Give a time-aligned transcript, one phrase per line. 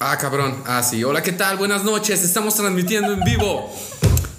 [0.00, 0.62] Ah, cabrón.
[0.64, 1.02] Ah, sí.
[1.02, 1.56] Hola, ¿qué tal?
[1.56, 2.22] Buenas noches.
[2.22, 3.68] Estamos transmitiendo en vivo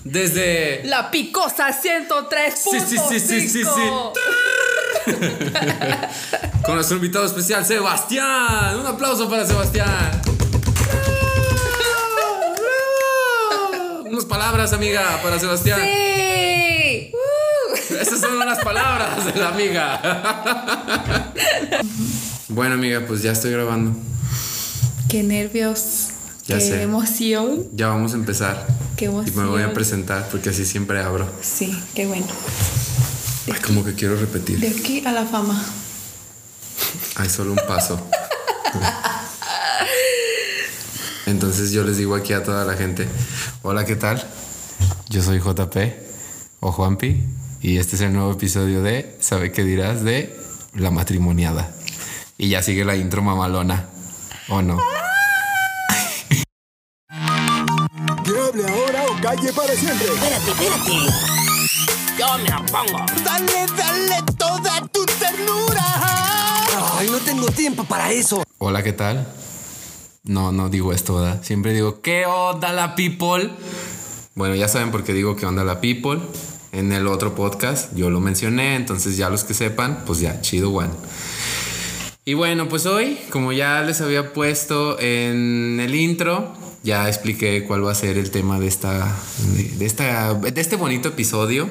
[0.06, 0.84] desde.
[0.86, 2.54] La Picosa 103.
[2.56, 3.90] Sí, sí, sí, sí, sí, sí.
[6.66, 8.80] Con nuestro invitado especial, Sebastián.
[8.80, 10.22] Un aplauso para Sebastián.
[14.06, 15.82] Unas palabras, amiga, para Sebastián.
[15.82, 17.12] Sí.
[18.00, 20.00] Esas son unas palabras de la amiga.
[22.48, 24.09] bueno, amiga, pues ya estoy grabando.
[25.10, 26.10] Qué nervios.
[26.48, 26.82] Ya qué sé.
[26.82, 27.68] emoción.
[27.74, 28.66] Ya vamos a empezar.
[28.96, 29.44] Qué Y emoción.
[29.46, 31.28] me voy a presentar porque así siempre abro.
[31.42, 32.26] Sí, qué bueno.
[33.48, 34.60] Ay, como que quiero repetir.
[34.60, 35.64] De aquí a la fama.
[37.16, 38.00] Hay solo un paso.
[41.26, 43.08] Entonces yo les digo aquí a toda la gente,
[43.62, 44.24] hola, ¿qué tal?
[45.10, 45.78] Yo soy JP
[46.60, 47.24] o Juanpi
[47.62, 50.04] y este es el nuevo episodio de ¿Sabe qué dirás?
[50.04, 50.36] de
[50.76, 51.72] La matrimoniada.
[52.38, 53.88] Y ya sigue la intro mamalona.
[54.52, 54.78] ¿O no?
[58.24, 60.08] Que hable ahora o calle para siempre.
[60.08, 60.92] Espérate, espérate.
[62.18, 63.06] Yo me la pongo.
[63.24, 65.84] Dale, dale toda tu ternura.
[66.98, 68.44] Ay, no tengo tiempo para eso.
[68.58, 69.32] Hola, ¿qué tal?
[70.24, 71.44] No, no digo esto, ¿verdad?
[71.44, 73.52] Siempre digo, ¿qué onda la people?
[74.34, 76.20] Bueno, ya saben por qué digo qué onda la people.
[76.72, 80.72] En el otro podcast yo lo mencioné, entonces ya los que sepan, pues ya, chido
[80.72, 80.90] one.
[82.30, 87.84] Y bueno, pues hoy, como ya les había puesto en el intro, ya expliqué cuál
[87.84, 89.16] va a ser el tema de esta,
[89.80, 91.68] de esta, de este bonito episodio.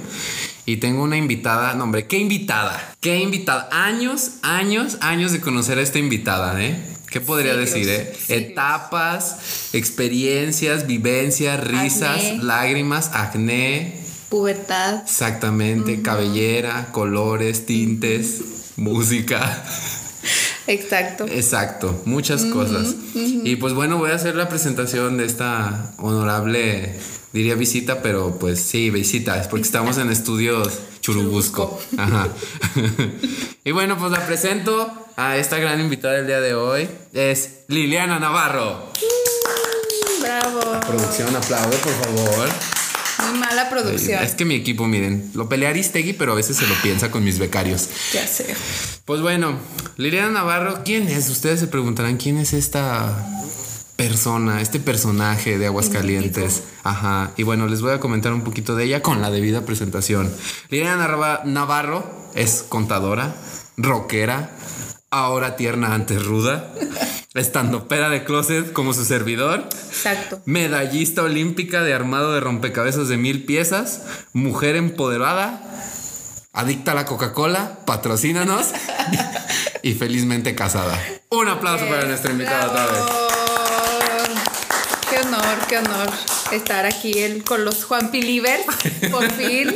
[0.67, 3.69] Y tengo una invitada, no hombre, qué invitada, qué invitada.
[3.71, 6.77] Años, años, años de conocer a esta invitada, ¿eh?
[7.09, 8.13] ¿Qué podría Siglos, decir, eh?
[8.19, 8.31] siglos.
[8.51, 12.43] Etapas, experiencias, vivencias, risas, Acné.
[12.43, 15.03] lágrimas, acné, Pubertad.
[15.05, 18.41] exactamente, cabellera, colores, tintes,
[18.77, 19.65] música.
[20.69, 21.27] Exacto.
[21.27, 22.95] Exacto, muchas cosas.
[23.15, 26.95] Y pues bueno, voy a hacer la presentación de esta honorable,
[27.33, 31.81] diría visita, pero pues sí, visita, es porque estamos en estudios Churubusco.
[31.97, 32.29] Ajá.
[33.65, 36.87] y bueno, pues la presento a esta gran invitada del día de hoy.
[37.15, 38.93] Es Liliana Navarro.
[40.21, 40.61] Bravo.
[40.87, 42.78] Producción, aplaude, por favor.
[43.19, 44.23] Muy mala producción.
[44.23, 47.25] Es que mi equipo, miren, lo pelea Aristegui, pero a veces se lo piensa con
[47.25, 47.89] mis becarios.
[48.13, 48.55] Ya sé.
[49.05, 49.59] Pues bueno,
[49.97, 51.29] Liliana Navarro, ¿quién es?
[51.29, 53.27] Ustedes se preguntarán quién es esta
[53.97, 56.63] persona, este personaje de Aguascalientes.
[56.85, 57.33] Ajá.
[57.37, 60.33] Y bueno, les voy a comentar un poquito de ella con la debida presentación.
[60.71, 63.35] Liliana Navarro es contadora,
[63.77, 64.57] rockera,
[65.11, 66.71] ahora tierna antes ruda,
[67.35, 69.69] estandopera de closet como su servidor.
[69.89, 70.41] Exacto.
[70.45, 74.03] Medallista olímpica de armado de rompecabezas de mil piezas,
[74.33, 75.63] mujer empoderada,
[76.53, 78.69] adicta a la Coca-Cola, patrocínanos
[79.83, 80.99] y felizmente casada.
[81.31, 82.87] Un aplauso para nuestra invitada.
[85.09, 88.63] Qué honor, qué honor estar aquí el- con los Juan Pilivers,
[89.11, 89.75] por fin.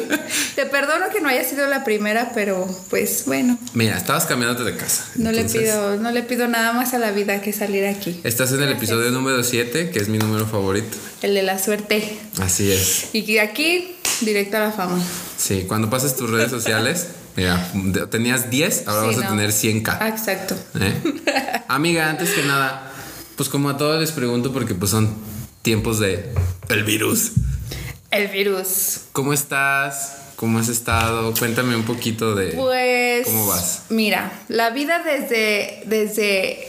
[0.55, 4.77] Te perdono que no haya sido la primera, pero pues bueno, Mira, estabas cambiándote de
[4.77, 5.05] casa.
[5.17, 8.21] no le pido, no le pido nada más a la vida que salir aquí.
[8.25, 10.97] Estás en el episodio número 7, que es mi número favorito.
[11.23, 12.19] El de la suerte.
[12.41, 13.07] Así es.
[13.15, 14.99] Y aquí, directo a la fama.
[15.37, 17.71] Sí, cuando pases tus redes sociales, mira,
[18.11, 19.37] tenías 10, ahora Sí, vas a no.
[19.37, 19.97] tener 100k.
[20.01, 20.57] Ah, exacto.
[20.79, 20.93] ¿Eh?
[21.69, 22.93] Amiga, antes que nada,
[23.37, 25.09] pues como a todos les pregunto porque pues son
[25.63, 26.33] tiempos de
[26.69, 27.33] el virus.
[28.11, 29.03] El virus.
[29.13, 30.19] ¿Cómo estás?
[30.37, 31.33] ¿Cómo has estado?
[31.39, 33.27] Cuéntame un poquito de Pues.
[33.27, 33.85] ¿Cómo vas?
[33.91, 36.69] Mira, la vida desde, desde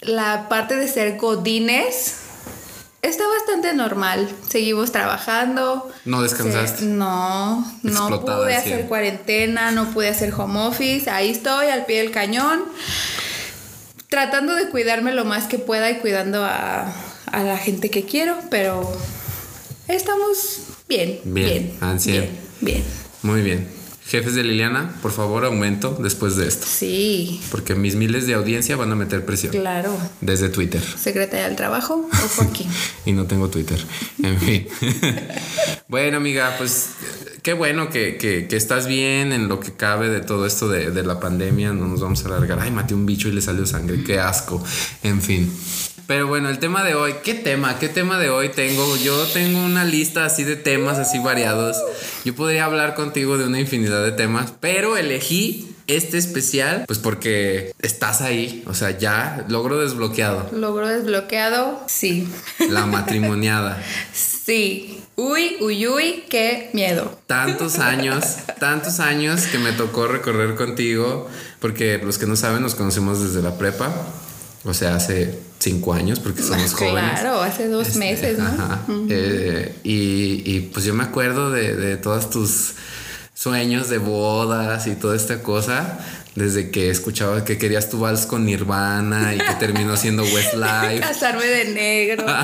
[0.00, 2.16] la parte de ser godines
[3.00, 4.28] está bastante normal.
[4.48, 5.90] Seguimos trabajando.
[6.04, 6.80] No descansaste.
[6.80, 11.08] Se- no, no pude hacer cuarentena, no pude hacer home office.
[11.08, 12.64] Ahí estoy al pie del cañón.
[14.08, 16.92] Tratando de cuidarme lo más que pueda y cuidando a,
[17.26, 18.90] a la gente que quiero, pero
[19.88, 21.20] estamos bien.
[21.24, 21.72] Bien,
[22.60, 22.82] Bien.
[23.22, 23.68] Muy bien.
[24.06, 26.66] Jefes de Liliana, por favor, aumento después de esto.
[26.68, 29.50] Sí, Porque mis miles de audiencia van a meter presión.
[29.52, 29.96] claro.
[30.20, 30.82] Desde Twitter.
[30.82, 32.68] Secretaria del Trabajo o Joaquín.
[33.06, 33.82] Y no tengo Twitter.
[34.22, 34.68] En fin.
[35.88, 36.90] bueno, amiga, pues
[37.42, 40.90] qué bueno que, que- que estás bien en lo que cabe de todo esto de,
[40.90, 41.72] de la pandemia.
[41.72, 42.60] No nos vamos a alargar.
[42.60, 44.04] Ay, maté un bicho y le salió sangre.
[44.04, 44.62] Qué asco.
[45.02, 45.50] En fin.
[46.06, 47.78] Pero bueno, el tema de hoy, ¿qué tema?
[47.78, 48.96] ¿Qué tema de hoy tengo?
[48.98, 51.78] Yo tengo una lista así de temas así variados.
[52.24, 57.74] Yo podría hablar contigo de una infinidad de temas, pero elegí este especial pues porque
[57.80, 60.50] estás ahí, o sea, ya logro desbloqueado.
[60.52, 61.82] Logro desbloqueado.
[61.86, 62.28] Sí.
[62.68, 63.82] La matrimoniada.
[64.44, 65.00] Sí.
[65.16, 67.18] Uy, uy, uy, qué miedo.
[67.26, 68.26] Tantos años,
[68.60, 71.30] tantos años que me tocó recorrer contigo,
[71.60, 73.90] porque los que no saben nos conocemos desde la prepa.
[74.64, 77.20] O sea, hace cinco años, porque somos jóvenes.
[77.20, 78.46] Claro, hace dos Este, meses, ¿no?
[78.46, 78.80] ajá.
[79.10, 82.72] Eh, y, y, pues yo me acuerdo de, de todos tus
[83.34, 85.98] sueños de bodas y toda esta cosa.
[86.34, 90.98] Desde que escuchaba que querías tu vals con Nirvana y que terminó siendo Westlife.
[91.00, 92.26] Casarme de negro.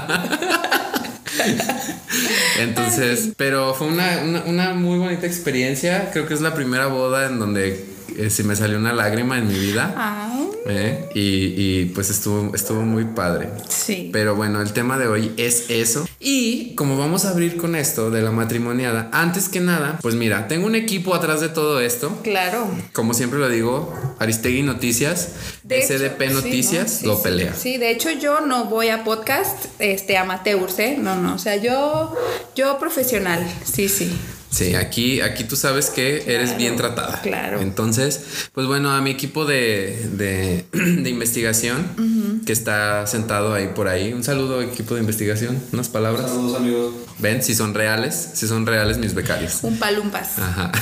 [2.59, 6.11] Entonces, pero fue una, una, una muy bonita experiencia.
[6.13, 7.85] Creo que es la primera boda en donde
[8.19, 9.95] eh, se me salió una lágrima en mi vida.
[9.97, 11.09] Ah, ¿eh?
[11.15, 11.21] Y,
[11.57, 13.49] y, pues estuvo, estuvo muy padre.
[13.69, 14.11] sí.
[14.13, 16.07] Pero bueno, el tema de hoy es eso.
[16.19, 20.49] Y como vamos a abrir con esto de la matrimoniada, antes que nada, pues mira,
[20.49, 22.19] tengo un equipo atrás de todo esto.
[22.23, 22.69] Claro.
[22.93, 25.31] Como siempre lo digo, Aristegui Noticias,
[25.63, 26.99] De hecho, SDP sí, Noticias, ¿no?
[26.99, 27.23] Sí, lo sí.
[27.23, 27.55] pelea.
[27.55, 30.97] Sí, de hecho yo no voy a podcast este amateurs, ¿eh?
[30.99, 32.15] No, no, o sea, yo
[32.55, 33.47] yo profesional.
[33.65, 34.13] Sí, sí.
[34.51, 37.21] Sí, aquí, aquí tú sabes que eres bien tratada.
[37.23, 37.61] claro.
[37.61, 38.21] Entonces,
[38.53, 44.13] pues bueno, a mi equipo de, de, de investigación que está sentado ahí por ahí.
[44.13, 45.57] Un saludo, equipo de investigación.
[45.73, 46.27] Unas palabras.
[46.31, 46.95] Saludos amigos.
[47.19, 49.59] Ven, si son reales, si son reales mis becarios.
[49.63, 50.39] Un palumpas.
[50.39, 50.73] Ajá.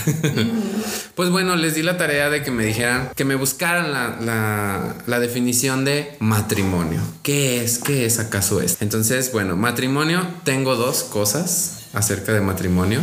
[1.14, 4.94] pues bueno, les di la tarea de que me dijeran, que me buscaran la, la-
[5.06, 7.00] la definición de matrimonio.
[7.22, 7.78] ¿Qué es?
[7.78, 8.82] ¿Qué es acaso esto?
[8.84, 13.00] Entonces, bueno, matrimonio, tengo dos cosas acerca de matrimonio.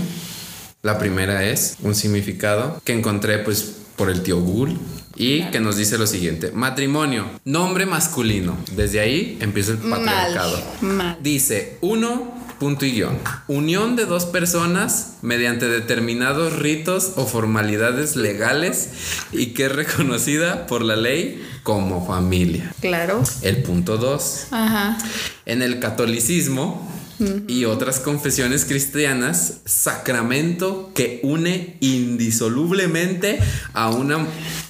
[0.85, 4.75] La primera es un significado que encontré pues por el tío Google
[5.15, 6.51] y que nos dice lo siguiente.
[6.51, 8.55] Matrimonio, nombre masculino.
[8.75, 10.05] Desde ahí empieza el Mal.
[10.05, 10.61] patriarcado.
[10.81, 11.17] Mal.
[11.23, 13.17] Dice uno, punto y guion.
[13.47, 18.91] Unión de dos personas mediante determinados ritos o formalidades legales
[19.31, 22.71] y que es reconocida por la ley como familia.
[22.79, 23.23] Claro.
[23.41, 24.49] El punto dos.
[24.51, 24.99] Ajá.
[25.47, 33.39] En el catolicismo y otras confesiones cristianas, sacramento que une indisolublemente
[33.73, 34.25] a, una,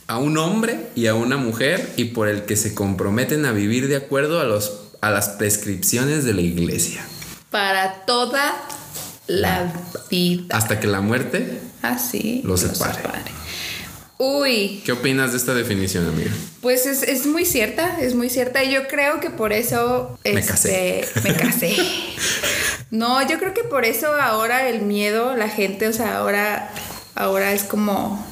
[0.07, 3.87] a un hombre y a una mujer y por el que se comprometen a vivir
[3.87, 7.05] de acuerdo a, los, a las prescripciones de la iglesia.
[7.49, 8.53] Para toda
[9.27, 9.73] la
[10.09, 10.55] vida.
[10.55, 11.59] Hasta que la muerte.
[11.81, 12.41] Así.
[12.43, 13.01] Lo separe.
[14.17, 16.31] Uy, ¿Qué opinas de esta definición, amiga?
[16.61, 18.63] pues es, es muy cierta, es muy cierta.
[18.63, 20.17] Y yo creo que por eso.
[20.23, 21.05] Me este, casé.
[21.23, 21.75] Me casé.
[22.91, 26.71] no, yo creo que por eso ahora el miedo, la gente, o sea, ahora,
[27.13, 28.25] ahora es como.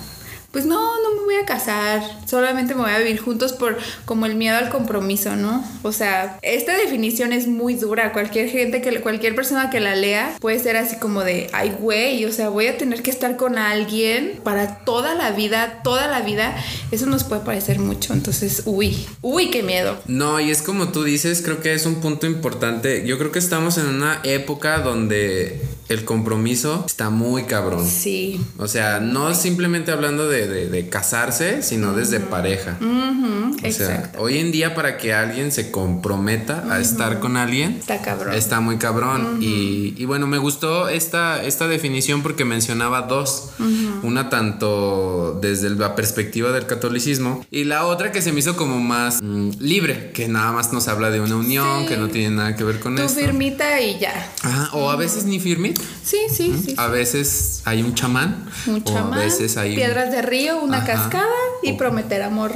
[0.53, 4.27] Pues no, no me voy a casar, solamente me voy a vivir juntos por como
[4.27, 5.65] el miedo al compromiso, ¿no?
[5.81, 8.13] O sea, esta definición es muy dura.
[8.13, 12.23] Cualquier gente que cualquier persona que la lea puede ser así como de, ay, güey,
[12.25, 16.21] o sea, voy a tener que estar con alguien para toda la vida, toda la
[16.21, 16.55] vida.
[16.91, 18.13] Eso nos puede parecer mucho.
[18.13, 19.97] Entonces, uy, uy, qué miedo.
[20.05, 23.07] No, y es como tú dices, creo que es un punto importante.
[23.07, 25.59] Yo creo que estamos en una época donde
[25.89, 27.87] el compromiso está muy cabrón.
[27.87, 28.39] Sí.
[28.57, 32.77] O sea, no simplemente hablando de, de- de casarse, sino desde pareja.
[32.81, 34.19] Ujú, O sea, exacto.
[34.21, 38.33] hoy en día para que alguien se comprometa a estar con alguien, Está cabrón.
[38.33, 39.39] está muy cabrón.
[39.41, 43.49] y, y bueno, me gustó esta, esta definición porque mencionaba dos.
[44.03, 48.79] Una tanto desde la perspectiva del catolicismo y la otra que se me hizo como
[48.79, 51.87] más mm, libre, que nada más nos habla de una unión, Sí.
[51.87, 53.19] que no tiene nada que ver con Tu esto.
[53.19, 54.31] firmita y ya.
[54.41, 55.79] Ajá, o a veces ni firmit.
[56.03, 56.73] Sí, sí, sí.
[56.77, 58.45] A veces hay un chamán.
[58.67, 60.93] Un o chamán, a veces hay piedras de río, una Ajá.
[60.93, 62.51] cascada y prometer amor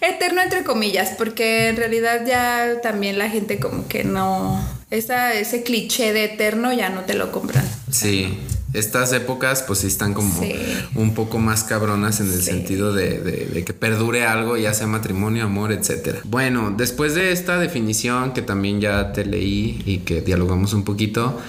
[0.00, 4.58] eterno entre comillas, porque en realidad ya también la gente como que no
[4.90, 7.64] esa ese cliché de eterno ya no te lo compran.
[7.90, 8.38] Sí,
[8.72, 10.54] estas épocas pues sí están como Sí.
[10.94, 12.50] un poco más cabronas en el Sí.
[12.52, 16.20] sentido de, de- de que perdure algo, ya sea matrimonio, amor, etcétera.
[16.24, 21.40] Bueno, después de esta definición que también ya te leí y que dialogamos un poquito,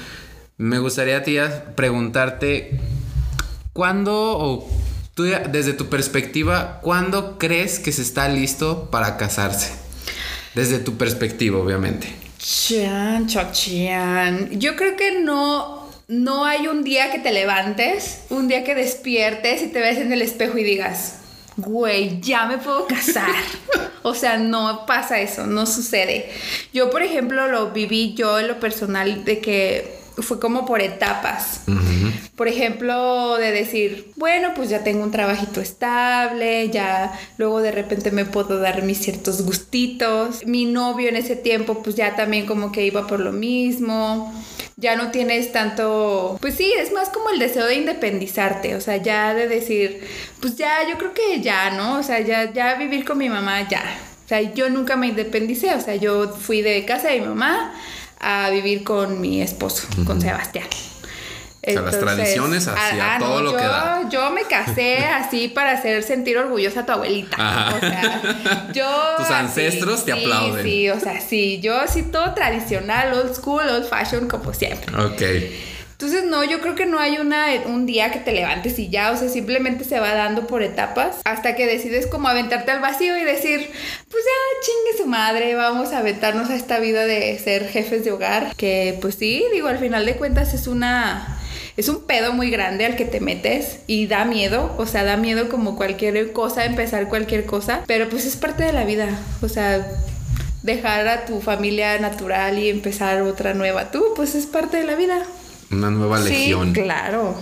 [0.57, 2.79] me gustaría tía preguntarte
[3.73, 4.69] ¿cuándo o
[5.13, 9.73] tú desde tu perspectiva, cuándo crees que se está listo para casarse?
[10.55, 12.13] Desde tu perspectiva, obviamente.
[12.37, 14.59] Chan, chochan.
[14.59, 19.63] Yo creo que no no hay un día que te levantes, un día que despiertes
[19.63, 21.19] y te ves en el espejo y digas,
[21.55, 23.33] güey, ya me puedo casar.
[24.01, 26.29] o sea, no pasa eso, no sucede.
[26.73, 31.61] Yo, por ejemplo, lo viví yo en lo personal de que fue como por etapas.
[32.35, 38.11] Por ejemplo, de decir, bueno, pues ya tengo un trabajito estable, ya luego de repente
[38.11, 40.45] me puedo dar mis ciertos gustitos.
[40.45, 44.33] Mi novio en ese tiempo, pues ya también como que iba por lo mismo.
[44.77, 48.97] Ya no tienes tanto, pues sí, es más como el deseo de independizarte, o sea,
[48.97, 50.01] ya de decir,
[50.39, 51.99] pues ya, yo creo que ya, ¿no?
[51.99, 53.83] O sea, ya, ya vivir con mi mamá, ya.
[54.25, 57.73] O sea, yo nunca me independicé, o sea, yo fui de casa de mi mamá
[58.21, 60.67] a vivir con mi esposo, con Sebastián.
[61.63, 64.09] O sea, las tradiciones hacia todo no, lo yo, que da.
[64.09, 67.35] Yo me casé así para hacer sentir orgullosa a tu abuelita.
[67.37, 67.75] Ajá.
[67.75, 68.89] O sea, yo.
[69.17, 70.63] Tus así, ancestros te sí, aplauden.
[70.63, 71.59] Sí, o sea, sí.
[71.61, 74.95] Yo así todo tradicional, old school, old fashion, como siempre.
[74.95, 75.21] Ok.
[76.01, 79.11] Entonces, no, yo creo que no hay una, un día que te levantes y ya,
[79.11, 83.15] o sea, simplemente se va dando por etapas hasta que decides como aventarte al vacío
[83.17, 83.69] y decir,
[84.09, 88.11] pues ya, chingue su madre, vamos a aventarnos a esta vida de ser jefes de
[88.11, 91.37] hogar, que pues sí, digo, al final de cuentas es una...
[91.77, 95.17] Es un pedo muy grande al que te metes y da miedo, o sea, da
[95.17, 99.07] miedo como cualquier cosa, empezar cualquier cosa, pero pues es parte de la vida,
[99.41, 99.87] o sea,
[100.63, 104.95] dejar a tu familia natural y empezar otra nueva tú, pues es parte de la
[104.95, 105.23] vida.
[105.71, 106.73] Una nueva legión.
[106.75, 107.35] Sí, claro.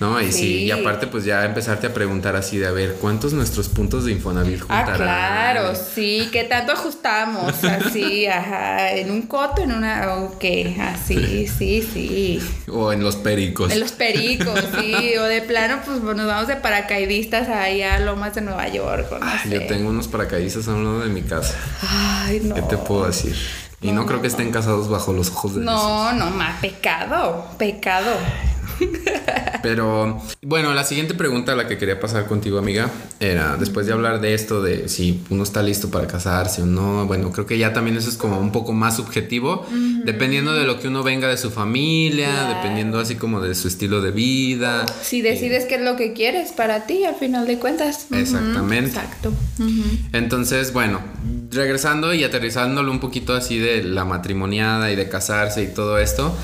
[0.00, 0.20] ¿No?
[0.20, 0.38] Y sí.
[0.38, 0.56] Sí.
[0.64, 4.10] y aparte, pues ya empezarte a preguntar así de a ver, ¿cuántos nuestros puntos de
[4.10, 4.96] Infonavit Ah, juntarán?
[4.96, 7.52] claro, sí, ¿qué tanto ajustamos?
[7.64, 10.44] Así, ajá, en un coto, en una, ok,
[10.80, 12.40] así, sí, sí.
[12.68, 13.70] O en los pericos.
[13.70, 18.34] En los pericos, sí, o de plano, pues nos vamos de paracaidistas allá a Lomas
[18.34, 19.50] de Nueva York, no Ay, sé.
[19.50, 21.54] yo tengo unos paracaidistas a un lado de mi casa.
[21.80, 22.56] Ay, no.
[22.56, 23.36] ¿Qué te puedo decir?
[23.82, 25.74] Y no, creo que estén casados bajo los ojos de Jesús.
[25.74, 28.12] No, no, más pecado, pecado.
[29.62, 32.90] Pero bueno, la siguiente pregunta a la que quería pasar contigo, amiga,
[33.20, 37.06] era después de hablar de esto de si uno está listo para casarse o no.
[37.06, 39.64] Bueno, creo que ya también eso es como un poco más subjetivo,
[40.04, 42.54] dependiendo de lo que uno venga de su familia, Claro.
[42.56, 44.84] dependiendo así como de su estilo de vida.
[45.02, 48.06] Si decides qué es lo que quieres para ti, al final de cuentas.
[48.10, 48.90] Exactamente.
[48.90, 49.32] Exacto.
[50.12, 51.00] Entonces, bueno,
[51.50, 56.34] regresando y aterrizándolo un poquito así de la matrimoniada y de casarse y todo esto,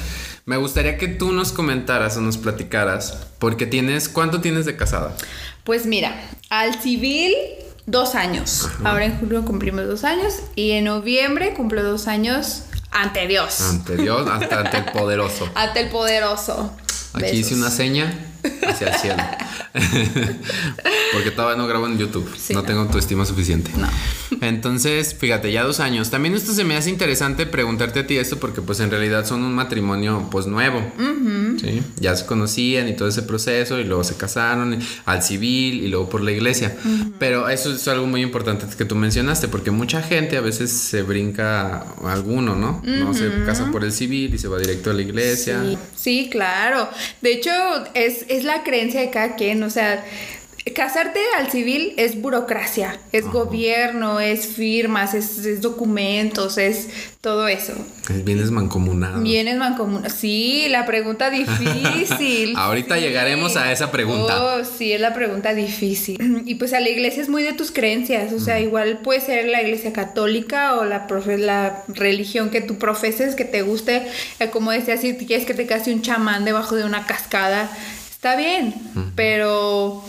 [0.49, 5.15] me gustaría que tú nos comentaras o nos platicaras, porque tienes, ¿cuánto tienes de casada?
[5.63, 7.35] Pues mira, al civil
[7.85, 8.67] dos años.
[8.83, 13.61] Ahora en julio cumplimos dos años y en noviembre cumplo dos años ante Dios.
[13.61, 15.47] Ante Dios, hasta ante el poderoso.
[15.55, 16.73] Ante el poderoso.
[17.13, 18.11] Aquí hice una seña
[18.67, 19.23] hacia el cielo.
[21.13, 22.29] Porque todavía no grabo en YouTube.
[22.37, 22.67] Sí, no, no.
[22.67, 23.71] tengo autoestima suficiente.
[23.77, 23.89] No.
[24.41, 26.11] Entonces, fíjate, ya dos años.
[26.11, 29.43] También esto se me hace interesante preguntarte a ti esto porque pues en realidad son
[29.43, 30.81] un matrimonio pues nuevo.
[31.61, 31.83] ¿sí?
[31.99, 36.09] Ya se conocían y todo ese proceso y luego se casaron al civil y luego
[36.09, 36.77] por la iglesia.
[37.19, 41.03] Pero eso es algo muy importante que tú mencionaste porque mucha gente a veces se
[41.03, 42.83] brinca a alguno, ¿no?
[42.85, 45.63] No se casa por el civil y se va directo a la iglesia.
[45.63, 46.89] Sí, sí, claro.
[47.21, 47.51] De hecho,
[47.95, 49.63] es, es la creencia de cada quien.
[49.63, 50.05] O sea,
[50.75, 56.89] casarte al civil es burocracia, es gobierno, es firmas, es, es documentos, es
[57.23, 57.73] todo eso.
[58.25, 59.21] Vienes mancomunado.
[59.23, 60.13] Bienes mancomunados.
[60.13, 62.55] Sí, la pregunta difícil.
[62.57, 63.01] Ahorita Sí.
[63.01, 64.45] llegaremos a esa pregunta.
[64.57, 66.43] Oh, sí, es la pregunta difícil.
[66.47, 68.33] Y pues a la iglesia es muy de tus creencias.
[68.35, 72.77] O sea, igual puede ser la iglesia católica o la, profe- la religión que tú
[72.79, 74.07] profeses, que te guste.
[74.39, 77.71] Eh, Como decía, si quieres que te case un chamán debajo de una cascada,
[78.19, 78.75] está bien.
[79.15, 80.03] Pero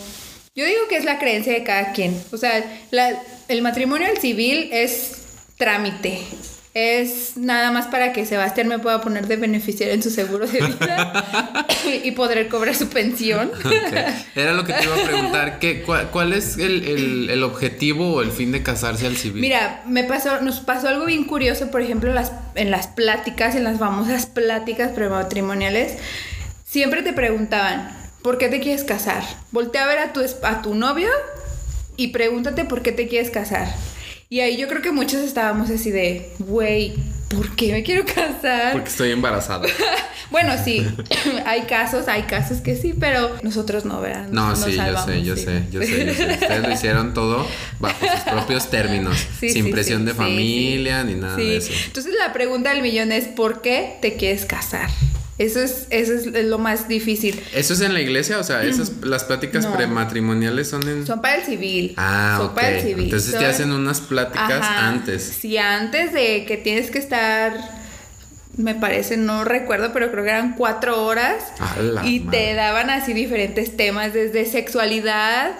[0.56, 2.20] yo digo que es la creencia de cada quien.
[2.32, 5.12] O sea, la- el matrimonio al civil es
[5.56, 6.20] trámite.
[6.74, 10.60] Es nada más para que Sebastián me pueda poner de beneficiario en su seguro de
[10.60, 11.66] vida
[12.04, 13.50] y poder cobrar su pensión.
[13.64, 13.72] Ok.
[14.36, 15.58] Era lo que te iba a preguntar.
[15.60, 19.40] ¿qué, cuál, cuál es el, el- el objetivo o el fin de casarse al civil?
[19.40, 23.64] Mira, me pasó, nos pasó algo bien curioso, por ejemplo, las, en las pláticas, en
[23.64, 25.96] las famosas pláticas prematrimoniales,
[26.64, 27.90] siempre te preguntaban,
[28.22, 29.22] ¿por qué te quieres casar?
[29.52, 31.10] Voltea a ver a tu, a tu novio
[31.96, 33.68] y pregúntate por qué te quieres casar.
[34.28, 36.94] Y ahí yo creo que muchos estábamos así de, güey,
[37.28, 38.72] ¿por qué me quiero casar?
[38.72, 39.66] Porque estoy embarazada.
[40.30, 40.86] Bueno, sí,
[41.44, 44.28] hay casos, hay casos que sí, pero nosotros no, ¿verdad?
[44.28, 45.42] No, Nos sí, yo sé, yo sí.
[45.42, 46.32] sé, yo sé, yo sé.
[46.34, 47.44] Ustedes lo hicieron todo
[47.80, 51.72] bajo sus propios términos, Sí, sin sí, presión de familia ni nada de eso.
[51.84, 54.88] Entonces la pregunta del millón es ¿por qué te quieres casar?
[55.40, 57.42] Eso es, eso es lo más difícil.
[57.54, 58.38] ¿Eso es en la iglesia?
[58.38, 59.72] O sea, esas las pláticas No.
[59.74, 61.06] prematrimoniales son en.
[61.06, 61.94] Son para el civil.
[61.96, 63.04] ah, Son para el civil.
[63.04, 64.88] Entonces te hacen unas pláticas Ajá.
[64.88, 65.22] antes.
[65.40, 67.54] Sí, antes de que tienes que estar,
[68.58, 71.42] me parece, no recuerdo, pero creo que eran cuatro horas.
[72.04, 72.48] Y madre.
[72.48, 75.52] te daban así diferentes temas, desde sexualidad,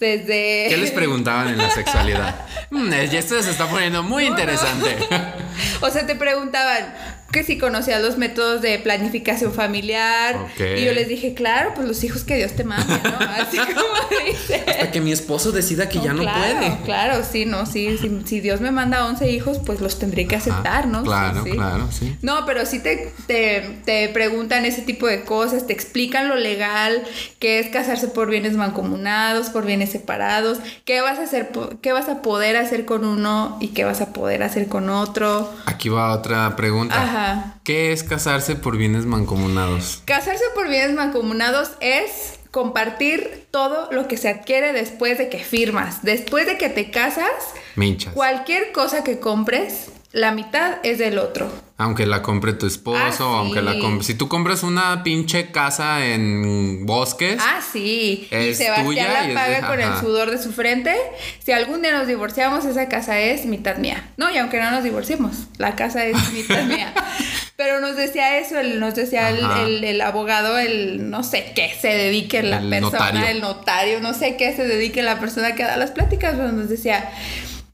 [0.00, 0.66] desde...
[0.68, 2.34] ¿Qué les preguntaban en la sexualidad?
[2.70, 4.36] Mm, y esto se está poniendo muy No, no.
[4.40, 4.96] interesante.
[5.80, 6.92] O sea, te preguntaban
[7.30, 10.36] que si conocías los métodos de planificación familiar.
[10.36, 10.60] Ok.
[10.78, 13.18] Y yo les dije, claro, pues los hijos que Dios te mande, ¿no?
[13.42, 14.64] Así como dice.
[14.66, 16.78] Hasta que mi esposo decida que ya no claro, puede.
[16.84, 17.98] Claro, sí, no, sí.
[17.98, 21.02] Si, si Dios me manda 11 hijos, pues los tendré que aceptar, ¿no?
[21.02, 21.56] Claro, Sí, sí.
[21.56, 22.16] claro, sí.
[22.22, 27.02] No, pero sí te, te, te preguntan ese tipo de cosas, te explican lo legal,
[27.38, 31.50] qué es casarse por bienes mancomunados, por bienes separados, qué vas a hacer,
[31.82, 35.52] qué vas a poder hacer con uno y qué vas a poder hacer con otro.
[35.66, 36.94] Aquí va otra pregunta.
[37.02, 37.17] Ajá.
[37.18, 37.60] Ajá.
[37.64, 40.02] ¿Qué es casarse por bienes mancomunados?
[40.04, 46.02] Casarse por bienes mancomunados es compartir todo lo que se adquiere después de que firmas.
[46.02, 47.30] Después de que te casas,
[47.76, 48.14] Minchas.
[48.14, 51.52] cualquier cosa que compres, la mitad es del otro.
[51.76, 54.04] Aunque la compre tu esposo, Ah, aunque la compre.
[54.04, 58.26] Si tú compras una pinche casa en bosques, Ah, sí.
[58.30, 59.94] y Es Sebastián tuya la y es paga de- con ajá.
[59.94, 60.96] el sudor de su frente.
[61.44, 64.10] Si algún día nos divorciamos, esa casa es mitad mía.
[64.16, 66.92] No, y aunque no nos divorciemos, la casa es mitad mía.
[67.58, 71.74] Pero nos decía eso, el- nos decía el, el- el abogado, el no sé qué
[71.80, 73.26] se dedique la persona, notario.
[73.26, 76.68] el notario, no sé qué se dedique la persona que da las pláticas, pero nos
[76.68, 77.10] decía,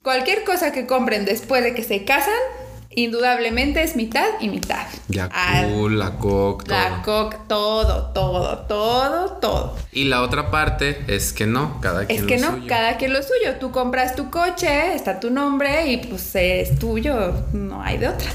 [0.02, 2.32] cualquier cosa que compren después de que se casan,
[2.96, 4.86] indudablemente es mitad y mitad.
[5.32, 6.78] Ah, Yakult, la Coke, todo.
[6.78, 9.76] la coca, todo, todo, todo, todo.
[9.92, 12.68] Y la otra parte es que no, cada quien Es que lo no, suyo.
[12.68, 13.56] cada quien lo suyo.
[13.60, 18.30] Tú compras tu coche, está tu nombre y pues es tuyo, no hay de otra.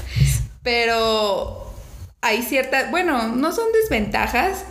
[0.62, 1.72] Pero
[2.20, 4.64] hay ciertas, bueno, no son desventajas,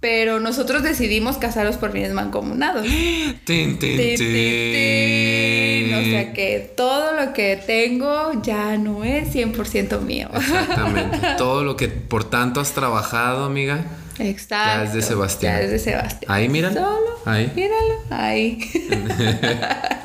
[0.00, 2.84] pero nosotros decidimos casarnos por bienes mancomunados.
[3.44, 5.94] Tin, tin, Tin, tin.
[5.94, 10.28] O sea que todo lo que tengo ya no es 100% mío.
[10.34, 11.18] Exactamente.
[11.38, 13.84] Todo lo que por tanto has trabajado, amiga.
[14.18, 14.80] Exacto.
[14.80, 15.54] Ya es de Sebastián.
[15.54, 16.32] Ya es de Sebastián.
[16.32, 16.72] Ahí, mira.
[16.72, 17.18] Solo.
[17.24, 17.52] Ahí.
[17.54, 17.94] Míralo.
[18.10, 18.58] Ahí.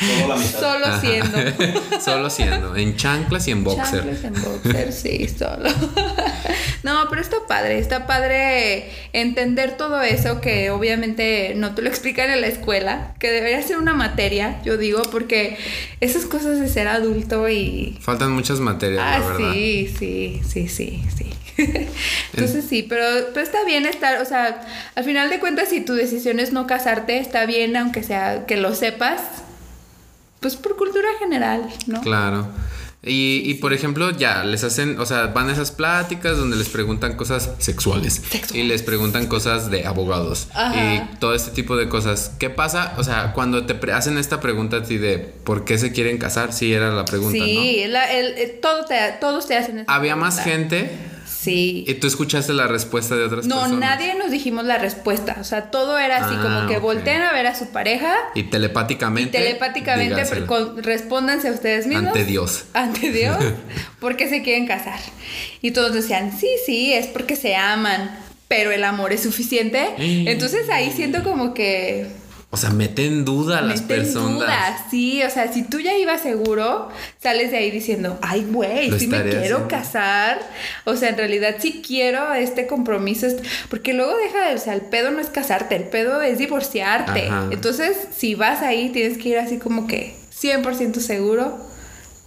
[0.00, 0.60] Solo la mitad.
[0.60, 1.00] Solo Ajá.
[1.00, 1.38] siendo.
[2.04, 2.76] Solo siendo.
[2.76, 4.00] En chanclas y en boxer.
[4.00, 5.68] Chanclas en boxer, sí, solo.
[6.82, 12.30] no, pero está padre, está padre entender todo eso que obviamente no te lo explican
[12.30, 15.58] en la escuela, que debería ser una materia, yo digo, porque
[16.00, 17.98] esas cosas de ser adulto y...
[18.00, 19.52] Faltan muchas materias, Ah, la verdad.
[19.52, 21.30] sí, sí, sí, sí, sí.
[22.32, 23.04] Entonces sí, pero,
[23.34, 26.66] pero está bien estar, o sea, al final de cuentas, si tu decisión es no
[26.66, 29.20] casarte, está bien, aunque sea que lo sepas,
[30.40, 32.00] pues por cultura general, ¿no?
[32.00, 32.48] Claro.
[33.02, 36.68] Y, y, por ejemplo, ya les hacen, o sea, van a esas pláticas donde les
[36.68, 38.20] preguntan cosas sexuales,
[38.52, 40.94] y les preguntan cosas de abogados Ajá.
[40.94, 42.32] y todo este tipo de cosas.
[42.38, 42.92] ¿Qué pasa?
[42.98, 46.18] O sea, cuando te pre- hacen esta pregunta a ti de por qué se quieren
[46.18, 50.14] casar, sí era la pregunta, Sí, la- el- el- todo te, todos te hacen Había
[50.14, 50.90] más gente
[51.42, 51.84] Sí.
[51.88, 53.80] y tú escuchaste la respuesta de otras No, personas.
[53.80, 55.36] nadie nos dijimos la respuesta.
[55.40, 56.82] O sea, todo era así Ah, como que ok.
[56.82, 59.38] volteen a ver a su pareja Y y telepáticamente.
[59.38, 60.46] telepáticamente díganselo.
[60.46, 62.08] con- respóndanse a ustedes mismos.
[62.08, 62.64] Ante Dios.
[62.74, 63.38] Ante Dios.
[64.00, 65.00] ¿Por qué se quieren casar?
[65.62, 68.10] Y todos decían, sí, sí, es porque se aman.
[68.48, 69.88] Pero el amor es suficiente.
[69.98, 72.08] Entonces ahí siento como que
[72.52, 74.32] O sea, mete en duda a las meten personas.
[74.40, 74.82] dudas.
[74.90, 76.88] Sí, o sea, si tú ya ibas seguro,
[77.22, 79.68] sales de ahí diciendo, ay, güey, sí me quiero haciendo.
[79.68, 80.40] casar.
[80.84, 83.28] O sea, en realidad sí quiero este compromiso.
[83.68, 87.28] Porque luego deja de, o sea, el pedo no es casarte, el pedo es divorciarte.
[87.28, 87.46] Ajá.
[87.52, 91.69] Entonces, si vas ahí, tienes que ir así como que 100% seguro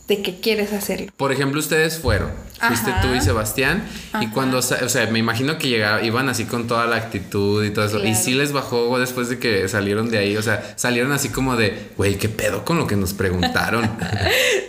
[0.07, 1.11] de que quieres hacerlo.
[1.15, 2.31] Por ejemplo, ustedes fueron.
[2.59, 3.01] Fuiste Ajá.
[3.01, 3.83] tú y Sebastián.
[4.21, 7.71] Y cuando, o sea, me imagino que llegaban, iban así con toda la actitud y
[7.71, 8.03] todo eso.
[8.03, 10.37] Y sí les bajó después de que salieron de ahí.
[10.37, 13.89] O sea, salieron así como de, güey, ¿qué pedo con lo que nos preguntaron?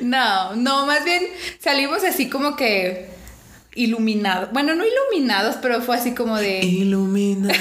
[0.02, 1.22] No, no, más bien
[1.60, 3.08] salimos así como que
[3.74, 4.50] iluminados.
[4.52, 6.60] Bueno, no iluminados, pero fue así como de...
[6.60, 7.58] Iluminante.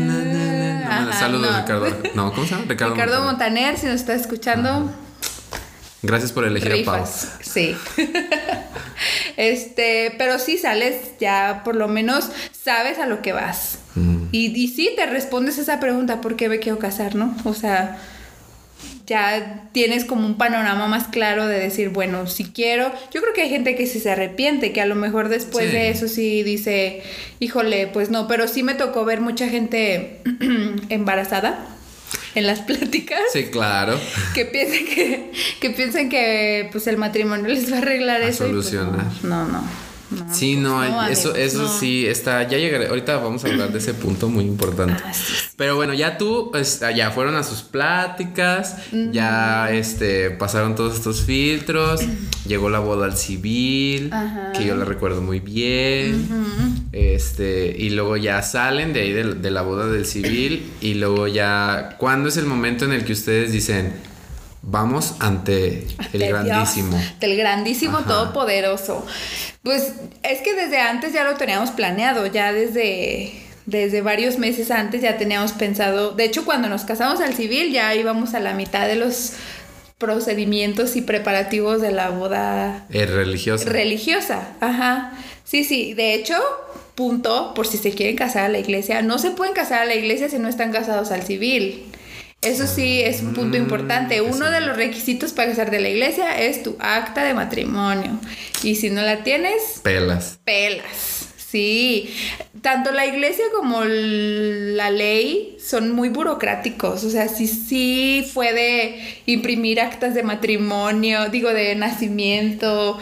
[0.00, 0.64] na, na.
[1.08, 1.60] Ajá, Saludos, no.
[1.60, 1.86] Ricardo.
[2.14, 2.64] No, ¿cómo se llama?
[2.68, 3.62] Ricardo, Ricardo Montaner.
[3.62, 4.92] Montaner, si nos estás escuchando,
[6.06, 6.96] Gracias por elegir a Pau.
[6.96, 7.32] rifas.
[7.40, 7.74] Sí.
[9.36, 13.78] este, pero sí sales, ya por lo menos sabes a lo que vas.
[13.94, 14.24] Mm.
[14.32, 17.34] Y, y sí te respondes esa pregunta, ¿por qué me quiero casar, no?
[17.44, 17.98] O sea,
[19.06, 23.42] ya tienes como un panorama más claro de decir, bueno, si quiero, yo creo que
[23.42, 25.72] hay gente que sí se arrepiente, que a lo mejor después Sí.
[25.72, 27.02] de eso sí dice,
[27.40, 30.20] híjole, pues no, pero sí me tocó ver mucha gente
[30.90, 31.66] embarazada
[32.34, 33.98] en las pláticas Sí, claro.
[34.34, 38.46] que piensan que, que piensan que pues el matrimonio les va a arreglar A eso.
[38.46, 39.06] y, pues, solucionar.
[39.22, 39.93] no, no, no.
[40.14, 41.78] No, Sí, no, pues, no, eso, eso no.
[41.78, 42.42] sí está.
[42.48, 42.88] Ya llegaré.
[42.88, 45.02] Ahorita vamos a hablar de ese punto muy importante.
[45.04, 45.48] Ah, sí, sí.
[45.56, 48.76] Pero bueno, ya tú, pues, ya fueron a sus pláticas,
[49.12, 52.00] ya este, pasaron todos estos filtros,
[52.46, 54.10] llegó la boda al civil,
[54.56, 56.28] que yo la recuerdo muy bien,
[56.92, 61.28] este, y luego ya salen de ahí de, de la boda del civil, y luego
[61.28, 63.92] ya, ¿cuándo es el momento en el que ustedes dicen,
[64.66, 66.96] vamos ante el De grandísimo?
[66.96, 68.08] Dios, del grandísimo Ajá.
[68.08, 69.04] todopoderoso.
[69.62, 73.32] Pues es que desde antes ya lo teníamos planeado, ya desde,
[73.66, 77.94] desde varios meses antes ya teníamos pensado, de hecho cuando nos casamos al civil ya
[77.94, 79.32] íbamos a la mitad de los
[79.98, 83.68] procedimientos y preparativos de la boda Es religioso.
[83.68, 84.48] religiosa.
[84.60, 85.12] Ajá.
[85.44, 85.94] Sí, sí.
[85.94, 86.34] De hecho,
[86.94, 89.94] punto, por si se quieren casar a la iglesia, no se pueden casar a la
[89.94, 91.84] iglesia si no están casados al civil.
[92.44, 94.20] Eso sí es un punto Mm, importante.
[94.20, 98.18] Uno de los requisitos para casar de la iglesia es tu acta de matrimonio.
[98.62, 100.38] Y si no la tienes, Pelas.
[100.44, 101.28] pelas.
[101.36, 102.12] Sí,
[102.62, 107.04] tanto la iglesia como la ley son muy burocráticos.
[107.04, 112.98] O sea, sí, sí fue de imprimir actas de matrimonio, digo, de nacimiento,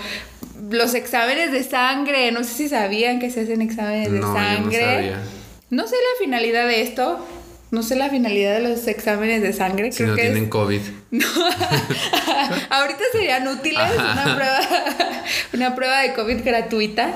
[0.70, 2.31] los exámenes de sangre.
[2.31, 4.81] No sé si sabían que se hacen exámenes de No, yo no sangre.
[4.85, 5.22] sabía.
[5.70, 7.26] No sé la finalidad de esto.
[7.72, 9.90] No sé la finalidad de los exámenes de sangre.
[9.92, 10.80] Si Creo no que es- tienen COVID.
[12.70, 14.61] Ahorita serían útiles una prueba,
[15.54, 17.14] una prueba de COVID gratuita.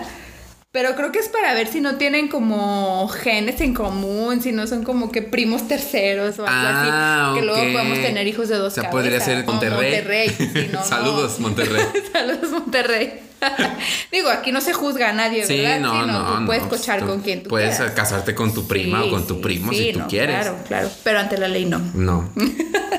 [0.72, 4.66] Pero creo que es para ver si no tienen como genes en común, si no
[4.66, 7.40] son como que primos terceros o algo Ah, así.
[7.40, 9.02] Que luego podemos tener hijos de dos O sea, cabezas.
[9.02, 10.30] podría ser Monterrey.
[10.72, 10.84] No, no.
[10.84, 11.82] Saludos, Monterrey.
[12.12, 13.20] Saludos, Monterrey.
[14.12, 15.80] Digo, aquí no se juzga a nadie, Sí, ¿verdad?
[15.80, 16.46] no, no, no.
[16.46, 17.94] puedes cochar con quien tú Puedes quieras.
[17.94, 20.36] casarte con tu prima Sí, o con tu sí, primo sí, si tú no, quieres.
[20.36, 20.90] Claro, claro.
[21.04, 21.78] Pero ante la ley no.
[21.94, 22.30] No.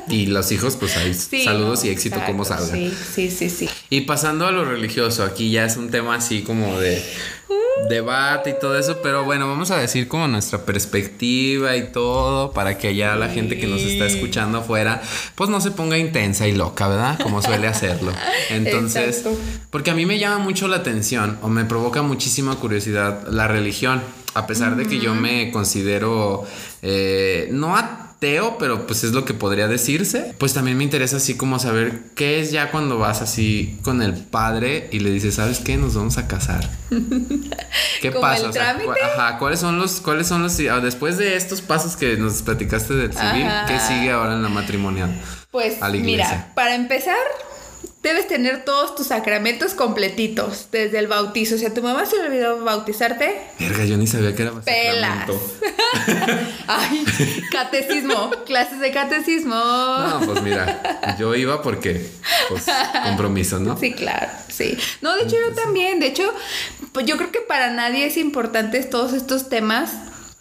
[0.10, 2.66] Y los hijos, pues ahí, Sí, saludos y éxito exacto, como salga.
[2.74, 3.70] Sí, sí, sí, sí.
[3.90, 7.04] Y pasando a lo religioso, aquí ya es un tema así como de
[7.90, 12.78] debate y todo eso, pero bueno, vamos a decir como nuestra perspectiva y todo para
[12.78, 15.02] que allá la gente que nos está escuchando afuera,
[15.36, 17.20] pues no se ponga intensa y loca, ¿verdad?
[17.22, 18.14] Como suele hacerlo.
[18.50, 19.24] Entonces,
[19.70, 24.02] porque a mí me llama mucho la atención o me provoca muchísima curiosidad la religión,
[24.34, 26.46] a pesar de que yo me considero
[26.82, 31.36] eh, no ateo, pero pues es lo que podría decirse, pues también me interesa así
[31.38, 35.60] como saber qué es ya cuando vas así con el padre y le dices, ¿sabes
[35.60, 35.78] qué?
[35.78, 36.68] Nos vamos a casar.
[38.02, 38.44] ¿Qué ¿Como pasa?
[38.44, 38.86] el O sea, trámite?
[38.86, 42.42] cu- ajá, ¿cuáles son los, cuáles son los, ah, después de estos pasos que nos
[42.42, 43.66] platicaste del civil, Ajá.
[43.68, 45.20] qué sigue ahora en la matrimonial?
[45.52, 46.26] Pues a la iglesia.
[46.30, 47.16] mira, para empezar,
[48.08, 51.56] debes tener todos tus sacramentos completitos desde el bautizo.
[51.56, 53.42] O sea, tu mamá se le olvidó bautizarte.
[53.60, 55.30] Verga, yo ni sabía que era Pelas.
[56.68, 57.06] Ay,
[57.52, 59.56] catecismo, clases de catecismo.
[59.56, 62.10] No, pues mira, yo iba porque,
[62.50, 62.66] pues,
[63.04, 63.78] compromiso, ¿no?
[63.78, 64.78] Sí, claro, sí.
[65.02, 66.00] No, de hecho yo también.
[66.00, 66.34] De hecho,
[66.92, 69.92] pues yo creo que para nadie es importante todos estos temas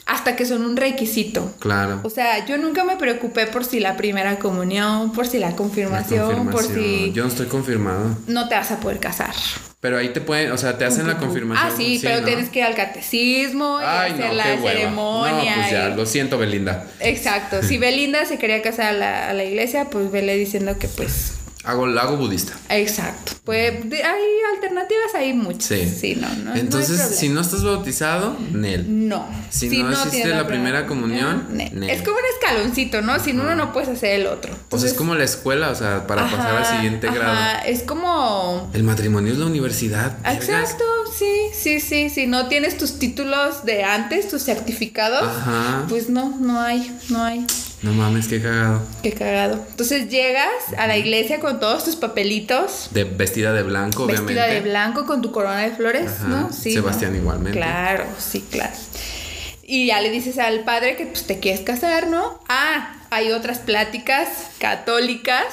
[0.07, 1.53] hasta que son un requisito.
[1.59, 2.01] Claro.
[2.05, 5.57] O sea, yo nunca me preocupé por si la primera comunión, por si la La
[5.57, 7.13] confirmación, por si confirmación.
[7.15, 8.17] Yo no estoy confirmado.
[8.29, 9.35] no te vas a poder casar.
[9.81, 11.69] Pero ahí te pueden, o sea, te hacen la confirmación.
[11.71, 12.25] Ah, sí, pero ¿no?
[12.27, 15.57] tienes que ir al catecismo y Ay, hacer no, la qué ceremonia.
[15.57, 16.87] No, pues ya, y- lo siento, Belinda.
[17.01, 17.63] Exacto.
[17.63, 21.35] Si Belinda se quería casar a la, a la iglesia, pues vele diciendo que pues.
[21.67, 22.53] Hago, lo hago budista.
[22.69, 23.33] Exacto.
[23.45, 24.23] Pues de- hay
[24.55, 25.65] alternativas, hay muchas.
[25.65, 25.97] Sí.
[26.01, 26.55] Sí, no, no.
[26.55, 29.09] Entonces, si no estás bautizado, Nel.
[29.09, 29.27] No.
[29.51, 31.93] Si no hiciste la primera comunión, ne- ne.
[31.93, 33.19] Es como un escaloncito, ¿no?
[33.19, 34.51] Sin uno no puedes hacer el otro.
[34.53, 37.37] Pues Entonces, es como la escuela, o sea, para pasar al siguiente ajá, grado.
[37.67, 38.71] Es como.
[38.73, 40.17] El matrimonio es la universidad.
[40.23, 40.45] vergas.
[40.49, 40.85] Exacto,
[41.19, 42.11] sí, sí, sí.
[42.11, 45.85] Si no tienes tus títulos de antes, tus certificados, Ajá.
[45.89, 47.45] pues no, no hay, no hay.
[47.87, 48.83] No mames, qué cagado.
[49.01, 49.65] Qué cagado.
[49.71, 54.55] Entonces llegas a la iglesia con todos tus papelitos, De, vestida de blanco, vestida obviamente.
[54.55, 56.27] de blanco con tu corona de flores, Ajá.
[56.27, 56.53] ¿no?
[56.53, 56.73] Sí.
[56.73, 57.19] Sebastián ¿no?
[57.19, 57.57] igualmente.
[57.57, 58.75] Claro, sí, claro.
[59.63, 62.41] Y ya le dices al padre que pues, te quieres casar, ¿no?
[62.49, 65.45] Ah, hay otras pláticas católicas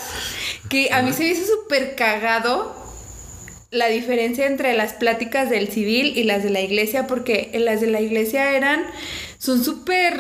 [0.69, 2.75] que a mí se me hizo súper cagado
[3.69, 7.79] la diferencia entre las pláticas del civil y las de la iglesia, porque en las
[7.79, 8.83] de la iglesia eran,
[9.37, 10.19] son súper,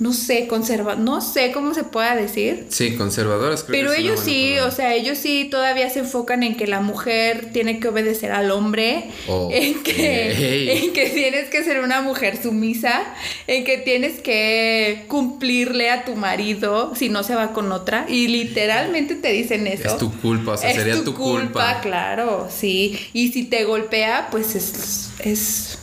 [0.00, 2.66] no sé, conserva, no sé cómo se pueda decir.
[2.68, 3.64] Sí, conservadoras.
[3.64, 4.72] creo Pero que ellos sí, palabra.
[4.72, 8.50] o sea, ellos sí todavía se enfocan en que la mujer tiene que obedecer al
[8.52, 13.02] hombre, Oh, en, que, en que tienes que ser una mujer sumisa,
[13.48, 18.06] en que tienes que cumplirle a tu marido si no se va con otra.
[18.08, 19.88] Y literalmente te dicen eso.
[19.88, 21.80] Es tu culpa, o sea, Es sería tu culpa.
[21.80, 22.98] claro, sí.
[23.12, 25.10] Y si te golpea, pues es...
[25.18, 25.78] es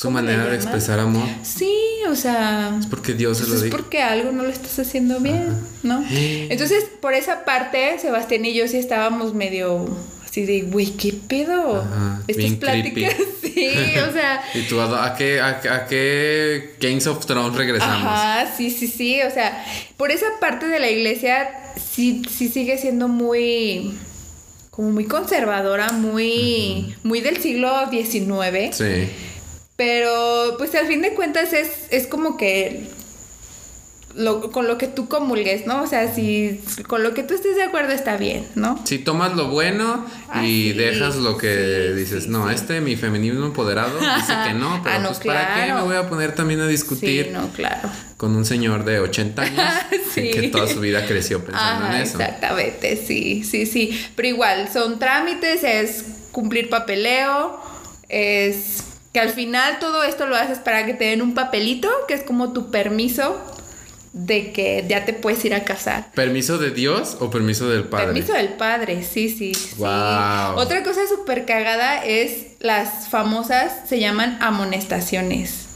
[0.00, 1.28] Su ¿cómo le manera de expresar amor.
[1.42, 1.74] Sí,
[2.08, 2.74] o sea...
[2.80, 3.76] Es porque Dios se Pues lo es dijo.
[3.76, 6.02] porque algo no lo estás haciendo bien, ¿no?
[6.10, 9.86] Entonces, por esa parte, Sebastián y yo sí estábamos medio
[10.26, 11.82] así de, güey, ¿qué pedo?
[11.82, 13.68] Ajá, Estas pláticas, sí,
[14.08, 14.42] o sea.
[14.54, 18.06] ¿Y tú a, a qué, a, a qué Kings of Thrones regresamos?
[18.06, 19.20] Ajá, sí, sí, sí.
[19.22, 19.62] O sea,
[19.98, 23.98] por esa parte de la iglesia sí, sí sigue siendo muy.
[24.70, 26.94] como muy conservadora, muy.
[27.02, 28.74] muy del siglo XIX.
[28.74, 29.10] Sí.
[29.80, 32.82] Pero, pues al fin de cuentas es, es como que
[34.14, 35.80] lo, con lo que tú comulgues, ¿no?
[35.82, 38.78] O sea, si con lo que tú estés de acuerdo está bien, ¿no?
[38.84, 42.82] Si tomas lo bueno Ah, y sí, dejas lo que sí, dices, sí, no, este,
[42.82, 46.06] mi feminismo empoderado, dice que no, pero Ah, no, pues ¿para qué me voy a
[46.10, 47.88] poner también a discutir Sí, no, claro.
[48.18, 49.74] con un señor de 80 años
[50.14, 52.20] que toda su vida creció pensando Ajá, en eso?
[52.20, 53.98] exactamente, sí, sí, sí.
[54.14, 57.58] Pero igual, son trámites, es cumplir papeleo,
[58.10, 62.14] es que al final todo esto lo haces para que te den un papelito, que
[62.14, 63.40] es como tu permiso
[64.12, 66.10] de que ya te puedes ir a casar.
[66.12, 68.06] ¿Permiso de Dios o permiso del padre?
[68.06, 69.52] Permiso del padre, sí, sí.
[69.78, 75.66] Otra cosa súper cagada es las famosas, se llaman amonestaciones.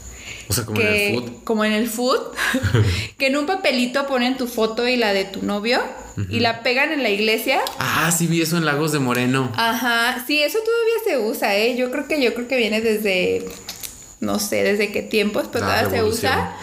[0.47, 1.31] O sea, como que, en el food.
[1.43, 2.19] Como en el food,
[3.17, 5.81] que en un papelito ponen tu foto y la de tu novio
[6.29, 7.59] y la pegan en la iglesia.
[7.79, 9.51] Ah, sí vi eso en Lagos de Moreno.
[9.55, 11.75] Ajá, sí, eso todavía se usa, ¿eh?
[11.75, 13.45] Yo creo que yo creo que viene desde
[14.21, 16.55] no sé desde qué tiempos, pero La todavía se usa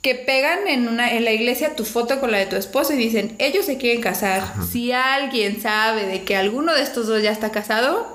[0.00, 2.96] que pegan en una en la iglesia tu foto con la de tu esposo y
[2.96, 4.52] dicen, "Ellos se quieren casar.
[4.70, 8.06] Si alguien sabe de que alguno de estos dos ya está casado,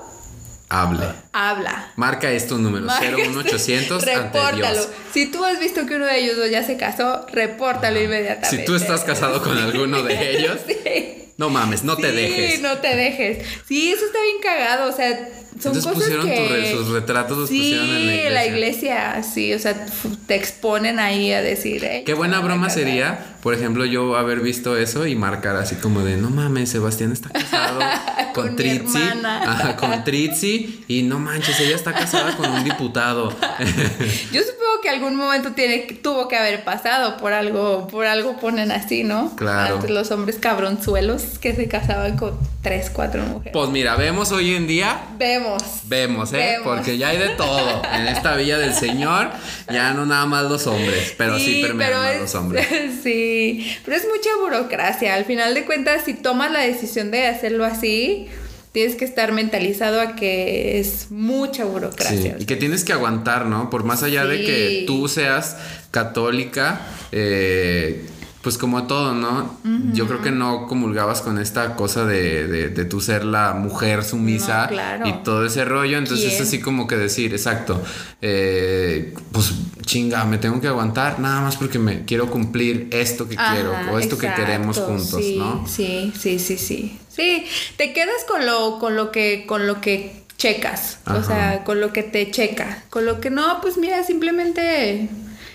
[0.70, 1.06] Hable.
[1.32, 4.56] habla." Marca esto un número Marca 01800 ante Repórtalo.
[4.72, 4.88] Dios.
[5.12, 8.56] Si tú has visto que uno de ellos dos ya se casó, repórtalo inmediatamente.
[8.56, 11.32] Si tú estás casado con alguno de ellos, Sí.
[11.36, 12.60] no mames, no te Sí, dejes.
[12.60, 13.46] no te dejes.
[13.68, 14.88] Sí, eso está bien cagado.
[14.90, 16.36] O sea, son Entonces cosas pusieron que...
[16.36, 19.16] tu re- sus retratos, los sí, pusieron en la iglesia.
[19.16, 19.52] iglesia, sí.
[19.54, 19.86] O sea,
[20.26, 21.84] te exponen ahí a decir...
[21.84, 22.82] "Ey, Qué buena broma casar".
[22.84, 27.12] sería, por ejemplo, yo haber visto eso y marcar así como de, no mames, Sebastián
[27.12, 27.80] está casado
[28.34, 33.30] con, Con Tritzi, ajá, con Tritzi y no manches, ella está casada con un diputado.
[34.32, 38.70] Yo supongo que algún momento tiene, tuvo que haber pasado por algo, por algo ponen
[38.72, 39.34] así, ¿no?
[39.36, 39.76] Claro.
[39.76, 43.52] Antes los hombres cabronzuelos que se casaban con tres, cuatro mujeres.
[43.52, 45.39] Pues mira, vemos hoy en día, Vemos.
[45.84, 46.36] Vemos, ¿eh?
[46.36, 46.62] Vemos.
[46.76, 49.30] Porque ya hay de todo en esta villa del Señor,
[49.72, 52.66] ya no nada más los hombres, pero sí, permean más es- los hombres.
[53.02, 55.14] sí, pero es mucha burocracia.
[55.14, 58.28] Al final de cuentas, si tomas la decisión de hacerlo así,
[58.72, 62.36] tienes que estar mentalizado a que es mucha Sí, burocracia.
[62.38, 63.68] y que tienes que aguantar, ¿no?
[63.70, 64.84] Por más allá de que Sí.
[64.86, 65.56] tú seas
[65.90, 66.80] católica,
[67.12, 68.06] eh,
[68.42, 69.58] pues como todo, ¿no?
[69.92, 74.02] Yo creo que no comulgabas con esta cosa de, de, de tú ser la mujer
[74.02, 75.08] sumisa No, claro.
[75.08, 75.98] y todo ese rollo.
[75.98, 77.82] Entonces es así como que decir, exacto,
[78.22, 79.52] eh, pues
[79.84, 83.72] chinga, me tengo que aguantar nada más porque me quiero cumplir esto que Ajá, quiero
[83.92, 85.66] o esto que queremos juntos, sí, ¿no?
[85.68, 86.98] Sí, sí, sí, sí.
[87.08, 87.44] Sí,
[87.76, 90.98] te quedas con lo, con lo que, con lo que checas.
[91.06, 92.84] O sea, con lo que te checa.
[92.88, 95.10] Con lo que no, pues mira, simplemente.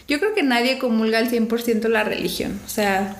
[0.07, 2.59] Yo creo que nadie comulga al 100% la religión.
[2.65, 3.17] O sea,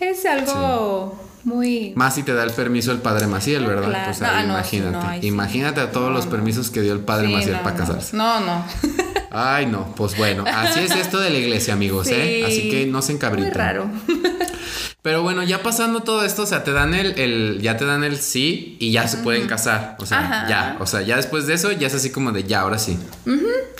[0.00, 1.92] es algo muy.
[1.96, 3.88] Más si te da el permiso el padre Maciel, ¿verdad?
[3.88, 4.04] Claro.
[4.06, 4.90] Pues ahí no, imagínate.
[4.92, 5.26] no, ahí sí.
[5.28, 8.16] imagínate a todos No, los permisos que dio el padre Sí, Maciel para casarse.
[8.16, 8.64] No, no.
[9.30, 12.38] Ay, no, pues bueno, así es esto de la iglesia, amigos, ¿eh?
[12.38, 12.44] Sí.
[12.44, 13.50] Así que no se encabriten.
[13.50, 13.90] Muy raro.
[15.02, 18.02] Pero bueno, ya pasando todo esto, o sea, te dan el, el ya te dan
[18.02, 19.96] el sí y ya se pueden casar.
[20.00, 20.48] O sea, Ajá.
[20.48, 20.76] ya.
[20.80, 22.98] O sea, ya después de eso, ya es así como de ya, ahora sí.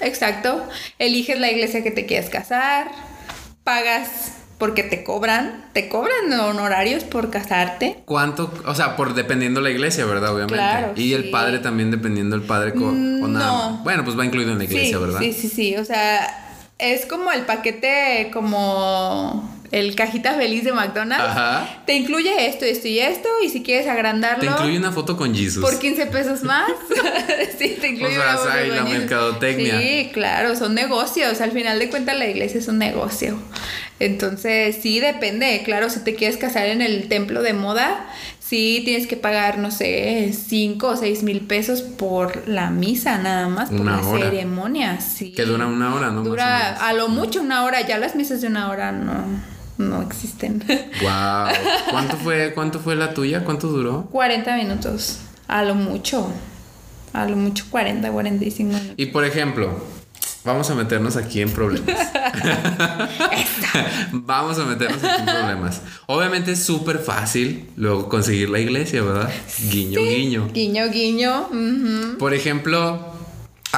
[0.02, 0.62] Exacto.
[1.00, 2.92] Eliges la iglesia que te quieres casar.
[3.64, 5.66] Pagas porque te cobran.
[5.72, 8.02] Te cobran honorarios por casarte.
[8.04, 8.52] ¿Cuánto?
[8.64, 10.30] O sea, por dependiendo la iglesia, ¿verdad?
[10.32, 10.54] Obviamente.
[10.54, 13.80] Claro, y el padre también dependiendo el padre Mm, o no.
[13.84, 15.20] Bueno, pues va incluido en la iglesia, sí, ¿verdad?
[15.20, 15.76] Sí, sí, sí.
[15.76, 21.24] O sea, es como el paquete, como el cajita feliz de McDonald's.
[21.24, 21.82] Ajá.
[21.86, 23.28] Te incluye esto, esto y esto.
[23.44, 24.40] Y si quieres agrandarlo.
[24.40, 25.62] Te incluye una foto con Jesus.
[25.62, 26.68] Por 15 pesos más.
[27.58, 29.78] sí, te incluye O sea, una de la mercadotecnia.
[29.80, 31.40] Sí, claro, son negocios.
[31.40, 33.38] Al final de cuentas, la iglesia es un negocio.
[33.98, 35.62] Entonces, sí, depende.
[35.64, 38.06] Claro, si te quieres casar en el templo de moda,
[38.38, 43.48] sí tienes que pagar, no sé, 5 o 6 mil pesos por la misa, nada
[43.48, 44.24] más, por Una la hora.
[44.30, 45.00] ceremonia.
[45.00, 45.32] Sí.
[45.32, 46.22] Que dura una hora, ¿no?
[46.22, 47.80] Dura a lo mucho una hora.
[47.86, 49.24] Ya las misas de una hora no,
[49.78, 50.62] no existen.
[51.02, 51.48] Wow.
[51.90, 53.44] ¿Cuánto fue, cuánto fue la tuya?
[53.44, 54.06] ¿Cuánto duró?
[54.10, 55.18] 40 minutos.
[55.46, 56.30] A lo mucho.
[57.12, 58.94] A lo mucho 40, 45 minutos.
[58.96, 59.78] Y por ejemplo,
[60.44, 61.96] vamos a meternos aquí en problemas.
[64.12, 65.82] vamos a meternos aquí en problemas.
[66.06, 69.30] Obviamente es súper fácil luego conseguir la iglesia, ¿verdad?
[69.70, 70.48] Guiño, guiño.
[70.52, 71.48] Guiño, guiño.
[72.18, 73.05] Por ejemplo,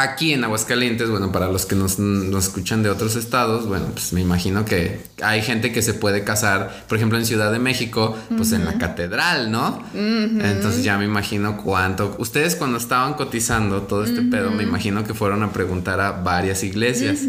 [0.03, 4.13] aquí en Aguascalientes, bueno, para los que nos, nos escuchan de otros estados, bueno, pues
[4.13, 8.17] me imagino que hay gente que se puede casar, por ejemplo, en Ciudad de México,
[8.37, 9.83] pues en la catedral, ¿no?
[9.95, 12.15] Entonces ya me imagino cuánto.
[12.19, 16.63] Ustedes cuando estaban cotizando todo este pedo, me imagino que fueron a preguntar a varias
[16.65, 17.21] iglesias.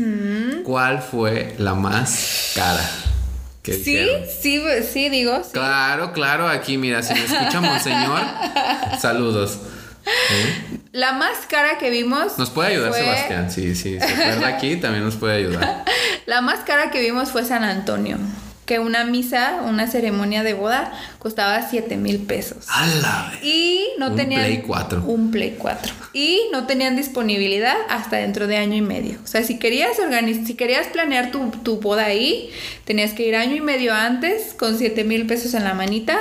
[0.64, 2.90] ¿Cuál fue la más cara?
[3.62, 4.22] que Sí, dijeron?
[4.42, 4.62] sí,
[4.94, 5.36] sí, digo.
[5.44, 5.50] sí.
[5.52, 8.22] Claro, claro, aquí mira, si me escucha Monseñor,
[9.02, 9.58] saludos.
[10.32, 10.78] ¿Eh?
[10.92, 12.38] La más cara que vimos.
[12.38, 15.86] Nos puede ayudar fue- Sebastián, sí, sí, se acuerda aquí, también nos puede ayudar.
[16.26, 18.18] La más cara que vimos fue San Antonio.
[18.66, 22.68] Que una misa, una ceremonia de boda, costaba 7 mil pesos.
[22.70, 23.34] ¡Hala!
[23.42, 24.42] Y no Un tenían.
[24.44, 25.04] Play 4.
[25.08, 25.92] Un Play 4.
[26.14, 29.18] Y no tenían disponibilidad hasta dentro de año y medio.
[29.24, 32.52] O sea, si querías organizar, si querías planear tu, tu boda ahí,
[32.86, 36.20] tenías que ir año y medio antes con 7 mil pesos en la manita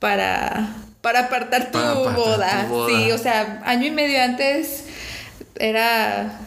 [0.00, 0.68] para,
[1.06, 2.66] para apartar tu, Para apartar boda.
[2.66, 2.88] tu boda.
[2.88, 4.86] Sí, o sea, año y medio antes
[5.54, 6.40] era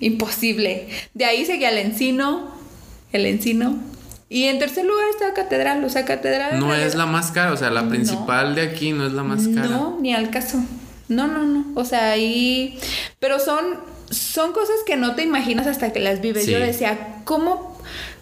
[0.00, 0.88] imposible.
[1.12, 2.50] De ahí seguía el encino,
[3.12, 3.76] el encino.
[4.30, 6.58] Y en tercer lugar está Catedral, o sea, Catedral.
[6.58, 9.48] No es la más cara, o sea, la principal de aquí no es la más
[9.48, 9.68] cara.
[9.68, 10.64] No, ni al caso.
[11.08, 11.66] No, no, no.
[11.74, 12.80] O sea, ahí.
[13.20, 13.66] Pero son,
[14.08, 16.46] son cosas que no te imaginas hasta que las vives.
[16.46, 16.52] Sí.
[16.52, 17.78] Yo decía, ¿cómo,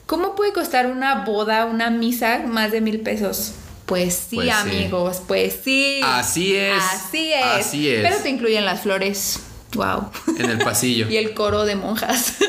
[0.06, 3.54] ¿cómo puede costar una boda, una misa, más de mil pesos?
[3.86, 4.50] Pues sí, Pues sí.
[4.52, 6.00] amigos, pues sí.
[6.02, 6.82] Así es.
[6.82, 7.44] Así es.
[7.44, 8.02] Así es.
[8.02, 9.40] Pero te incluyen las flores.
[9.74, 10.10] Wow.
[10.38, 11.06] En el pasillo.
[11.10, 12.34] y el coro de monjas.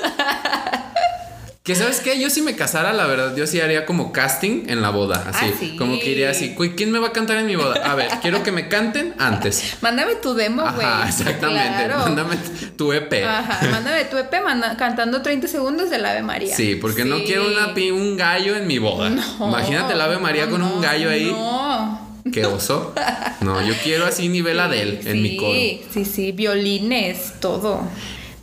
[1.65, 4.83] Que sabes qué, yo si me casara, la verdad, yo sí haría como casting en
[4.83, 5.75] la boda, así, Ah, sí.
[5.77, 7.81] como que iría así, "Uy, ¿quién me va a cantar en mi boda?
[7.83, 9.63] A ver, quiero que me canten antes.
[9.81, 10.85] Mándame tu demo, güey.
[10.85, 11.85] Ajá, exactamente.
[11.85, 11.97] Claro.
[12.01, 12.37] Mándame
[12.77, 13.25] tu EP.
[13.25, 14.29] Ajá, mándame tu EP
[14.77, 16.55] cantando 30 segundos del Ave María.
[16.55, 19.09] Sí, porque no quiero una, un gallo en mi boda.
[19.09, 21.31] No, Imagínate el Ave María con un gallo ahí.
[21.31, 22.21] No.
[22.31, 22.93] Qué oso.
[23.41, 25.53] No, yo quiero así nivel Adele en mi coro.
[25.53, 27.81] Sí, sí, sí, violines, todo.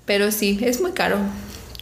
[0.07, 1.19] Pero sí, es muy caro.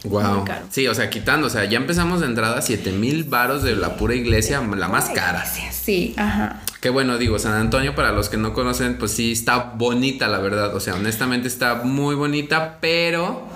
[0.03, 0.37] Wow.
[0.37, 0.65] Muy caro.
[0.69, 3.97] Sí, o sea, quitando, o sea, ya empezamos de entrada 7 mil varos de la
[3.97, 5.45] pura iglesia, la más cara.
[5.45, 6.61] Sí, ajá.
[6.79, 10.39] Que bueno, digo, San Antonio, para los que no conocen, pues sí está bonita, la
[10.39, 10.75] verdad.
[10.75, 13.47] O sea, honestamente está muy bonita, pero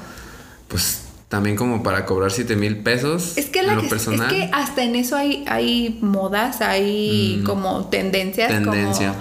[0.67, 3.33] pues también como para cobrar 7 mil pesos.
[3.37, 4.27] Es que, la que- personal.
[4.31, 8.51] es que hasta en eso hay, hay modas, hay como tendencias.
[8.51, 8.63] Mm.
[8.63, 9.15] Tendencia.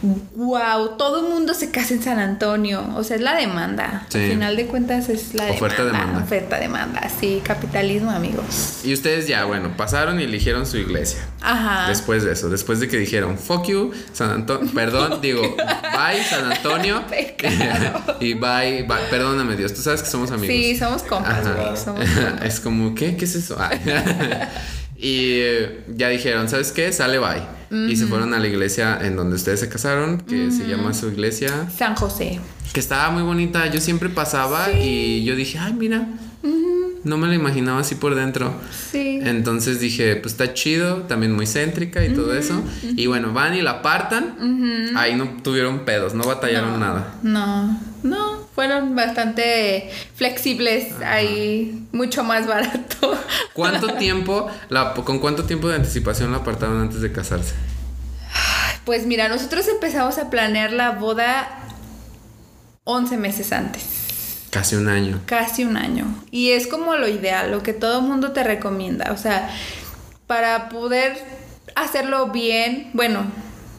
[0.00, 2.82] Como, wow, todo el mundo se casa en San Antonio.
[2.96, 4.06] O sea, es la demanda.
[4.08, 4.18] Sí.
[4.18, 5.98] Al final de cuentas es la Oferta, demanda.
[6.06, 6.24] demanda.
[6.24, 7.10] Oferta, demanda.
[7.20, 8.80] Sí, capitalismo, amigos.
[8.82, 11.20] Y ustedes ya, bueno, pasaron y eligieron su iglesia.
[11.42, 11.88] Ajá.
[11.88, 16.44] Después de eso, después de que dijeron, fuck you, San Antonio, perdón, digo, bye, San
[16.52, 17.02] Antonio.
[18.20, 20.54] Y bye, bye, perdóname Dios, tú sabes que somos amigos.
[20.54, 21.76] Sí, somos compas, Ajá.
[21.76, 22.04] Somos
[22.44, 23.16] es como, ¿qué?
[23.16, 23.56] ¿Qué es eso?
[23.58, 23.70] Ah.
[24.96, 26.92] y eh, ya dijeron, ¿sabes qué?
[26.92, 27.60] Sale bye.
[27.88, 31.08] Y se fueron a la iglesia en donde ustedes se casaron, que se llama su
[31.08, 32.40] iglesia, San José.
[32.72, 33.68] que estaba muy bonita.
[33.68, 36.08] Yo siempre pasaba y yo dije, ay, mira,
[37.04, 38.52] no me la imaginaba así por dentro.
[38.90, 39.20] Sí.
[39.22, 42.62] Entonces dije, pues está chido, también muy céntrica y todo eso.
[42.82, 44.92] Y bueno, van y la apartan.
[44.96, 47.14] Ahí no tuvieron pedos, no batallaron nada.
[47.22, 53.18] No, no, fueron bastante flexibles ahí, mucho más barato.
[53.54, 57.54] ¿Cuánto tiempo, la, con cuánto tiempo de anticipación la apartaron antes de casarse?
[58.84, 61.60] Pues mira, nosotros empezamos a planear la boda
[62.84, 63.82] 11 meses antes,
[64.50, 65.20] Casi un año.
[65.26, 66.06] casi un año.
[66.30, 69.12] Y es como lo ideal, lo que todo mundo te recomienda.
[69.12, 69.48] O sea,
[70.26, 71.16] para poder
[71.76, 73.24] hacerlo bien, bueno,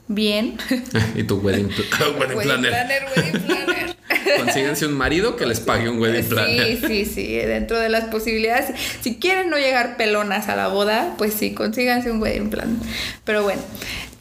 [0.07, 0.57] bien.
[1.15, 1.85] y tu wedding, pl-
[2.19, 2.69] wedding Wedding planner.
[2.71, 3.95] planner, wedding planner.
[4.37, 6.77] Consíganse un marido que les pague un wedding planner.
[6.79, 8.73] Sí, sí, sí, dentro de las posibilidades.
[9.01, 12.77] Si quieren no llegar pelonas a la boda, pues sí, consíganse un wedding plan.
[13.25, 13.61] Pero bueno,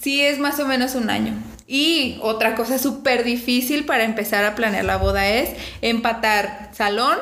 [0.00, 1.34] sí es más o menos un año.
[1.72, 5.50] Y otra cosa súper difícil para empezar a planear la boda es
[5.82, 7.16] empatar salón,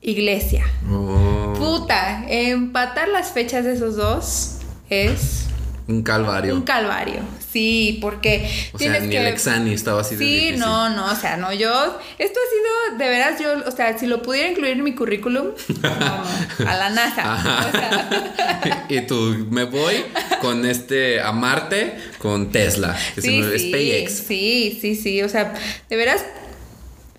[0.00, 0.66] iglesia.
[0.90, 4.56] Oh, Puta, empatar las fechas de esos dos
[4.90, 5.47] es
[5.88, 6.54] un calvario.
[6.54, 7.20] un calvario.
[7.50, 10.58] Sí, porque o sea, ni que el exani estaba así de Sí, difícil.
[10.60, 11.70] no, no, o sea, no, yo,
[12.18, 15.48] esto ha sido, de veras, yo, o sea, si lo pudiera incluir en mi currículum,
[15.82, 20.04] no, a la NASA, o sea, y tú, me voy
[20.42, 24.12] con este a Marte con Tesla, que se sí, me sí, SpaceX.
[24.12, 25.54] sí, sí, sí, o sea,
[25.88, 26.22] de veras,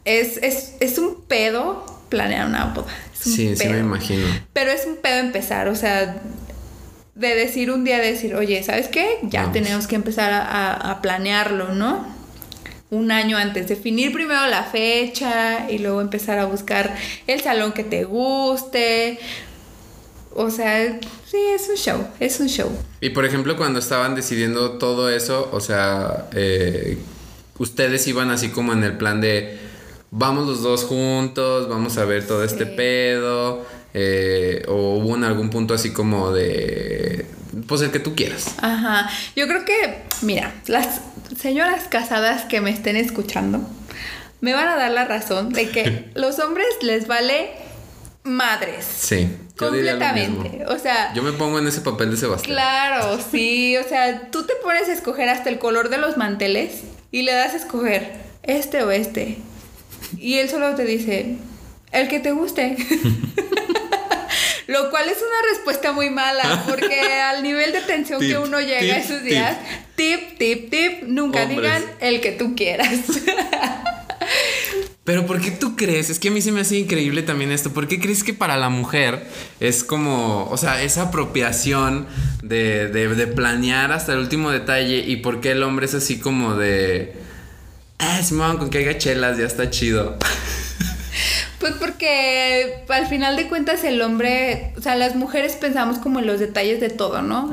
[0.06, 4.26] es, es, es un pedo planear una boda, Sí, sí me imagino.
[4.54, 6.22] Pero es un pedo empezar, o sea,
[7.20, 9.20] de decir un día, decir, oye, ¿sabes qué?
[9.24, 9.54] Ya Vamos.
[9.54, 12.08] tenemos que empezar a, planearlo, ¿no?
[12.92, 16.96] Un año antes, definir primero la fecha y luego empezar a buscar
[17.28, 19.20] el salón que te guste.
[20.34, 22.72] O sea, sí, es un show, es un show.
[23.02, 26.98] Y por ejemplo, cuando estaban decidiendo todo eso, o sea, eh,
[27.58, 29.60] ustedes iban así como en el plan de
[30.10, 35.50] vamos los dos juntos, vamos a ver todo este pedo, eh, o hubo en algún
[35.50, 37.26] punto así como de,
[37.68, 38.56] pues el que tú quieras.
[38.62, 39.10] Ajá.
[39.36, 41.02] Yo creo que, mira, las
[41.40, 43.62] señoras casadas que me estén escuchando
[44.42, 47.50] me van a dar la razón de que los hombres les vale
[48.24, 48.86] madres.
[48.86, 49.30] Sí.
[49.58, 50.66] Completamente.
[50.68, 52.54] O sea, Yo me pongo en ese papel de Sebastián.
[52.56, 53.76] claro, sí.
[53.78, 57.34] O sea, tú te pones a escoger hasta el color de los manteles y le
[57.34, 59.38] das a escoger este o este.
[60.18, 61.36] Y él solo te dice,
[61.92, 62.78] el que te guste.
[64.68, 68.96] Lo cual es una respuesta muy mala, porque al nivel de tensión que uno llega
[68.98, 69.58] tip, esos días,
[69.96, 71.58] tip, tip, tip, nunca Hombres.
[71.60, 73.00] digan el que tú quieras.
[75.04, 76.12] Pero ¿por qué tú crees?
[76.12, 77.74] Es que a mí se me hace increíble también esto.
[77.74, 79.26] ¿Por qué crees que para la mujer
[79.60, 82.06] es como, o sea, esa apropiación
[82.44, 85.00] de, de, de planear hasta el último detalle?
[85.00, 87.14] ¿Y por qué el hombre es así como de...
[87.98, 90.16] Ah, Simón, con que haya chelas, ya está chido.
[91.60, 96.20] Pues porque que al final de cuentas el hombre, o sea, las mujeres pensamos como
[96.20, 97.52] en los detalles de todo, ¿no?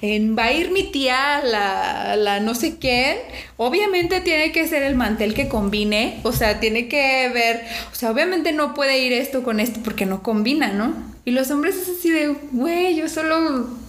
[0.00, 3.18] En va a ir mi tía, la, la no sé quién.
[3.56, 8.10] Obviamente tiene que ser el mantel que combine, o sea, tiene que ver, o sea,
[8.10, 10.94] obviamente no puede ir esto con esto porque no combina, ¿no?
[11.24, 13.83] Y los hombres es así de, güey, yo solo...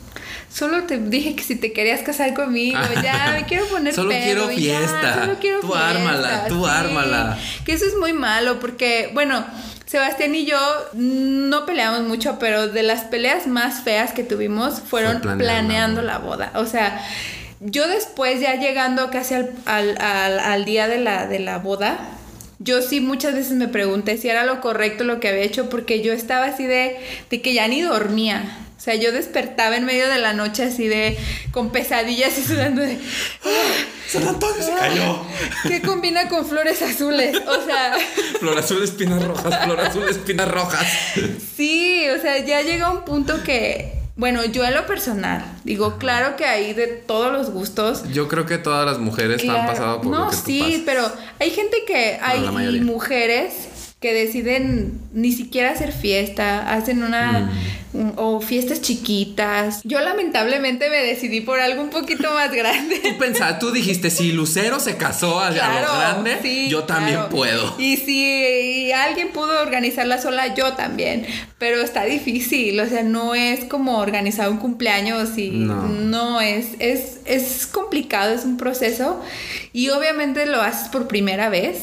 [0.55, 4.23] Solo te dije que si te querías casar conmigo, ya me quiero poner Solo pedo,
[4.23, 5.19] quiero ya, fiesta.
[5.21, 7.37] solo quiero Tú ármala, tú ármala.
[7.65, 9.43] Que eso es muy malo porque, bueno,
[9.85, 10.57] Sebastián y yo
[10.93, 16.19] no peleamos mucho, pero de las peleas más feas que tuvimos fueron Fue planeando la
[16.19, 16.51] boda.
[16.55, 17.05] O sea,
[17.59, 21.97] yo después ya llegando casi al, al- al- al día de la, de la boda,
[22.59, 26.01] yo sí muchas veces me pregunté si era lo correcto lo que había hecho porque
[26.01, 26.95] yo estaba así de,
[27.29, 28.57] de que ya ni dormía.
[28.85, 31.17] O sea, yo despertaba en medio de la noche así de
[31.49, 32.99] con pesadillas y sudando de
[34.07, 35.25] San Antonio se cayó.
[35.67, 37.35] ¿Qué combina con flores azules?
[37.47, 37.97] O sea,
[38.39, 40.85] Flor azul, espinas rojas, flor azul, espinas rojas.
[41.57, 46.35] sí, o sea, ya llega un punto que, bueno, yo en lo personal, digo, claro
[46.35, 48.03] que hay de todos los gustos.
[48.13, 49.71] Yo creo que todas las mujeres han Claro.
[49.71, 50.81] pasado por no, lo que tú sí, pasas.
[50.85, 53.51] pero hay gente que hay mujeres
[54.05, 57.51] que deciden ni siquiera hacer fiesta, hacen una
[57.95, 58.11] Mm.
[58.17, 59.79] o fiestas chiquitas.
[59.85, 62.97] Yo lamentablemente me decidí por algo un poquito más grande.
[63.01, 65.51] Tú pensabas, tú dijiste, si Lucero se casó a, a
[65.81, 67.29] lo grande, sí, yo también claro.
[67.29, 67.75] puedo.
[67.79, 71.25] Y si alguien pudo organizarla sola, yo también.
[71.57, 75.83] Pero está difícil, o sea, no es como organizar un cumpleaños y No.
[75.87, 79.21] no, es, es, es complicado, es un proceso.
[79.71, 81.77] Y obviamente lo haces por primera vez.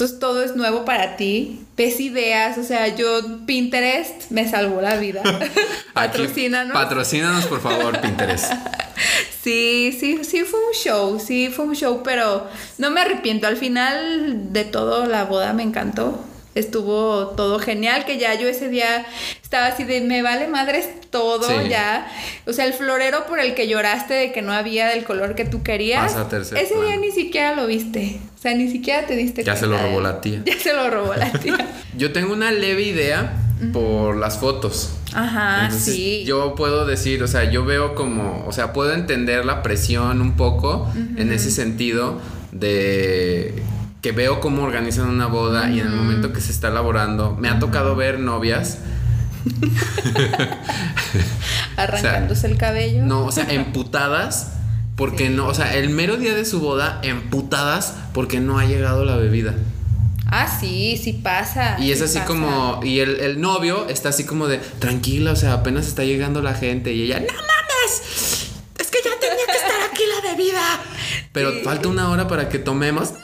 [0.00, 1.60] Entonces todo es nuevo para ti.
[1.76, 5.22] Ves ideas, o sea, yo Pinterest me salvó la vida.
[5.92, 6.72] Patrocínanos.
[6.72, 8.50] Patrocínanos, por favor, Pinterest.
[9.42, 12.46] Sí, sí, sí fue un show, sí fue un show, pero
[12.76, 13.46] no me arrepiento.
[13.46, 16.22] Al final de todo, la boda me encantó.
[16.54, 19.06] Estuvo todo genial, que ya yo ese día
[19.42, 21.68] estaba así de me vale madres todo Sí.
[21.68, 22.10] ya.
[22.46, 25.44] O sea, el florero por el que lloraste de que no había del color que
[25.44, 26.12] tú querías.
[26.12, 28.20] Pasa ese día ni siquiera lo viste.
[28.36, 30.42] O sea, ni siquiera te diste Ya se lo de robó la tía.
[30.44, 31.56] Ya se lo robó la tía.
[31.96, 33.32] Yo tengo una leve idea
[33.72, 34.94] por las fotos.
[35.12, 36.24] Ajá, Entonces, sí.
[36.24, 40.36] Yo puedo decir, o sea, yo veo como, o sea, puedo entender la presión un
[40.36, 42.20] poco en ese sentido
[42.52, 43.54] de
[44.02, 47.48] que veo cómo organizan una boda y en el momento que se está elaborando, me
[47.48, 48.78] ha tocado ver novias,
[51.76, 53.04] Arrancándose el cabello.
[53.04, 54.52] no, o sea, emputadas.
[54.96, 59.06] Porque no, o sea, el mero día de su boda, emputadas porque no ha llegado
[59.06, 59.54] la bebida.
[60.26, 61.78] Ah, sí, sí pasa.
[61.80, 62.26] Y es sí así pasa.
[62.26, 66.42] como, y el, el novio está así como de, tranquila, o sea, apenas está llegando
[66.42, 66.92] la gente.
[66.92, 70.80] Y ella, no mames, es que ya tenía que estar aquí la bebida.
[71.32, 73.14] Pero falta una hora para que tomemos.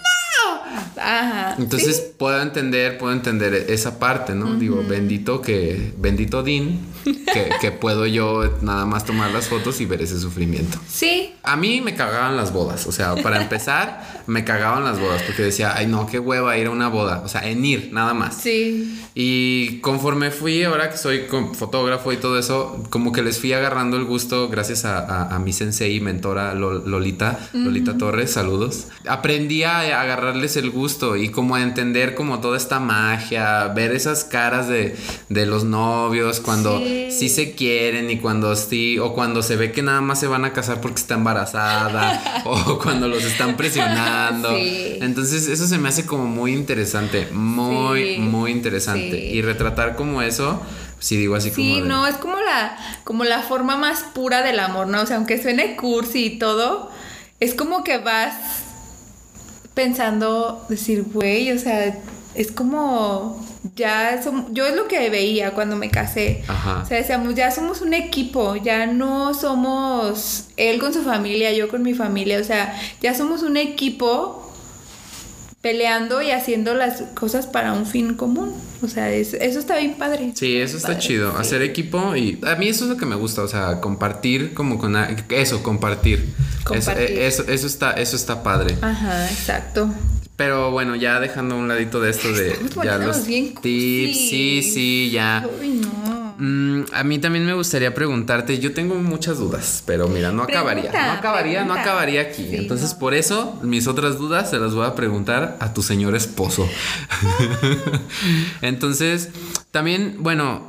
[0.99, 1.55] Ajá.
[1.59, 2.03] Entonces sí.
[2.19, 4.55] puedo entender, puedo entender esa parte, ¿no?
[4.57, 9.87] Digo, bendito que, bendito Dean, que, que puedo yo nada más tomar las fotos y
[9.87, 10.79] ver ese sufrimiento.
[10.89, 15.23] Sí, A mí me cagaban las bodas, o sea, para empezar, me cagaban las bodas
[15.23, 18.15] porque decía, ay no, qué hueva ir a una boda, o sea, en ir, nada
[18.15, 18.37] más.
[18.41, 19.03] sí.
[19.19, 21.23] Y conforme fui, ahora que soy
[21.55, 25.39] fotógrafo y todo eso, como que les fui agarrando el gusto gracias a, a- a
[25.39, 28.89] mi sensei y mentora Lol- Lolita, Lolita Torres, saludos.
[29.09, 30.86] Aprendí a agarrarles el gusto
[31.17, 34.97] y como a entender como toda esta magia, ver esas caras de,
[35.29, 37.09] de los novios cuando sí.
[37.11, 37.29] Sí.
[37.29, 40.53] se quieren y cuando sí, o cuando se ve que nada más se van a
[40.53, 44.51] casar porque está embarazada, o cuando los están presionando.
[44.57, 44.99] Sí.
[45.01, 48.19] Entonces eso se me hace como muy interesante, muy, Sí.
[48.21, 49.11] muy interesante.
[49.13, 49.37] Sí.
[49.37, 50.61] Y retratar como eso,
[50.99, 51.83] sí digo así Sí, como...
[51.83, 55.03] de- no, es como la, como la forma más pura del amor, ¿no?
[55.03, 56.91] O sea, aunque suene cursi y todo,
[57.41, 58.35] es como que vas
[59.77, 61.97] pensando, decir, güey, o sea,
[62.35, 66.43] es como ya som- yo es lo que veía cuando me casé.
[66.49, 66.81] Ajá.
[66.83, 71.69] O sea, decíamos, ya somos un equipo, ya no somos él con su familia, yo
[71.69, 74.46] con mi familia, o sea, ya somos un equipo
[75.63, 78.55] peleando y haciendo las cosas para un fin común.
[78.83, 80.33] O sea, es- eso está bien padre.
[80.35, 81.33] Sí, eso está Padre, chido.
[81.33, 81.37] sí.
[81.41, 84.79] Hacer equipo y a mí eso es lo que me gusta, o sea, compartir como
[84.79, 84.97] con
[85.31, 86.33] eso, compartir.
[86.65, 87.19] Compartir.
[87.19, 88.77] Eso, eso, eso está, eso está padre.
[88.83, 89.89] Ajá, exacto.
[90.37, 92.55] Pero bueno, ya dejando a un ladito de esto de
[92.85, 95.49] ya los bien tips, sí, sí, ya.
[95.61, 96.26] Uy, no.
[96.39, 100.93] Mm, a mí también me gustaría preguntarte, yo tengo muchas dudas, pero mira, no acabaría,
[100.93, 102.47] no acabaría, no acabaría aquí.
[102.51, 102.99] Sí, Entonces, no.
[102.99, 106.69] por eso, mis otras dudas se las voy a preguntar a tu señor esposo.
[108.63, 109.31] Entonces,
[109.71, 110.63] también, bueno,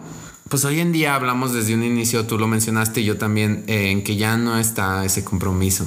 [0.49, 3.91] pues hoy en día hablamos desde un inicio, tú lo mencionaste y yo también, eh,
[3.91, 5.85] en que ya no está ese compromiso.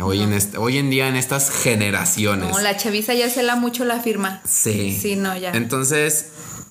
[0.00, 2.50] Hoy, en este- hoy en día en estas generaciones.
[2.50, 4.40] No, la chaviza ya cela mucho la firma.
[4.44, 4.96] Sí.
[5.00, 5.50] Sí, no, ya.
[5.52, 6.26] Entonces,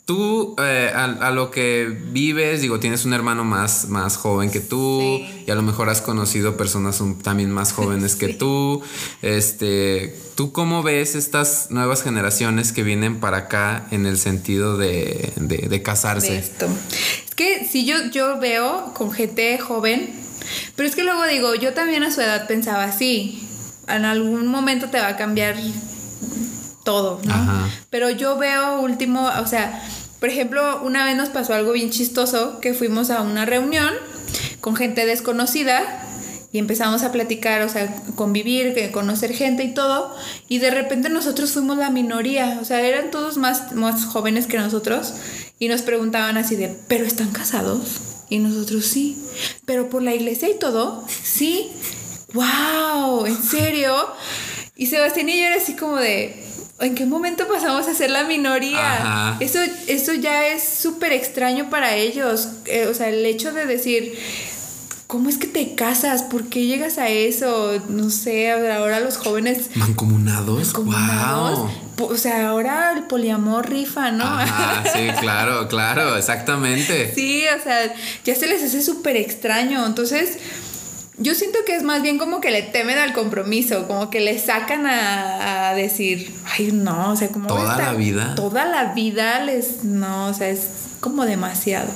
[0.08, 4.62] Tú, eh, a, a lo que vives, digo, tienes un hermano más, más joven que
[4.62, 5.43] tú Sí.
[5.45, 8.82] y a lo mejor has conocido personas un- también más jóvenes que tú.
[9.22, 15.34] Este, ¿tú cómo ves estas nuevas generaciones que vienen para acá en el sentido de,
[15.36, 16.38] de- de de casarse?
[16.38, 16.68] esto.
[17.28, 20.10] Es que si yo, yo veo con gente joven,
[20.78, 23.45] pero es que luego digo, yo también a su edad pensaba así.
[23.89, 25.58] En algún momento te va a cambiar
[26.88, 27.33] todo, ¿no?
[27.33, 27.69] Ajá.
[27.89, 29.83] Pero yo veo último, o sea,
[30.21, 33.93] por ejemplo, una vez nos pasó algo bien chistoso, que fuimos a una reunión
[34.61, 35.81] con gente desconocida
[36.53, 40.15] y empezamos a platicar, o sea, convivir, conocer gente y todo,
[40.47, 44.57] y de repente nosotros fuimos la minoría, o sea, eran todos más, más jóvenes que
[44.57, 45.13] nosotros
[45.59, 47.81] y nos preguntaban así de, ¿pero están casados?
[48.29, 49.21] Y nosotros sí,
[49.65, 51.69] pero por la iglesia y todo, sí,
[52.33, 53.93] wow, ¿en serio?
[54.77, 56.46] Y Sebastián y yo era así como de,
[56.80, 58.93] ¿en qué momento pasamos a ser la minoría?
[58.93, 59.38] Ajá.
[59.39, 62.49] Eso, eso ya es súper extraño para ellos.
[62.65, 64.17] Eh, o sea, el hecho de decir,
[65.07, 66.23] ¿cómo es que te casas?
[66.23, 67.82] ¿Por qué llegas a eso?
[67.89, 70.73] No sé, ahora los jóvenes ¿Mancomunados?
[70.73, 71.69] combinados, ¡Wow!
[71.99, 74.25] O sea, ahora el poliamor rifa, ¿no?
[74.25, 77.11] Ajá, sí, claro, claro, exactamente.
[77.15, 77.91] Sí, o sea,
[78.23, 79.84] ya se les hace súper extraño.
[79.84, 80.38] Entonces,
[81.18, 84.38] yo siento que es más bien como que le temen al compromiso, como que le
[84.39, 87.47] sacan a, a decir, ay, no, o sea, como...
[87.47, 88.36] ¿Toda esta- la vida?
[88.36, 89.84] Toda la vida les...
[89.84, 90.68] No, o sea, es
[90.99, 91.89] como demasiado.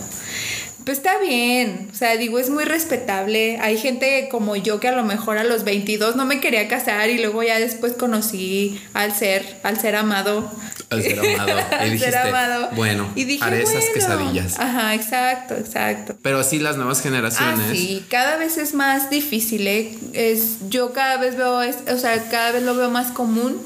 [0.86, 3.60] Pues está bien, o sea, digo, es muy respetable.
[3.62, 7.08] Hay gente como yo que a lo mejor a los 22 no me quería casar
[7.12, 10.52] y luego ya después conocí al ser, al ser amado.
[10.92, 11.60] Al ser amado.
[11.82, 12.70] Y dijiste, ser amado.
[12.76, 14.60] bueno, y dije, haré esas quesadillas.
[14.60, 16.16] Ajá, exacto, exacto.
[16.22, 17.72] Pero sí, las nuevas Ah, generaciones.
[17.78, 19.98] sí, cada vez es más difícil, ¿eh?
[20.14, 23.58] Es, yo cada vez veo, es- o sea, cada vez lo veo más común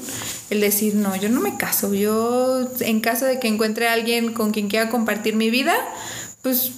[0.50, 4.32] el decir, no, yo no me caso, yo en caso de que encuentre a alguien
[4.32, 5.74] con quien quiera compartir mi vida,
[6.42, 6.70] pues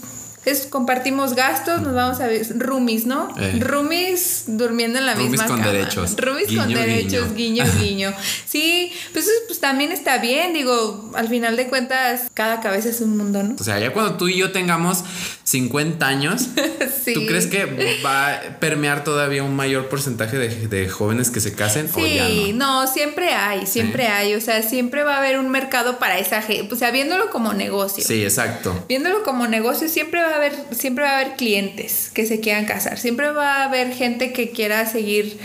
[0.51, 3.29] es compartimos gastos, nos vamos a ver, roomies, ¿no?
[3.39, 3.59] Eh.
[3.61, 5.73] Roomies durmiendo en la Roomies misma con cama.
[5.73, 6.17] derechos.
[6.17, 8.13] Roomies con derechos, guiño, guiño.
[8.47, 13.01] Sí, pues eso pues también está bien, digo, al final de cuentas, cada cabeza es
[13.01, 13.57] un mundo, ¿no?
[13.59, 15.05] O sea, ya cuando tú y yo tengamos
[15.45, 16.49] 50 años,
[17.05, 17.15] Sí.
[17.15, 21.55] ¿tú crees que va a permear todavía un mayor porcentaje de, de jóvenes que se
[21.55, 22.83] casen o ya Sí, no?
[22.83, 26.43] no, siempre hay, siempre hay, o sea, siempre va a haber un mercado para esa
[26.43, 28.05] gente, o sea, viéndolo como negocio.
[28.05, 28.85] Sí, exacto.
[28.89, 32.67] Viéndolo como negocio, siempre va a haber, siempre va a haber clientes que se quieran
[32.67, 35.39] casar, siempre va a haber gente que quiera seguir,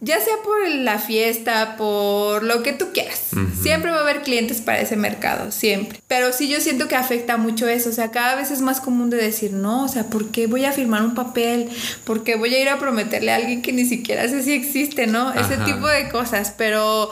[0.00, 3.22] ya sea por la fiesta, por lo que tú quieras.
[3.62, 5.98] Siempre va a haber clientes para ese mercado, siempre.
[6.08, 9.08] Pero sí yo siento que afecta mucho eso, o sea, cada vez es más común
[9.08, 11.70] de decir, no, o sea, ¿por qué voy a firmar un papel?
[12.04, 15.06] ¿Por qué voy a ir a prometerle a alguien que ni siquiera sé si existe,
[15.06, 15.32] ¿no?
[15.32, 15.64] Ese Ajá.
[15.64, 17.10] tipo de cosas, pero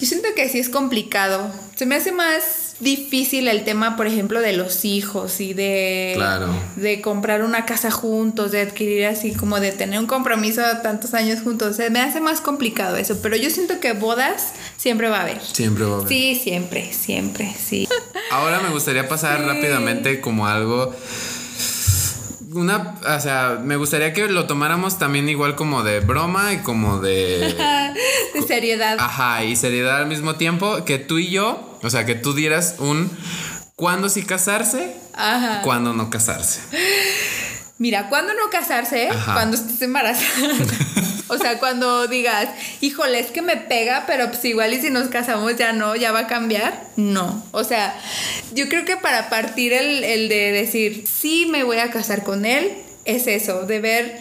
[0.00, 1.52] yo siento que sí es complicado.
[1.76, 6.48] Se me hace más difícil el tema, por ejemplo, de los hijos y de, Claro.
[6.76, 11.14] de comprar una casa juntos, de adquirir así como de tener un compromiso de tantos
[11.14, 11.76] años juntos.
[11.76, 15.40] Se me hace más complicado eso, pero yo siento que bodas siempre va a haber.
[15.40, 16.08] Siempre va a haber.
[16.08, 17.88] Sí, siempre, siempre, sí.
[18.30, 19.44] Ahora me gustaría pasar Sí.
[19.46, 20.94] rápidamente como algo.
[22.54, 27.00] Una, o sea, me gustaría que lo tomáramos también igual como de broma y como
[27.00, 27.54] de.
[28.34, 28.96] De seriedad.
[28.98, 30.84] Ajá, y seriedad al mismo tiempo.
[30.84, 33.10] Que tú y yo, o sea, que tú dieras un.
[33.76, 34.96] ¿Cuándo sí casarse?
[35.14, 35.62] Ajá.
[35.62, 36.60] ¿Cuándo no casarse?
[37.78, 39.08] Mira, ¿cuándo no casarse?
[39.08, 39.34] Ajá.
[39.34, 40.48] Cuando estés embarazada.
[41.28, 42.48] o sea, cuando digas,
[42.80, 46.12] híjole, es que me pega, pero pues igual y si nos casamos ya no, ya
[46.12, 46.88] va a cambiar.
[46.96, 47.44] No.
[47.52, 47.98] O sea,
[48.52, 52.44] yo creo que para partir el, el de decir, sí me voy a casar con
[52.44, 52.72] él,
[53.04, 54.18] es eso, de ver.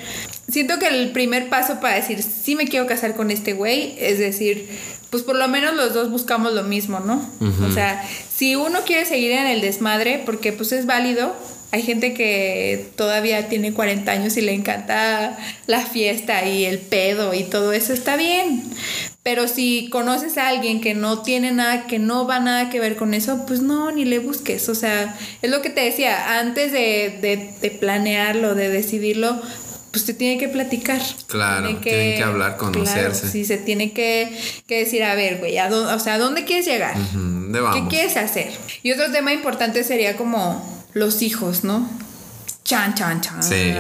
[0.50, 4.20] Siento que el primer paso para decir, sí me quiero casar con este güey, es
[4.20, 4.70] decir,
[5.10, 7.30] pues por lo menos los dos buscamos lo mismo, ¿no?
[7.68, 8.04] O sea,
[8.36, 11.36] si uno quiere seguir en el desmadre, porque pues es válido,
[11.74, 17.34] hay gente que todavía tiene 40 años y le encanta la fiesta y el pedo
[17.34, 18.64] y todo eso está bien.
[19.24, 22.96] Pero si conoces a alguien que no tiene nada, que no va nada que ver
[22.96, 24.70] con eso, pues no, ni le busques.
[24.70, 29.42] O sea, es lo que te decía, antes de, de, de planearlo, de decidirlo,
[29.90, 31.02] pues te tiene que platicar.
[31.26, 33.22] Claro, tienen que hablar, conocerse.
[33.22, 36.18] Claro, sí, se tiene que, que decir, a ver, güey, ¿a dó- o sea, ¿a
[36.20, 36.96] dónde quieres llegar?
[36.98, 38.52] Mm, ¿De ¿Qué quieres hacer?
[38.84, 41.90] Y otro tema importante sería como los hijos, ¿no?
[42.64, 43.44] Chan, chan, chan.
[43.44, 43.74] Sí,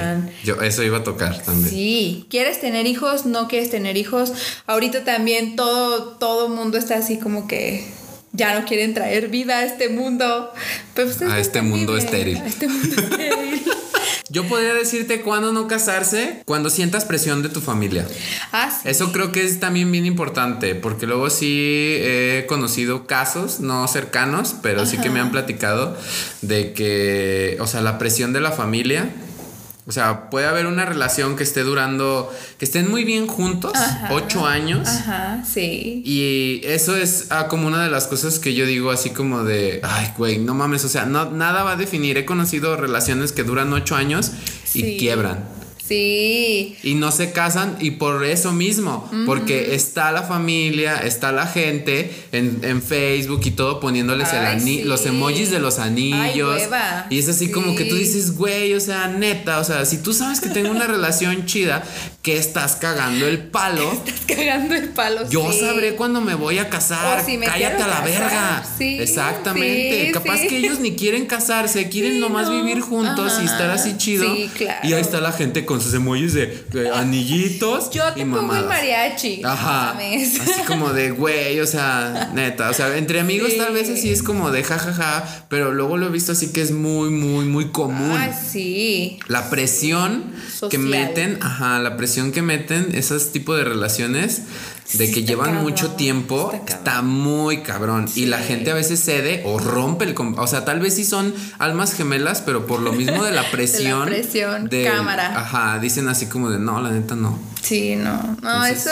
[0.43, 1.69] yo eso iba a tocar también.
[1.69, 3.25] Sí, ¿quieres tener hijos?
[3.25, 4.33] ¿No quieres tener hijos?
[4.67, 7.85] Ahorita también todo, todo mundo está así como que
[8.33, 10.51] ya no quieren traer vida a este mundo.
[10.95, 12.37] Pero pues es A este mundo estéril.
[12.37, 13.63] A este mundo estéril.
[14.33, 18.07] Yo podría decirte cuándo no casarse, cuando sientas presión de tu familia.
[18.51, 18.89] Ah, sí.
[18.89, 24.55] Eso creo que es también bien importante, porque luego sí he conocido casos, no cercanos,
[24.63, 25.95] pero sí que me han platicado
[26.41, 29.11] de que, o sea, la presión de la familia.
[29.85, 34.13] O sea, puede haber una relación que esté durando, que estén muy bien juntos, Ajá.
[34.13, 34.87] ocho años.
[34.87, 36.01] Ajá, sí.
[36.05, 39.81] Y eso es ah, como una de las cosas que yo digo así como de,
[39.83, 42.17] ay, güey, no mames, o sea, no, nada va a definir.
[42.17, 44.31] He conocido relaciones que duran ocho años
[44.73, 44.97] y Sí.
[44.97, 45.43] quiebran.
[45.85, 46.77] Sí.
[46.81, 52.09] Y no se casan y por eso mismo, porque está la familia, está la gente
[52.31, 54.83] en, en Facebook y todo poniéndoles el Ay, ani- sí.
[54.83, 56.61] los emojis de los anillos.
[57.09, 60.13] y es así como que tú dices, güey, o sea, neta, o sea, si tú
[60.13, 61.83] sabes que tengo una relación chida,
[62.23, 65.29] que estás cagando el palo, Estás cagando el palo.
[65.29, 65.59] yo sí.
[65.59, 67.21] sabré cuándo me voy a casar.
[67.25, 68.05] Si Cállate a la casar.
[68.05, 68.65] verga.
[68.77, 70.05] Sí, Exactamente.
[70.05, 72.55] sí, Capaz que ellos ni quieren casarse, quieren nomás no.
[72.55, 74.33] vivir juntos y estar así chido.
[74.33, 74.87] Sí, claro.
[74.87, 76.63] Y ahí está la gente con sus emojis de,
[76.95, 77.89] anillitos.
[77.91, 79.41] Yo te y pongo el mariachi.
[79.43, 79.91] Ajá.
[79.99, 82.69] Así como de, güey, o sea, neta.
[82.69, 85.45] O sea, entre amigos tal vez así es como de jajaja.
[85.49, 88.17] Pero luego lo he visto así que es muy, muy, muy común.
[88.17, 89.19] Ay, sí.
[89.27, 90.23] La presión
[90.69, 90.81] que Social.
[90.83, 94.41] meten, ajá, la presión que meten esos tipos de relaciones
[94.93, 98.05] de que llevan cabrón, mucho tiempo, está muy cabrón.
[98.15, 100.15] Y la gente a veces cede o rompe el...
[100.37, 104.05] O sea, tal vez sí son almas gemelas, pero por lo mismo de la presión...
[104.05, 105.39] presión, de- cámara.
[105.39, 107.39] Ajá, dicen así como de, no, la neta no.
[107.61, 108.21] Sí, no.
[108.41, 108.91] No, Entonces- eso,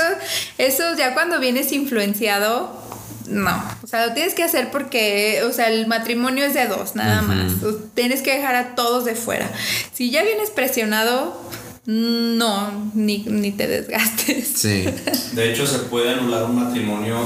[0.57, 2.79] eso ya cuando vienes influenciado,
[3.27, 3.63] no.
[3.83, 7.21] O sea, lo tienes que hacer porque, o sea, el matrimonio es de dos, nada
[7.21, 7.61] más.
[7.63, 9.49] O- Tienes que dejar a todos de fuera.
[9.93, 11.39] Si ya vienes presionado,
[11.85, 14.47] no, ni, ni te desgastes.
[14.55, 14.85] Sí.
[15.33, 17.17] De hecho, se puede anular un matrimonio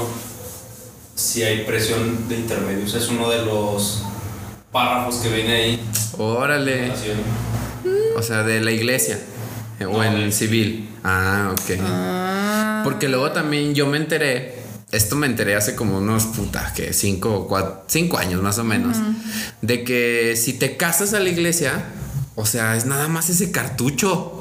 [1.14, 2.94] si hay presión de intermedios.
[2.94, 4.02] Es uno de los
[4.72, 5.80] párrafos que viene ahí.
[6.18, 6.92] Órale.
[8.16, 9.18] O sea, de la iglesia.
[9.80, 10.88] eh, O No, en de- civil.
[11.04, 12.82] Ah, ok.
[12.84, 14.56] Porque luego también yo me enteré.
[14.92, 18.64] Esto me enteré hace como unos puta que cinco o cuatro, cinco años más o
[18.64, 18.96] menos.
[19.60, 21.84] De que si te casas a la iglesia,
[22.36, 24.35] o sea, es nada más ese cartucho.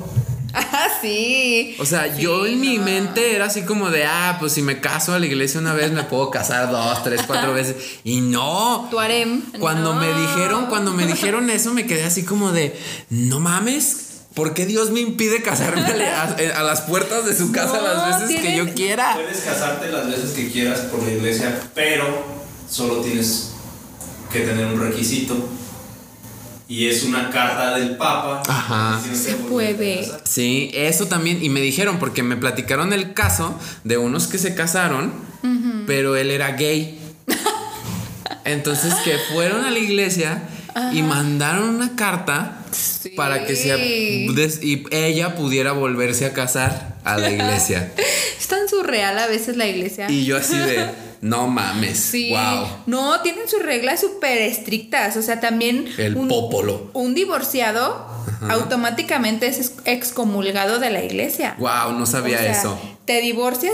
[1.05, 1.75] Sí.
[1.79, 4.79] O sea, Sí, yo en mi mente era así como de, ah, pues si me
[4.81, 7.75] caso a la iglesia una vez, me puedo casar dos, tres, cuatro veces.
[8.03, 8.87] Y no.
[8.89, 9.41] Tu harem.
[9.59, 12.77] Cuando me dijeron, cuando me dijeron eso, me quedé así como de,
[13.09, 14.01] no mames.
[14.33, 17.83] ¿Por qué Dios me impide casarme a, a- a las puertas de su casa No,
[17.83, 19.13] las veces que yo quiera?
[19.13, 22.05] Puedes casarte las veces que quieras por la iglesia, pero
[22.69, 23.51] solo tienes
[24.33, 25.37] que tener un requisito.
[26.67, 28.41] Y es una carta del Papa.
[28.47, 28.99] Ajá.
[29.03, 30.11] diciendo que Se puede.
[30.23, 31.43] Sí, eso también.
[31.43, 35.13] Y me dijeron, porque me platicaron el caso de unos que se casaron,
[35.85, 36.99] pero él era gay.
[38.45, 40.43] Entonces que fueron a la iglesia
[40.93, 43.09] y mandaron una carta Sí.
[43.15, 47.91] para que sea des- y ella pudiera volverse a casar a la iglesia.
[48.37, 50.07] Es tan surreal a veces la iglesia.
[50.11, 50.85] y yo así de,
[51.25, 52.29] no mames, Sí.
[52.29, 52.67] wow.
[52.85, 55.17] No, tienen sus reglas súper estrictas.
[55.17, 55.87] O sea, también.
[55.97, 56.91] El popolo.
[56.93, 58.05] Un divorciado
[58.49, 61.55] automáticamente es excomulgado de la iglesia.
[61.57, 62.79] Wow, no sabía O sea, eso.
[63.05, 63.73] Te divorcias,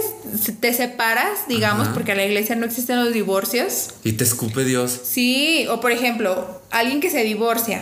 [0.60, 1.94] te separas, digamos, Ajá.
[1.94, 3.90] porque en la iglesia no existen los divorcios.
[4.04, 5.00] Y te escupe Dios.
[5.04, 7.82] Sí, o por ejemplo, alguien que se divorcia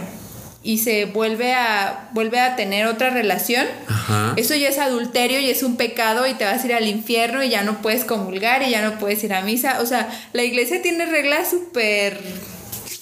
[0.62, 4.34] y se vuelve a vuelve a tener otra relación, Ajá.
[4.36, 7.44] eso ya es adulterio y es un pecado y te vas a ir al infierno
[7.44, 9.80] y ya no puedes comulgar y ya no puedes ir a misa.
[9.82, 12.20] O sea, la iglesia tiene reglas súper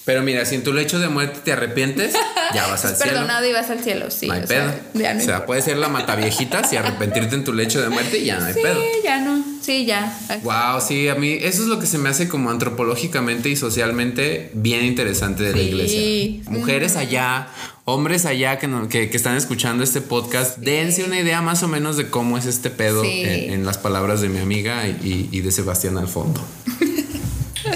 [0.08, 2.14] Pero mira, si en tu lecho de muerte te arrepientes,
[2.54, 3.12] ya vas al cielo.
[3.12, 4.26] perdonado y vas al cielo, sí.
[4.26, 4.68] no hay o pedo.
[4.70, 5.44] sea, ya no o sea, importa.
[5.46, 8.54] puede ser la mataviejitas y arrepentirte en tu lecho de muerte y ya no hay
[8.54, 8.80] Sí, pedo.
[9.04, 9.44] ya no.
[9.60, 10.18] Sí, ya.
[10.44, 14.50] Wow, sí, a mí eso es lo que se me hace como antropológicamente y socialmente
[14.54, 15.64] bien interesante de la Sí.
[15.64, 16.50] iglesia.
[16.50, 17.48] Mujeres allá,
[17.84, 21.68] hombres allá que, no- que, que están escuchando este podcast, dense una idea más o
[21.68, 23.24] menos de cómo es este pedo Sí.
[23.26, 26.42] en, en las palabras de mi amiga y, y de Sebastián al fondo.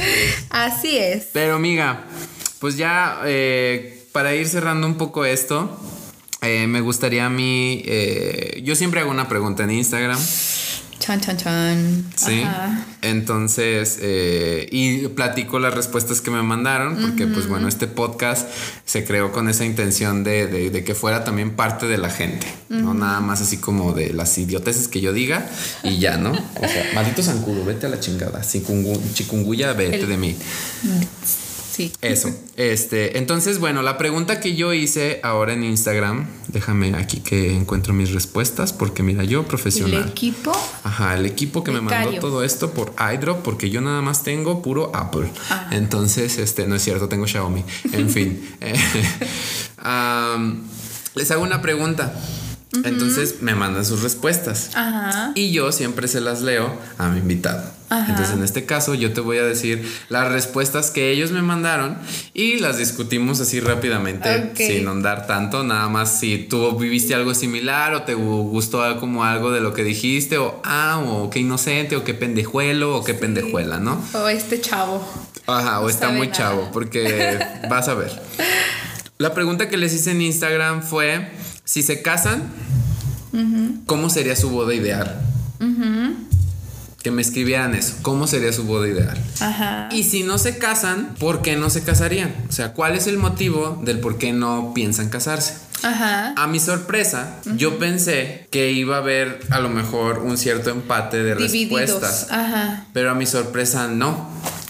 [0.50, 1.28] Así es.
[1.32, 2.04] Pero amiga,
[2.58, 5.78] pues ya eh, para ir cerrando un poco esto,
[6.40, 10.18] eh, me gustaría a mí, eh, yo siempre hago una pregunta en Instagram.
[11.02, 12.04] Chan, chan, chan.
[12.14, 12.42] Sí.
[12.42, 12.86] Ajá.
[13.02, 18.46] Entonces, eh, y platico las respuestas que me mandaron, porque pues bueno, este podcast
[18.84, 22.46] se creó con esa intención de, de- de que fuera también parte de la gente,
[22.68, 25.44] no nada más así como de las idioteces que yo diga
[25.82, 26.30] y ya, ¿no?
[26.30, 30.36] O sea, maldito zancudo, vete a la chingada, chikungu- chikungunya, vete El- de mí.
[31.72, 31.90] Sí.
[32.02, 32.28] Eso.
[32.56, 37.94] Este, entonces, bueno, la pregunta que yo hice ahora en Instagram, déjame aquí que encuentro
[37.94, 40.06] mis respuestas, porque mira, yo El profesional.
[40.10, 40.52] equipo.
[40.84, 44.60] Ajá, el equipo que me mandó todo esto por iDrop, porque yo nada más tengo
[44.60, 45.30] puro Apple.
[45.48, 45.68] Ah.
[45.72, 47.64] Entonces, este, no es cierto, tengo Xiaomi.
[47.92, 48.46] En fin.
[51.14, 52.14] Les hago una pregunta.
[52.84, 54.70] Entonces me mandan sus respuestas.
[54.74, 55.32] Ajá.
[55.34, 57.62] Y yo siempre se las leo a mi invitado.
[57.90, 58.06] Ajá.
[58.10, 61.98] Entonces, en este caso, yo te voy a decir las respuestas que ellos me mandaron
[62.32, 65.62] y las discutimos así rápidamente, sin andar tanto.
[65.62, 69.74] Nada más si tú viviste algo similar o te gu- gustó como algo de lo
[69.74, 74.02] que dijiste, o ah, o qué inocente, o qué pendejuelo, o qué pendejuela, ¿no?
[74.14, 75.06] O este chavo.
[75.46, 76.38] Ajá, o está muy nada.
[76.38, 78.10] chavo, porque vas a ver.
[79.18, 81.28] La pregunta que les hice en Instagram fue:
[81.64, 82.42] si se casan,
[83.86, 85.20] ¿cómo sería su boda ideal?
[87.02, 87.94] Que me escribieran eso.
[88.02, 89.18] ¿Cómo sería su boda ideal?
[89.40, 89.88] Ajá.
[89.90, 92.32] Y si no se casan, ¿por qué no se casarían?
[92.48, 95.54] O sea, ¿cuál es el motivo del por qué no piensan casarse?
[95.82, 96.32] Ajá.
[96.36, 101.24] A mi sorpresa, yo pensé que iba a haber a lo mejor un cierto empate
[101.24, 101.80] de Divididos.
[101.80, 102.30] respuestas.
[102.30, 102.86] Ajá.
[102.92, 104.28] Pero a mi sorpresa no.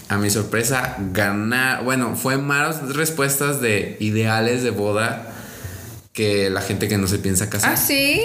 [0.09, 5.32] A mi sorpresa gana, bueno, fue más respuestas de ideales de boda
[6.13, 7.73] que la gente que no se piensa casar.
[7.73, 8.21] Ah, sí.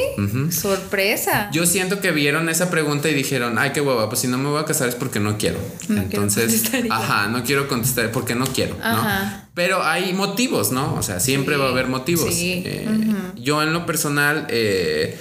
[0.51, 1.49] Sorpresa.
[1.53, 4.51] Yo siento que vieron esa pregunta y dijeron, ay, qué hueva, pues si no me
[4.51, 5.59] voy a casar es porque no quiero.
[5.89, 8.85] No Entonces, ajá, no quiero contestar porque no quiero, ¿no?
[8.85, 9.49] Ajá.
[9.55, 10.95] Pero hay motivos, ¿no?
[10.97, 12.33] O sea, siempre Sí, va a haber motivos.
[12.33, 12.87] sí, Eh,
[13.37, 15.17] Yo en lo personal, eh,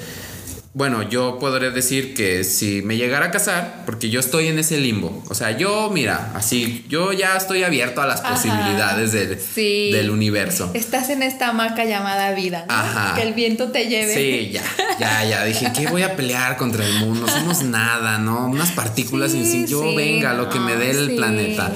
[0.77, 4.77] bueno, yo podría decir que si me llegara a casar, porque yo estoy en ese
[4.77, 5.23] limbo.
[5.27, 8.35] O sea, yo, mira, así, yo ya estoy abierto a las Ajá.
[8.35, 9.89] posibilidades del, Sí.
[9.91, 10.69] del universo.
[10.75, 12.75] Estás en esta hamaca llamada vida, ¿no?
[12.75, 13.15] Ajá.
[13.15, 14.13] Que el viento te lleve.
[14.13, 14.61] Sí, ya,
[14.99, 15.43] ya, ya.
[15.45, 17.27] Dije, ¿qué voy a pelear contra el mundo?
[17.27, 18.45] Somos nada, ¿no?
[18.47, 19.71] Unas partículas Sí, sin sí.
[19.71, 21.15] Yo, venga, lo que me dé el sí.
[21.15, 21.71] planeta.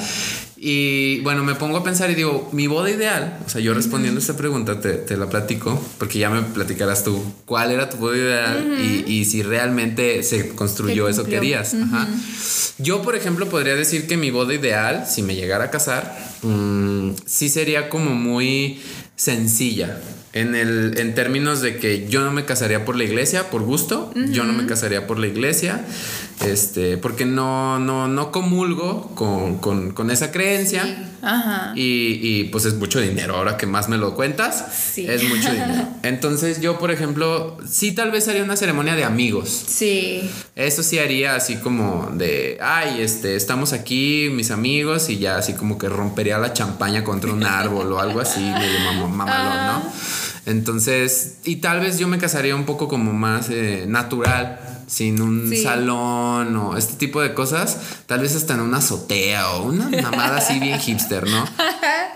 [0.64, 4.20] Y bueno, me pongo a pensar y digo, mi boda ideal, o sea, yo respondiendo
[4.20, 7.98] a esta pregunta te, te la platico, porque ya me platicarás tú cuál era tu
[7.98, 11.74] boda ideal y, y si realmente se construyó Se eso que querías.
[11.74, 12.08] Ajá.
[12.78, 17.14] Yo, por ejemplo, podría decir que mi boda ideal, si me llegara a casar, mm,
[17.26, 18.80] sí sería como muy
[19.16, 20.00] sencilla.
[20.34, 24.14] En, el, en términos de que yo no me casaría por la iglesia, por gusto,
[24.30, 25.84] yo no me casaría por la iglesia,
[26.46, 30.84] este, porque no, no, no comulgo con, con- con esa creencia.
[30.84, 30.96] Sí.
[31.24, 31.74] Ajá.
[31.76, 35.06] Y, y, pues es mucho dinero, ahora que más me lo cuentas, Sí.
[35.08, 35.88] es mucho dinero.
[36.04, 39.50] Entonces yo, por ejemplo, sí tal vez haría una ceremonia de amigos.
[39.68, 40.28] Sí.
[40.56, 45.54] Eso sí haría así como de, ay, este, estamos aquí, mis amigos, y ya así
[45.54, 49.92] como que rompería la champaña contra un árbol o algo así, medio mam- mamalón, ¿no?
[50.48, 55.50] Entonces, y tal vez yo me casaría un poco como más eh, natural, sin un
[55.50, 55.64] Sí.
[55.64, 60.38] salón o este tipo de cosas, tal vez hasta en una azotea o una mamada
[60.38, 61.46] así bien hipster, ¿no?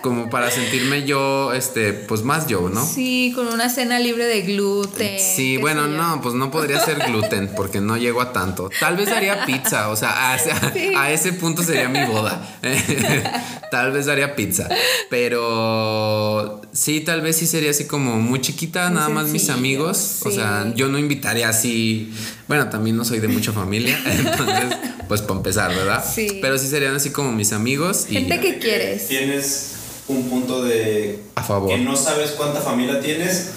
[0.02, 2.84] Como para sentirme yo, este, pues más yo, ¿no?
[2.86, 5.18] Sí, con una cena libre de gluten.
[5.18, 8.70] Sí, qué bueno, no, pues no podría ser gluten porque no llego a tanto.
[8.78, 10.92] Tal vez daría pizza, o sea, a, Sí.
[11.10, 12.40] ese punto sería mi boda.
[13.70, 14.68] tal vez daría pizza,
[15.10, 20.20] pero sí, tal vez sí sería así como muy chiquita, nada más mis amigos.
[20.24, 20.72] O sea, sí.
[20.76, 22.12] yo no invitaría así.
[22.48, 24.78] Bueno, también no soy de mucha familia, entonces,
[25.08, 26.04] pues para empezar, ¿verdad?
[26.08, 26.38] Sí.
[26.40, 29.08] Pero sí serían así como mis amigos y Gente que quieres.
[29.08, 29.72] Tienes
[30.08, 31.70] un punto de a favor.
[31.70, 33.50] que no sabes cuánta familia tienes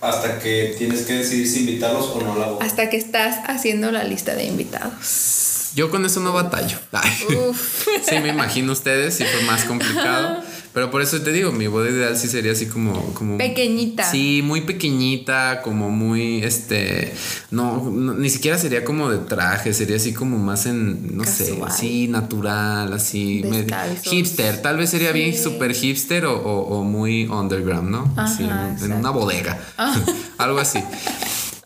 [0.00, 2.64] hasta que tienes que decidir si invitarlos o no la boda.
[2.64, 5.72] Hasta que estás haciendo la lista de invitados.
[5.74, 6.78] Yo con eso no batallo.
[6.92, 7.10] Ay.
[7.50, 7.86] Uf.
[8.08, 10.38] Sí, me imagino ustedes, sí fue más complicado.
[10.74, 12.92] Pero por eso te digo, mi boda ideal sí sería así como.
[13.14, 14.08] como Pequeñita.
[14.10, 17.12] Sí, muy pequeñita, como muy, este,
[17.50, 21.70] no, no, ni siquiera sería como de traje, sería así como más en, no Casual.
[21.72, 24.12] sé, sí, natural, así, medio- Descalzos.
[24.12, 25.42] hipster, tal vez sería bien Sí.
[25.42, 28.12] súper hipster o, o- o muy underground, ¿no?
[28.16, 29.58] Ajá, Sí, en, en una bodega,
[30.38, 30.78] algo así.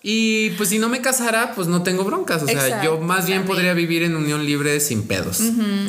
[0.05, 2.43] Y pues si no me casara, pues no tengo broncas.
[2.43, 3.57] O sea, Exacto, yo más bien también.
[3.57, 5.41] podría vivir en unión libre sin pedos.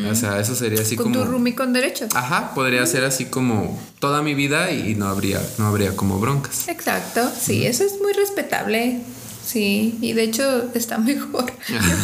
[0.09, 1.25] O sea, eso sería así con como.
[1.25, 2.09] tu roomie con derechos.
[2.15, 6.67] Ajá, podría ser así como toda mi vida y no habría, no habría como broncas.
[6.67, 7.27] Exacto.
[7.39, 9.01] Sí, eso es muy respetable.
[9.43, 11.51] Sí, y de hecho está mejor.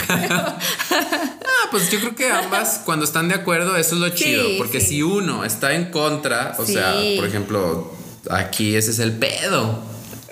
[0.09, 0.57] Ah,
[1.71, 4.43] pues yo creo que ambas, cuando están de acuerdo, eso es lo Sí, chido.
[4.57, 4.87] Porque sí.
[4.87, 6.73] si uno está en contra, o Sí.
[6.73, 7.93] sea, por ejemplo,
[8.29, 9.83] aquí ese es el pedo.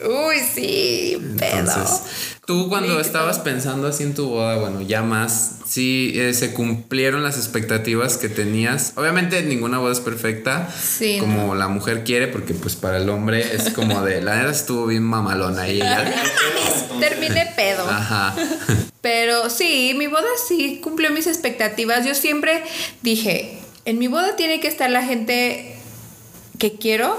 [0.06, 1.60] Uy, sí, pedo.
[1.60, 2.02] Entonces,
[2.46, 7.24] tú cuando estabas pensando así en tu boda, bueno, ya más, sí eh, se cumplieron
[7.24, 8.94] las expectativas que tenías.
[8.96, 13.56] Obviamente ninguna boda es perfecta, Sí, como la mujer quiere, porque pues para el hombre
[13.56, 16.14] es como de, la neta estuvo bien mamalona y ella,
[17.00, 17.88] Terminé pedo.
[17.90, 18.36] ajá,
[19.02, 22.06] Pero sí, mi boda sí cumplió mis expectativas.
[22.06, 22.64] Yo siempre
[23.04, 25.76] dije, en mi boda tiene que estar la gente
[26.60, 27.18] que quiero,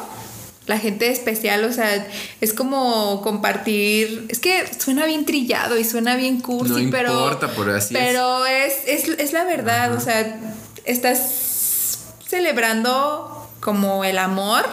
[0.68, 2.06] la gente especial, o sea,
[2.40, 7.50] es como compartir, es que suena bien trillado y suena bien cursi, No pero importa,
[7.56, 8.74] pero así pero es.
[8.86, 10.38] Es, es la verdad, o sea,
[10.84, 14.66] estás celebrando como el amor,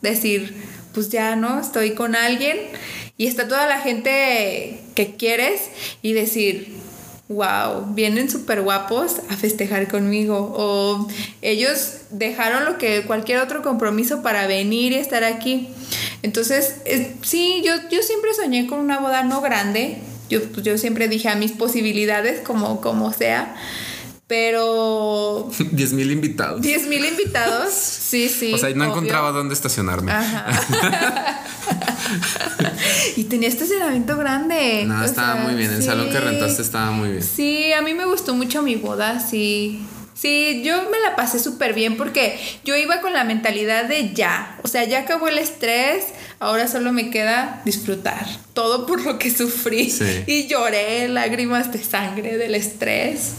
[0.00, 0.56] decir,
[0.94, 1.60] pues ya, ¿no?
[1.60, 2.58] Estoy con alguien
[3.18, 5.68] y está toda la gente que quieres
[6.00, 6.81] y decir,
[7.32, 10.52] wow, vienen súper guapos a festejar conmigo.
[10.56, 11.08] O
[11.42, 15.68] ellos dejaron lo que cualquier otro compromiso para venir y estar aquí.
[16.22, 19.98] Entonces, es- sí, yo, yo siempre soñé con una boda no grande.
[20.30, 23.54] Yo, pues, yo siempre dije a mis posibilidades, como, como sea.
[24.32, 26.62] Pero 10 mil invitados.
[26.62, 28.54] 10 mil invitados, sí, sí.
[28.54, 28.92] o sea, no obvio.
[28.94, 30.10] encontraba dónde estacionarme.
[30.10, 30.46] Ajá.
[33.16, 34.84] y tenía estacionamiento grande.
[34.86, 35.70] No, o estaba sea, muy bien.
[35.70, 35.86] El sí.
[35.86, 37.22] salón que rentaste estaba muy bien.
[37.22, 39.84] Sí, a mí me gustó mucho mi boda, sí.
[40.22, 44.56] Sí, yo me la pasé súper bien porque yo iba con la mentalidad de ya.
[44.62, 46.04] O sea, ya acabó el estrés,
[46.38, 48.24] ahora solo me queda disfrutar.
[48.52, 49.90] Todo por lo que sufrí.
[49.90, 50.22] Sí.
[50.28, 53.32] Y lloré lágrimas de sangre del estrés.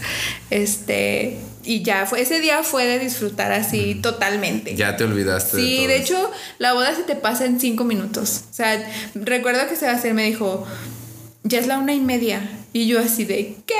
[0.50, 1.38] Este.
[1.64, 4.76] Y ya fue, ese día fue de disfrutar así totalmente.
[4.76, 5.56] Ya te olvidaste.
[5.56, 8.42] Sí, de hecho, la boda se te pasa en cinco minutos.
[8.50, 10.66] O sea, recuerdo que Sebastián me dijo,
[11.44, 12.46] ya es la una y media.
[12.74, 13.74] Y yo así de, ¿qué?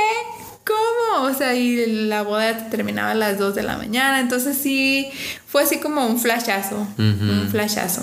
[0.64, 1.26] ¿Cómo?
[1.26, 4.20] O sea, y la boda terminaba a las dos de la mañana.
[4.20, 5.10] Entonces sí,
[5.46, 6.86] fue así como un flashazo.
[6.98, 8.02] Un flashazo.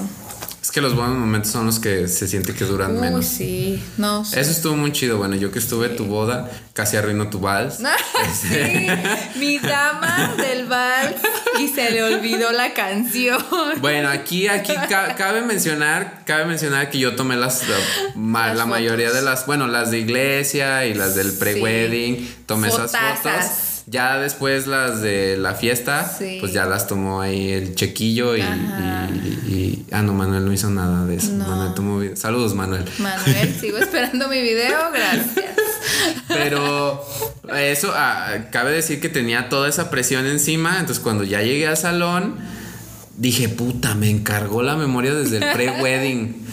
[0.61, 3.25] Es que los buenos momentos son los que se siente que duran Uy, menos.
[3.25, 3.81] sí.
[3.97, 4.21] No.
[4.21, 5.17] Eso estuvo muy chido.
[5.17, 7.77] Bueno, yo que estuve en tu boda, casi arruino tu vals.
[8.41, 8.87] sí,
[9.39, 11.15] mi dama del vals
[11.59, 13.43] y se le olvidó la canción.
[13.79, 18.65] Bueno, aquí, aquí ca- cabe mencionar, cabe mencionar que yo tomé las, la, Las la
[18.67, 23.33] mayoría de las, bueno, las de iglesia y las del pre-wedding, tomé esas fotos.
[23.87, 26.37] Ya después las de la fiesta, Sí.
[26.39, 29.09] pues ya las tomó ahí el chequillo y, Ajá.
[29.11, 31.31] y- y- ah no, Manuel no hizo nada de eso.
[31.31, 31.47] No.
[31.47, 32.15] Manuel tomó video.
[32.15, 32.85] Saludos, Manuel.
[32.99, 35.25] Manuel, sigo esperando mi video, gracias.
[36.27, 37.03] Pero
[37.55, 40.77] eso, ah, cabe decir que tenía toda esa presión encima.
[40.79, 42.35] Entonces, cuando ya llegué al salón,
[43.17, 46.45] dije, puta, me encargó la memoria desde el pre-wedding.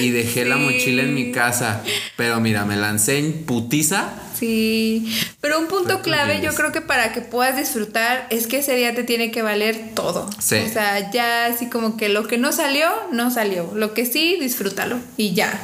[0.00, 1.82] Y dejé la mochila en mi casa.
[2.16, 4.10] Pero mira, me lancé en putiza.
[4.38, 5.10] Sí,
[5.40, 8.74] pero un punto Pero clave yo creo que para que puedas disfrutar es que ese
[8.74, 10.28] día te tiene que valer todo.
[10.38, 10.56] Sí.
[10.56, 13.72] O sea, ya así como que lo que no salió, no salió.
[13.74, 15.58] Lo que sí, disfrútalo y ya.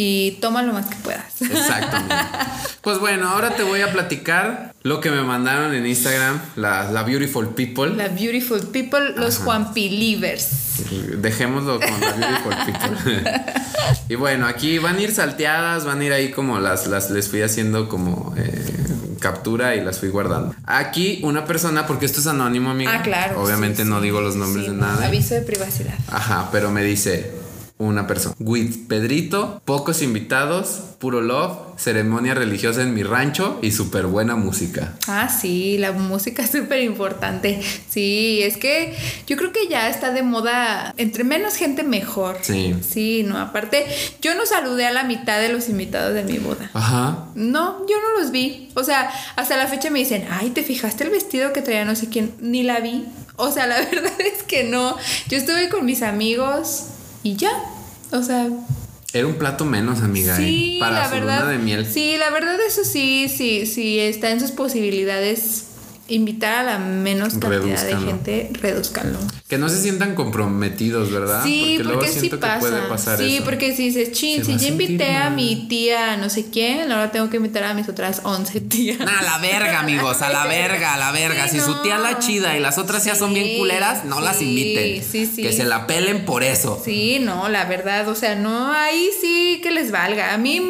[0.00, 1.42] Y toma lo más que puedas.
[1.42, 2.14] Exactamente.
[2.82, 7.02] Pues bueno, ahora te voy a platicar lo que me mandaron en Instagram, la, la
[7.02, 7.94] Beautiful People.
[7.96, 10.48] La Beautiful People, los Juan Believers.
[11.18, 13.22] Dejémoslo con la Beautiful People.
[14.08, 17.28] y bueno, aquí van a ir salteadas, van a ir ahí como las, las les
[17.28, 18.64] fui haciendo como eh,
[19.18, 20.54] captura y las fui guardando.
[20.64, 22.92] Aquí una persona, porque esto es anónimo, amiga.
[22.94, 23.42] Ah, claro.
[23.42, 25.06] Obviamente sí, no sí, digo los nombres sí, de nada.
[25.06, 25.94] Aviso de privacidad.
[26.06, 27.37] Ajá, pero me dice
[27.78, 28.34] una persona.
[28.40, 34.94] With Pedrito, pocos invitados, puro love, ceremonia religiosa en mi rancho y súper buena música.
[35.06, 37.60] Ah, sí, la música es súper importante.
[37.88, 42.38] Sí, es que yo creo que ya está de moda, entre menos gente mejor.
[42.42, 42.74] Sí.
[42.86, 43.86] Sí, no, aparte,
[44.20, 46.70] yo no saludé a la mitad de los invitados de mi boda.
[46.74, 47.28] Ajá.
[47.36, 48.70] No, yo no los vi.
[48.74, 51.94] O sea, hasta la fecha me dicen, ay, ¿te fijaste el vestido que traía no
[51.94, 52.34] sé quién?
[52.40, 53.06] Ni la vi.
[53.36, 54.96] O sea, la verdad es que no.
[55.28, 56.86] Yo estuve con mis amigos
[57.22, 57.50] y ya.
[58.12, 58.48] O sea,
[59.12, 60.34] Era un plato menos, amiga.
[60.38, 60.46] ¿eh?
[60.46, 61.40] Sí, Para la su verdad.
[61.40, 61.86] luna de miel.
[61.90, 65.64] Sí, la verdad, eso sí, sí, sí, está en sus posibilidades.
[66.08, 69.18] Invitar a la menos cantidad de gente, reduzcanlo.
[69.46, 71.42] Que no se sientan comprometidos, ¿verdad?
[71.44, 72.54] Sí, porque, luego sí siento pasa.
[72.54, 73.44] que puede pasar sí, eso.
[73.44, 77.28] porque si dices, chin, si ya invité a mi tía no sé quién, ahora tengo
[77.30, 79.00] que invitar a mis otras 11 tías.
[79.00, 81.46] A la verga, amigos, a la verga, a la verga.
[81.48, 84.20] Sí, si su tía la chida y las otras ya son bien Sí, culeras, no
[84.20, 85.04] las sí, inviten.
[85.04, 85.42] sí, sí.
[85.42, 86.80] Que se la pelen por eso.
[86.84, 90.32] Sí, no, la verdad, o sea, no, ahí sí que les valga.
[90.34, 90.62] A mí,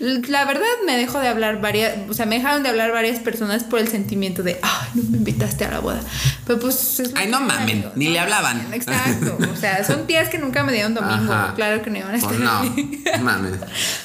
[0.00, 3.64] la verdad, me dejó de hablar varias, o sea, me dejaron de hablar varias personas
[3.64, 6.00] por el sentimiento de, ay, no me invitaste a la boda.
[6.46, 7.00] Pero pues...
[7.00, 8.68] es Ay, no me mamen, salió, ni no le hablaban.
[8.72, 11.52] Exacto, o sea, son tías que nunca me dieron domingo, Ajá.
[11.54, 13.04] claro que no iban a estar Pues no, ahí.
[13.22, 13.52] mames.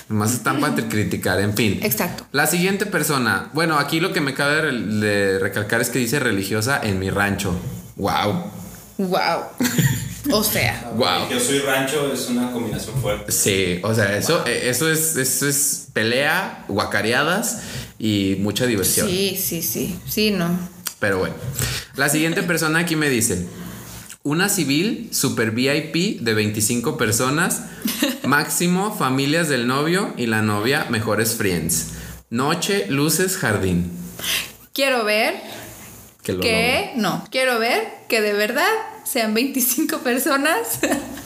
[0.07, 1.79] Nomás están para criticar, en fin.
[1.83, 2.25] Exacto.
[2.31, 3.49] La siguiente persona.
[3.53, 4.71] Bueno, aquí lo que me cabe de,
[5.05, 7.55] de recalcar es que dice religiosa en mi rancho.
[7.97, 8.51] Wow.
[8.97, 9.19] Wow.
[10.31, 11.29] O sea, Wow.
[11.31, 13.31] Yo soy rancho, es una combinación fuerte.
[13.31, 17.61] Sí, o sea, eso, eh, eso es, eso es pelea, guacareadas
[17.99, 19.07] y mucha diversión.
[19.07, 20.57] sí, sí, sí, sí, no.
[20.99, 21.35] Pero bueno.
[21.95, 23.45] La siguiente persona aquí me dice.
[24.21, 27.63] Una civil super VIP de 25 personas,
[28.23, 31.91] máximo familias del novio y la novia mejores friends.
[32.29, 33.91] Noche, luces, jardín.
[34.73, 35.35] Quiero ver
[36.21, 38.69] Que lo que, no, quiero ver que de verdad
[39.05, 40.79] sean 25 personas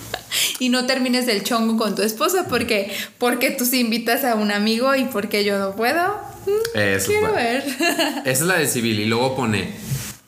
[0.60, 4.52] y no termines del chongo con tu esposa porque, porque tú sí invitas a un
[4.52, 6.33] amigo y porque yo no puedo.
[6.74, 7.36] Eso es quiero bueno.
[7.36, 7.64] ver.
[8.26, 9.72] Esa es la de civil y luego pone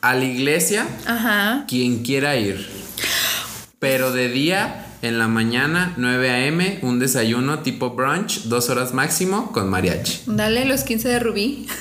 [0.00, 1.64] a la iglesia Ajá.
[1.68, 2.66] quien quiera ir.
[3.78, 9.52] Pero de día En la mañana, 9 a.m., un desayuno tipo brunch, dos horas máximo
[9.52, 10.22] con mariachi.
[10.26, 11.66] Dale los 15 de Rubí.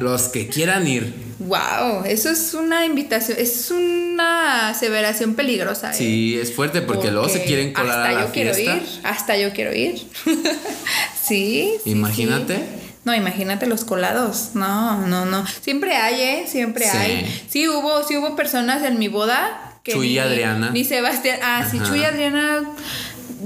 [0.00, 1.12] Los que quieran ir.
[1.38, 5.90] Wow, eso es una invitación, es una aseveración peligrosa.
[5.90, 5.94] ¿eh?
[5.94, 9.36] Sí, es fuerte porque, luego se quieren colar hasta a la yo quiero ir, hasta
[9.36, 9.98] yo quiero ir.
[11.22, 12.56] sí, sí, Imagínate.
[12.56, 12.62] sí.
[13.04, 14.50] No, imagínate los colados.
[14.54, 15.44] No, no, no.
[15.60, 16.44] Siempre hay, ¿eh?
[16.48, 16.96] Siempre Sí.
[16.96, 17.44] hay.
[17.48, 20.70] Sí hubo, sí hubo personas en mi boda que Chuy y ni- Adriana.
[20.70, 21.38] Ni Sebastián.
[21.42, 21.86] Ah, sí, Ajá.
[21.88, 22.62] Chuy y Adriana.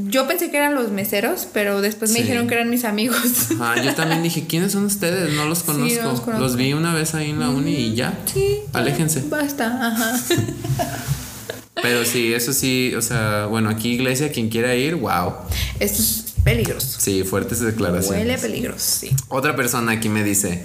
[0.06, 2.22] Yo pensé que eran los meseros, pero después me Sí.
[2.22, 3.18] dijeron que eran mis amigos.
[3.60, 5.34] Ah, yo también dije, ¿quiénes son ustedes?
[5.34, 6.02] No los Sí, conozco.
[6.02, 6.42] no los conozco.
[6.44, 8.18] los vi una vez ahí en la uni y ya.
[8.32, 8.58] Sí.
[8.72, 9.22] Aléjense.
[9.28, 10.20] Basta, ajá.
[11.82, 15.32] Pero sí, eso sí, o sea, bueno, aquí iglesia, quien quiera ir, wow.
[15.78, 16.98] Esto es peligroso.
[17.00, 18.20] Sí, fuertes declaraciones.
[18.20, 19.10] Huele peligroso, sí.
[19.28, 20.62] Otra persona aquí me dice,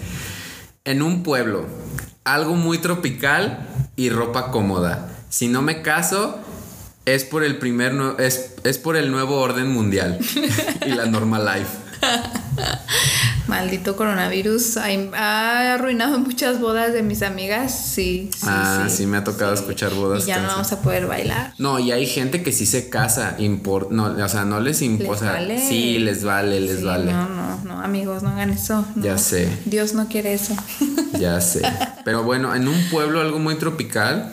[0.84, 1.66] en un pueblo,
[2.26, 5.10] algo muy tropical y ropa cómoda.
[5.30, 6.38] Si no me caso,
[7.06, 10.20] es por el primer nue- es, es por el nuevo orden mundial
[10.86, 11.70] y la normal life.
[13.48, 17.72] Maldito coronavirus ha arruinado muchas bodas de mis amigas.
[17.94, 18.42] Sí, sí.
[18.48, 21.54] Ah, sí, me ha tocado escuchar bodas Y ya no vamos a poder bailar.
[21.60, 25.34] No, y hay gente que sí se casa, impor no, o sea, no les importa,
[25.34, 25.60] vale.
[25.60, 27.12] sí les vale, les Sí, vale.
[27.12, 28.84] No, no, no, amigos, no hagan eso.
[28.96, 29.04] no.
[29.04, 29.48] Ya sé.
[29.66, 30.56] Dios no quiere eso.
[31.20, 31.62] Ya sé.
[32.04, 34.32] Pero bueno, en un pueblo algo muy tropical,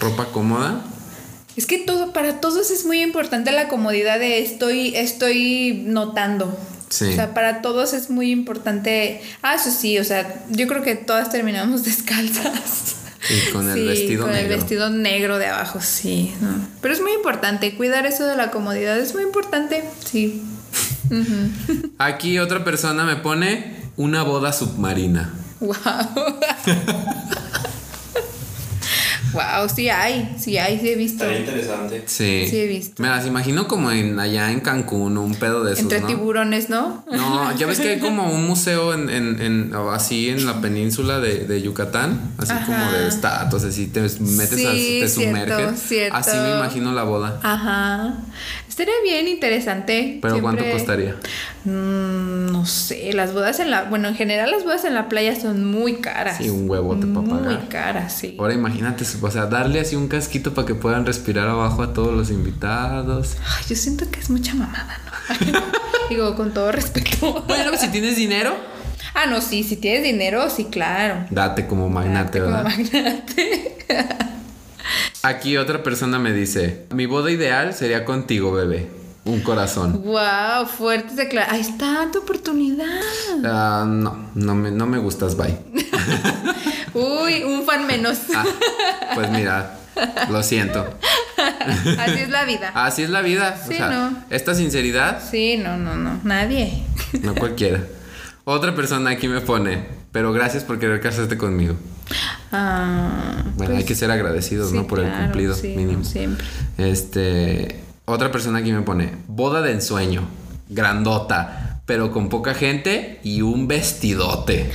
[0.00, 0.84] ropa cómoda.
[1.56, 6.58] Es que todo, para todos es muy importante la comodidad de estoy, estoy notando.
[6.88, 7.06] Sí.
[7.06, 9.20] O sea, para todos es muy importante.
[9.42, 12.96] Ah, eso sí, o sea, yo creo que todas terminamos descalzas.
[13.30, 14.52] Y con el Sí, vestido con negro.
[14.52, 16.34] el vestido negro de abajo, sí.
[16.40, 16.48] no.
[16.80, 20.42] Pero es muy importante, cuidar eso de la comodidad es muy importante, sí.
[21.98, 25.34] Aquí otra persona me pone una boda submarina.
[25.62, 25.76] Wow.
[29.32, 31.24] Wow, sí hay, sí hay, sí he visto.
[31.24, 32.02] Estaría interesante.
[32.06, 32.46] Sí.
[32.48, 33.02] Sí, he visto.
[33.02, 36.06] Me las imagino como en allá en Cancún, un pedo de esos, Entre ¿no?
[36.06, 37.04] tiburones, ¿no?
[37.10, 41.20] No, ya ves que hay como un museo en, en, en- así en la península
[41.20, 42.66] de, de Yucatán, así Ajá.
[42.66, 45.20] como de estatuas, así te metes a, Sí, te cierto,
[45.54, 45.80] sumerges.
[45.80, 46.16] cierto.
[46.16, 47.40] Así me imagino la boda.
[47.42, 48.14] Ajá.
[48.72, 50.18] Estaría bien interesante.
[50.22, 51.14] Pero ¿cuánto costaría?
[51.66, 55.38] Mm, no sé, las bodas en la, bueno, en general las bodas en la playa
[55.38, 56.38] son muy caras.
[56.38, 57.68] Sí, un huevote pa' Muy pagar.
[57.68, 58.34] caras, sí.
[58.38, 62.14] Ahora imagínate, o sea, darle así un casquito para que puedan respirar abajo a todos
[62.14, 63.36] los invitados.
[63.44, 64.98] Ay, yo siento que es mucha mamada,
[65.52, 65.60] ¿no?
[66.08, 67.44] Digo, con todo respeto.
[67.46, 68.54] Bueno, si tienes dinero,
[69.14, 71.26] Ah, no, sí, si tienes dinero, sí, claro.
[71.28, 72.64] date como magnate, Como ¿verdad?
[72.64, 73.76] magnate.
[75.22, 78.88] Aquí otra persona me dice, mi boda ideal sería contigo, bebé.
[79.24, 80.02] Un corazón.
[80.02, 81.66] Wow, fuertes declaraciones.
[81.68, 83.00] Ahí está tu oportunidad.
[83.44, 85.56] Ah, no, no me, no me gustas, bye.
[86.94, 88.18] Uy, un fan menos.
[88.34, 88.44] Ah,
[89.14, 89.78] pues mira,
[90.28, 90.84] lo siento.
[91.98, 92.72] Así es la vida.
[92.74, 93.56] Así es la vida.
[93.56, 94.24] Sí, o sea, no.
[94.30, 96.20] esta sinceridad, Sí, no, no, no.
[96.24, 96.82] Nadie.
[97.22, 97.80] no cualquiera.
[98.44, 101.76] Otra persona aquí me pone, pero gracias por querer casarte conmigo.
[102.50, 104.86] Ah, Bueno, pues, hay que ser agradecidos, sí, ¿no?
[104.86, 106.04] Por el cumplido sí, mínimo.
[106.04, 106.46] Siempre.
[106.78, 110.28] Este, otra persona aquí me pone, boda de ensueño,
[110.68, 114.70] grandota, pero con poca gente y un vestidote.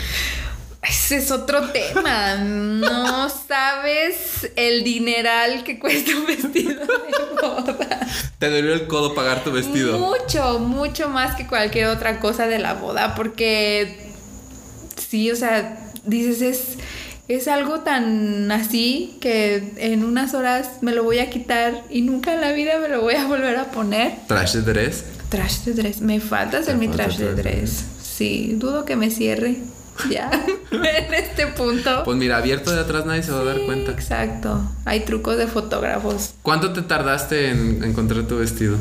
[0.81, 2.35] Ese es otro tema.
[2.35, 8.07] No sabes el dineral que cuesta un vestido de boda.
[8.39, 9.99] ¿Te dolió el codo pagar tu vestido?
[9.99, 13.15] Mucho, mucho más que cualquier otra cosa de la boda.
[13.15, 14.11] Porque
[14.95, 16.77] sí, o sea, dices, es,
[17.28, 22.34] es algo tan así que en unas horas me lo voy a quitar y nunca
[22.34, 24.15] en la vida me lo voy a volver a poner.
[24.28, 25.03] Trash de dress.
[25.30, 26.01] Trash de dress.
[26.01, 27.86] Me falta hacer mi falta trash de trash de dress.
[28.01, 29.57] Sí, dudo que me cierre.
[30.10, 30.30] Ya,
[30.72, 32.04] en este punto.
[32.04, 33.91] Pues mira, abierto de atrás nadie se va a dar Sí, cuenta.
[33.91, 34.62] Exacto.
[34.86, 36.34] Hay trucos de fotógrafos.
[36.43, 38.78] ¿Cuánto te tardaste en encontrar tu vestido?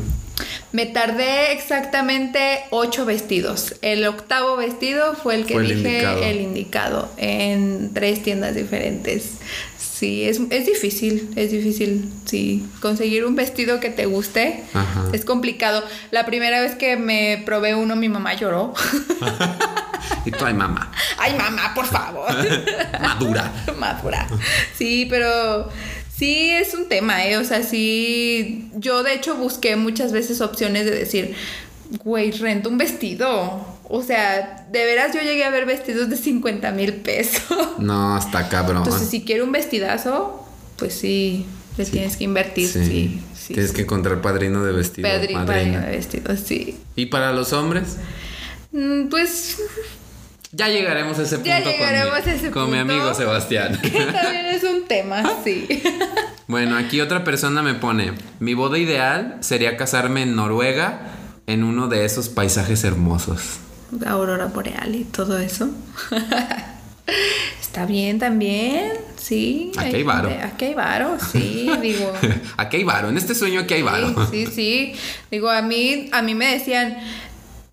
[0.71, 3.75] Me tardé exactamente ocho vestidos.
[3.81, 6.23] El octavo vestido fue el que Fue el dije indicado.
[6.23, 9.31] el indicado en tres tiendas diferentes.
[9.79, 12.67] Sí, es, es difícil, es difícil, sí.
[12.81, 15.05] Conseguir un vestido que te guste Ajá.
[15.11, 15.83] es complicado.
[16.11, 18.73] La primera vez que me probé uno, mi mamá lloró.
[20.25, 22.27] Y tú, ay, mamá, Ay, mamá, por favor.
[23.01, 23.51] madura.
[23.79, 24.27] madura.
[24.77, 25.69] Sí, pero
[26.15, 27.37] sí es un tema, ¿eh?
[27.37, 28.69] O sea, sí.
[28.75, 31.35] Yo de hecho busqué muchas veces opciones de decir,
[32.03, 33.77] güey, rento un vestido.
[33.89, 37.57] O sea, de veras yo llegué a ver vestidos de 50 mil pesos.
[37.79, 38.83] No, hasta cabrón.
[38.83, 40.45] Entonces, si quiero un vestidazo,
[40.77, 41.45] pues sí,
[41.77, 42.67] le tienes que invertir.
[42.67, 43.21] Sí, sí.
[43.33, 45.07] sí, Tienes que encontrar padrino de vestido.
[45.07, 46.77] Padrino de vestido, sí.
[46.95, 47.97] ¿Y para los hombres?
[48.73, 49.57] Mm, Pues
[50.57, 53.79] Ya llegaremos a ese punto Ya con, llegaremos mi, a ese con mi amigo Sebastián.
[53.81, 55.67] también es un tema, sí.
[56.47, 61.01] Bueno, aquí otra persona me pone, mi boda ideal sería casarme en Noruega
[61.45, 63.59] en uno de esos paisajes hermosos.
[64.05, 65.69] Aurora boreal y todo eso.
[67.61, 69.73] Está bien también, sí.
[69.77, 70.29] Aquí hay varo.
[70.41, 72.13] Aquí hay varo, sí, digo.
[72.55, 74.27] aquí hay varo, en este sueño aquí hay varo.
[74.31, 74.93] Sí, sí, sí.
[75.29, 76.97] Digo, a mí, a mí me decían,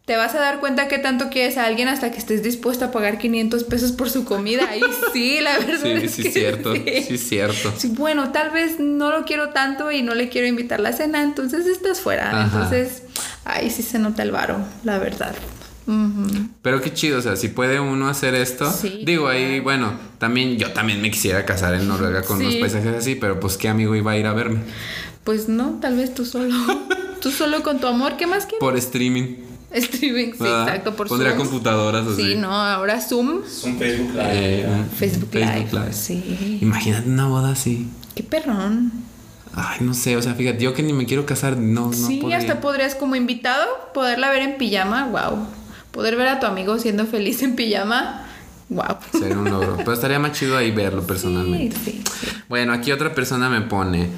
[0.05, 2.91] te vas a dar cuenta que tanto quieres a alguien hasta que estés dispuesto a
[2.91, 4.77] pagar 500 pesos por su comida.
[4.77, 4.83] Y
[5.13, 5.81] sí, la verdad.
[5.83, 6.75] Sí, es sí, que cierto.
[6.75, 6.85] sí.
[7.09, 7.73] Sí, cierto.
[7.77, 11.23] Sí, bueno, tal vez no lo quiero tanto y no le quiero invitar la cena,
[11.23, 12.29] entonces estás fuera.
[12.29, 12.45] Ajá.
[12.45, 13.03] Entonces,
[13.45, 15.35] ahí sí se nota el varo, la verdad.
[16.63, 18.71] Pero qué chido, o sea, si puede uno hacer esto.
[18.73, 19.39] Sí, digo, claro.
[19.39, 23.39] ahí, bueno, también yo también me quisiera casar en Noruega con unos paisajes así, pero
[23.39, 24.61] pues qué amigo iba a ir a verme.
[25.25, 26.55] Pues no, tal vez tú solo.
[27.21, 28.61] tú solo con tu amor, ¿qué más quieres?
[28.61, 29.37] Por streaming.
[29.75, 30.69] Streaming, sí, ¿verdad?
[30.69, 31.47] exacto, por Pondría Zoom.
[31.47, 32.23] computadoras así.
[32.23, 33.43] Sí, no, ahora Zoom, un
[33.79, 34.31] Facebook Live.
[34.33, 35.93] Eh, Facebook, Live.
[35.93, 36.59] Sí.
[36.63, 37.89] Imagínate una boda así.
[38.15, 38.93] Qué perrón.
[39.57, 42.19] Ay, no sé, o sea, fíjate, yo que ni me quiero casar, no, no sí,
[42.19, 42.39] podría.
[42.39, 45.47] hasta podrías como invitado poderla ver en pijama, wow.
[45.93, 48.27] Poder ver a tu amigo siendo feliz en pijama,
[48.69, 48.97] wow.
[49.13, 49.77] Sería un logro.
[49.77, 51.77] Pero estaría más chido ahí verlo personalmente.
[51.85, 52.27] Sí, sí, sí.
[52.49, 54.09] Bueno, aquí otra persona me pone.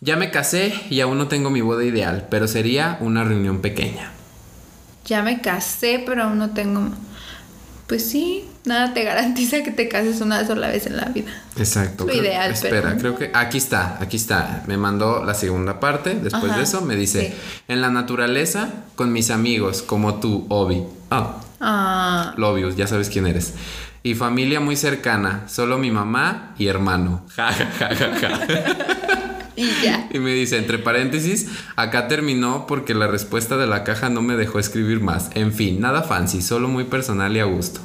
[0.00, 4.12] Ya me casé y aún no tengo mi boda ideal, pero sería una reunión pequeña.
[5.04, 6.88] Ya me casé, pero aún no tengo.
[7.86, 11.30] Pues sí, nada te garantiza que te cases una sola vez en la vida.
[11.56, 12.04] Exacto.
[12.04, 14.62] Lo creo- ideal, Espera, pero- creo que aquí está, aquí está.
[14.66, 16.14] Me mandó la segunda parte.
[16.14, 17.34] Después Ajá, de eso me dice, sí.
[17.68, 20.82] en la naturaleza, con mis amigos, como tú, Obi.
[21.10, 23.54] Ah, Ah, Lobius, ya sabes quién eres.
[24.02, 27.24] Y familia muy cercana, solo mi mamá y hermano.
[27.36, 28.38] Ja, ja, ja, ja, ja.
[29.62, 30.08] y ya.
[30.12, 34.36] Y me dice, entre paréntesis, acá terminó porque la respuesta de la caja no me
[34.36, 35.30] dejó escribir más.
[35.34, 37.80] En fin, nada fancy, solo muy personal y a gusto.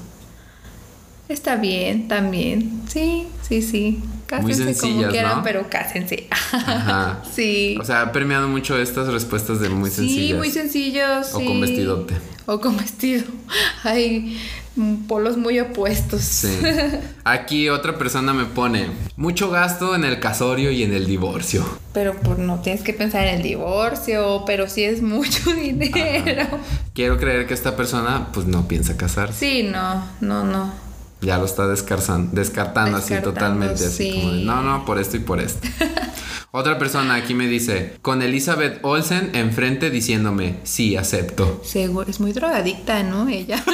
[1.29, 2.81] Está bien, también.
[2.87, 4.01] Sí, sí, sí.
[4.27, 5.43] Cásense como sencillas, quieran, ¿no?
[5.43, 6.27] pero cásense.
[6.51, 7.21] Ajá.
[7.33, 7.77] sí.
[7.79, 10.37] O sea, ha premiado mucho estas respuestas de muy sí, sencillas.
[10.37, 11.33] muy sencillos.
[11.33, 11.45] O sí.
[11.45, 12.15] con vestidote.
[12.45, 13.23] O con vestido.
[13.83, 14.37] Hay
[14.75, 16.21] mm, polos muy opuestos.
[16.21, 16.59] Sí.
[17.23, 21.65] Aquí otra persona me pone mucho gasto en el casorio y en el divorcio.
[21.93, 26.47] Pero pues no tienes que pensar en el divorcio, pero sí es mucho dinero.
[26.93, 29.39] Quiero creer que esta persona pues no piensa casarse.
[29.39, 30.86] Sí, no, no, no.
[31.21, 34.19] Ya lo está descarzan- descartando, así Descartando, totalmente, así sí.
[34.21, 35.67] como de, no, no, por esto y por esto.
[36.51, 41.61] Otra persona aquí me dice, con Elizabeth Olsen enfrente diciéndome, sí, acepto.
[41.65, 43.27] Seguro, es muy drogadicta, ¿no?
[43.27, 43.63] Ella.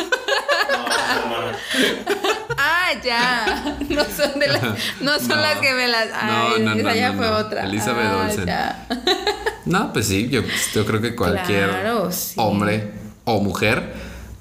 [2.57, 3.77] Ah, ya.
[3.89, 4.61] No son de las,
[5.01, 5.35] no son No.
[5.37, 6.07] las que me las.
[6.13, 7.37] Ay, No, no, esa no, ya no, fue no.
[7.37, 7.63] otra.
[7.65, 8.45] Elizabeth Ah, Olsen.
[8.45, 8.87] ya.
[9.65, 10.41] No, pues sí, yo,
[10.73, 12.33] yo creo que cualquier Claro, sí.
[12.37, 12.91] hombre
[13.23, 13.93] o mujer,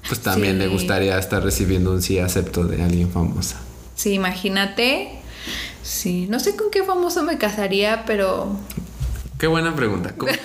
[0.07, 0.59] pues también Sí.
[0.59, 3.59] le gustaría estar recibiendo un sí, acepto de alguien famosa.
[3.95, 5.09] Sí, imagínate.
[5.81, 8.57] Sí, no sé con qué famoso me casaría, pero
[9.37, 10.13] Qué buena pregunta.
[10.15, 10.39] ¿Con qué,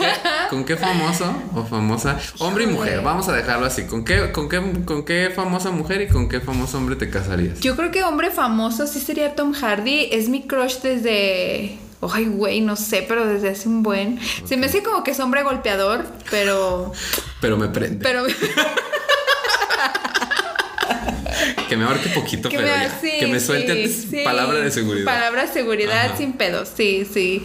[0.50, 2.18] con qué famoso o famosa?
[2.38, 3.84] Hombre y mujer, vamos a dejarlo así.
[3.84, 7.60] ¿Con qué, con, qué, ¿Con qué famosa mujer y con qué famoso hombre te casarías?
[7.60, 10.08] yo creo que hombre famoso sí sería Tom Hardy.
[10.10, 11.78] Es mi crush desde.
[12.12, 14.18] Ay, güey, no sé, pero desde hace un buen.
[14.44, 16.90] Se me hace como que es hombre golpeador, pero.
[17.40, 18.02] Pero me prende.
[18.02, 18.24] Pero.
[21.68, 22.98] que me ahorque poquito, que pero me, ya.
[23.00, 24.20] sí, que me suelte sí, antes sí.
[24.24, 25.04] palabra de seguridad.
[25.04, 26.16] Palabra de seguridad Ajá.
[26.16, 27.42] sin pedos, sí, sí.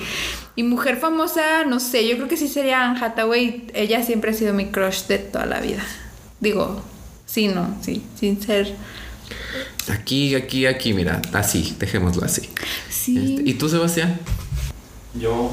[0.55, 3.67] Y mujer famosa, no sé, yo creo que sí sería Anne Hathaway.
[3.73, 5.83] Ella siempre ha sido mi crush de toda la vida.
[6.39, 6.83] Digo,
[7.25, 8.75] sí, no, sí, sin ser.
[9.89, 11.21] Aquí, aquí, aquí, mira.
[11.33, 12.49] Así, dejémoslo así.
[12.89, 13.35] Sí.
[13.37, 14.19] Este, ¿Y tú, Sebastián?
[15.19, 15.51] Yo.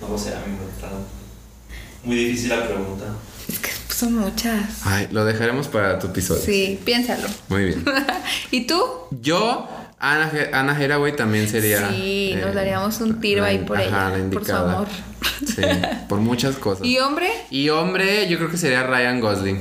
[0.00, 0.90] No lo sé, a mí me está.
[2.04, 3.04] Muy difícil la pregunta.
[4.02, 4.84] Son muchas.
[4.84, 6.42] Ay, lo dejaremos para tu episodio.
[6.42, 7.28] Sí, piénsalo.
[7.48, 7.84] Muy bien.
[8.50, 8.82] ¿Y tú?
[9.12, 9.68] Yo,
[10.00, 11.88] Ana, Ana Haraway también sería.
[11.88, 14.88] Sí, nos eh, daríamos un tiro la- ahí por ajá, ella, la por su amor.
[15.46, 15.62] Sí,
[16.08, 16.84] por muchas cosas.
[16.84, 17.30] ¿Y hombre?
[17.50, 19.60] Y hombre, yo creo que sería Ryan Gosling.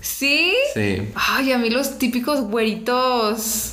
[0.00, 0.54] ¿Sí?
[0.74, 1.08] Sí.
[1.16, 3.71] Ay, a mí los típicos güeritos.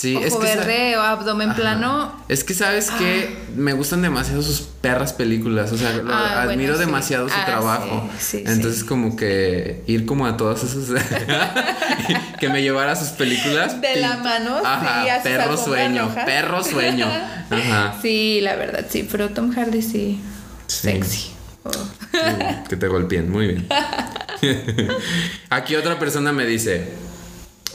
[0.00, 0.38] Sí, ojo es que.
[0.56, 1.60] verde o abdomen Ajá.
[1.60, 2.24] plano.
[2.28, 5.70] Es que sabes que me gustan demasiado sus perras películas.
[5.72, 6.80] O sea, lo- Ah, bueno, admiro sí.
[6.80, 8.08] demasiado su Ah, trabajo.
[8.18, 10.88] sí, sí, Entonces, como que ir como a todas esas.
[12.40, 13.78] que me llevara a sus películas.
[13.82, 17.06] De la mano, Ajá, sí, a sus perro sueño, perro sueño.
[17.50, 17.94] Ajá.
[18.00, 19.06] Sí, la verdad, sí.
[19.10, 20.18] Pero Tom Hardy sí.
[20.66, 21.32] Sexy.
[21.64, 21.70] Oh.
[22.70, 23.68] Que te golpeen, muy bien.
[25.50, 26.88] Aquí otra persona me dice: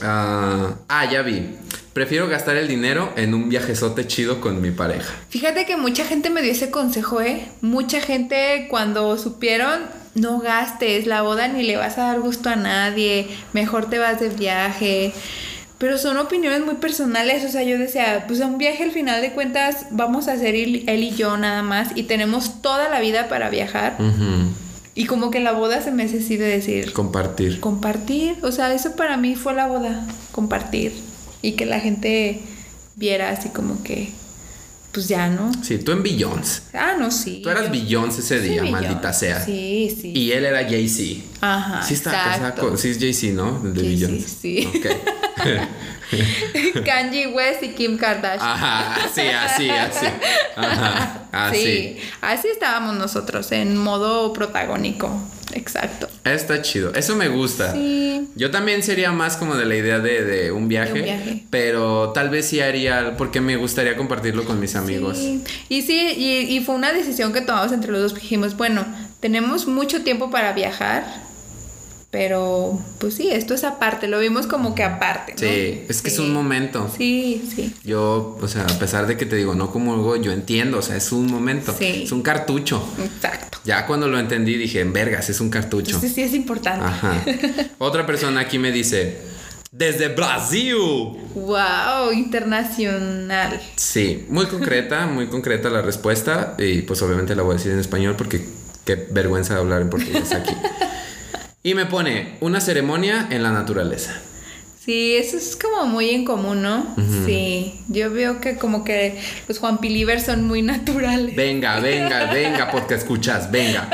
[0.02, 1.56] ah, ah, ya vi.
[1.92, 5.14] Prefiero gastar el dinero en un viajezote chido con mi pareja.
[5.30, 7.48] Fíjate que mucha gente me dio ese consejo, ¿eh?
[7.62, 9.80] Mucha gente cuando supieron,
[10.14, 14.20] no gastes la boda ni le vas a dar gusto a nadie, mejor te vas
[14.20, 15.14] de viaje.
[15.78, 19.32] Pero son opiniones muy personales, o sea, yo decía, pues un viaje al final de
[19.32, 23.50] cuentas vamos a hacer él, y yo nada más y tenemos toda la vida para
[23.50, 23.96] viajar.
[23.98, 24.52] Ujú.
[24.96, 27.60] Y como que la boda se me hace así de decir, Compartir.
[27.60, 30.92] compartir, o sea, eso para mí fue la boda, compartir.
[31.42, 32.40] Y que la gente
[32.96, 34.08] viera así como que,
[34.92, 35.52] pues ya, ¿no?
[35.62, 36.62] Sí, tú en Beyoncé.
[36.72, 37.40] Ah, no, sí.
[37.42, 38.72] Tú eras Beyoncé ese día, Beyoncé.
[38.72, 39.44] maldita sea.
[39.44, 40.12] Sí, sí.
[40.14, 41.22] Y él era Jay-Z.
[41.42, 41.82] Ajá.
[41.82, 42.78] Sí está casada con...
[42.78, 43.60] Sí es Jay-Z, ¿no?
[43.60, 44.26] De Beyoncé.
[44.26, 44.66] sí.
[44.66, 44.86] Ok.
[46.84, 48.48] Kanye West y Kim Kardashian.
[48.48, 50.06] Ajá, sí, así, así.
[50.56, 51.58] Ajá, así.
[51.58, 55.10] Sí, así estábamos nosotros, en modo protagónico.
[55.52, 56.08] Exacto.
[56.24, 56.92] Está chido.
[56.94, 57.72] Eso me gusta.
[57.72, 58.28] Sí.
[58.34, 61.44] Yo también sería más como de la idea de, de un, viaje, De un viaje.
[61.50, 65.18] pero tal vez sí haría, porque me gustaría compartirlo con mis amigos.
[65.18, 65.44] Sí.
[65.68, 68.14] Y sí, y, y fue una decisión que tomamos entre los dos.
[68.14, 68.84] Dijimos, bueno,
[69.20, 71.04] tenemos mucho tiempo para viajar,
[72.10, 75.32] pero pues sí, esto es aparte, lo vimos como que aparte.
[75.34, 75.38] ¿no?
[75.38, 76.22] Sí, es que es Sí.
[76.22, 76.90] un momento.
[76.96, 77.74] Sí, sí.
[77.84, 80.96] Yo, o sea, a pesar de que te digo, no comulgo, yo entiendo, o sea,
[80.96, 82.02] es un momento, Sí.
[82.04, 82.82] es un cartucho.
[83.02, 83.58] Exacto.
[83.64, 85.86] Ya cuando lo entendí dije, en vergas, es un cartucho.
[85.96, 86.86] Entonces sí es importante.
[86.86, 87.22] Ajá.
[87.78, 89.18] Otra persona aquí me dice,
[89.72, 90.74] desde Brasil.
[91.34, 93.60] Wow, internacional.
[93.76, 97.80] Sí, muy concreta, muy concreta la respuesta y pues obviamente la voy a decir en
[97.80, 98.46] español porque
[98.84, 100.54] qué vergüenza de hablar en portugués aquí.
[101.66, 104.22] Y me pone una ceremonia en la naturaleza.
[104.86, 106.94] Sí, eso es como muy en común, ¿no?
[107.26, 111.34] Sí, yo veo que como que los Juan Pilivers son muy naturales.
[111.34, 113.90] Venga, venga, venga, porque escuchas, venga.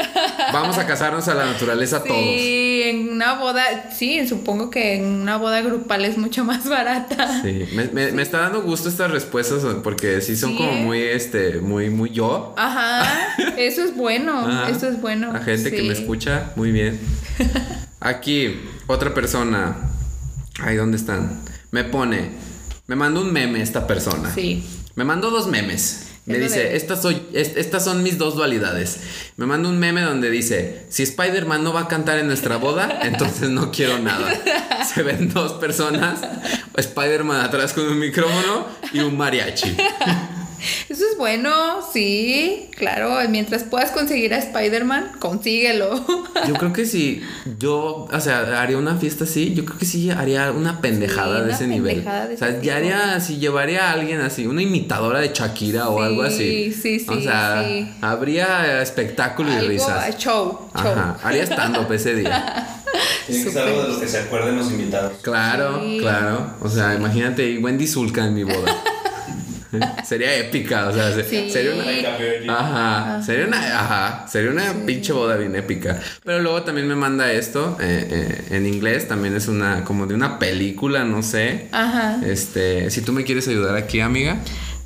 [0.52, 2.18] Vamos a casarnos a la naturaleza todos.
[2.22, 7.40] Sí, en una boda, sí, supongo que en una boda grupal es mucho más barata.
[7.40, 11.00] Sí, me, me- me está dando gusto estas respuestas porque sí son Sí, como muy,
[11.00, 12.52] este, muy, muy yo.
[12.58, 14.68] Ajá, eso es bueno, Ajá.
[14.68, 15.32] eso es bueno.
[15.32, 17.00] La gente que me escucha, muy bien.
[18.00, 19.88] Aquí, otra persona.
[20.60, 21.40] Ay, ¿dónde están?
[21.70, 22.30] Me pone,
[22.86, 24.32] me mandó un meme esta persona.
[24.34, 24.64] Sí.
[24.94, 26.08] Me mandó dos memes.
[26.24, 29.00] Me dice, de- estas, soy, es- estas son mis dos dualidades.
[29.36, 33.00] Me manda un meme donde dice, si Spider-Man no va a cantar en nuestra boda,
[33.02, 34.32] entonces no quiero nada.
[34.94, 36.20] Se ven dos personas,
[36.76, 39.76] Spider-Man atrás con un micrófono y un mariachi.
[40.88, 41.50] Eso es bueno,
[41.92, 43.18] sí, claro.
[43.28, 46.04] Mientras puedas conseguir a Spider-Man, consíguelo.
[46.48, 47.22] Yo creo que si
[47.58, 51.38] yo, o sea, haría una fiesta así, yo creo que sí haría una pendejada Sí,
[51.40, 51.94] de una ese nivel.
[51.96, 55.28] pendejada de o sea, ese ya haría así, llevaría a alguien así, una imitadora de
[55.32, 56.72] Shakira o Sí, algo así.
[56.72, 57.88] sí, sí, O sea, sí.
[58.00, 60.16] habría espectáculo y Algo, risas.
[60.18, 60.92] show, show.
[60.92, 62.66] Ajá, haría stand-up ese día.
[63.26, 65.12] Tiene que ser algo de lo que se acuerden los invitados.
[65.22, 65.98] Claro, Sí.
[66.00, 66.54] claro.
[66.60, 68.82] O sea, imagínate Wendy Zulka en mi boda.
[70.04, 71.50] sería épica, o sea, Sí.
[71.50, 76.00] sería una Ajá, sería una, ajá, sería una pinche boda bien épica.
[76.24, 80.14] Pero luego también me manda esto eh, eh, en inglés, también es una como de
[80.14, 81.68] una película, no sé.
[81.72, 82.20] Ajá.
[82.24, 84.38] Este, si tú me quieres ayudar aquí, amiga,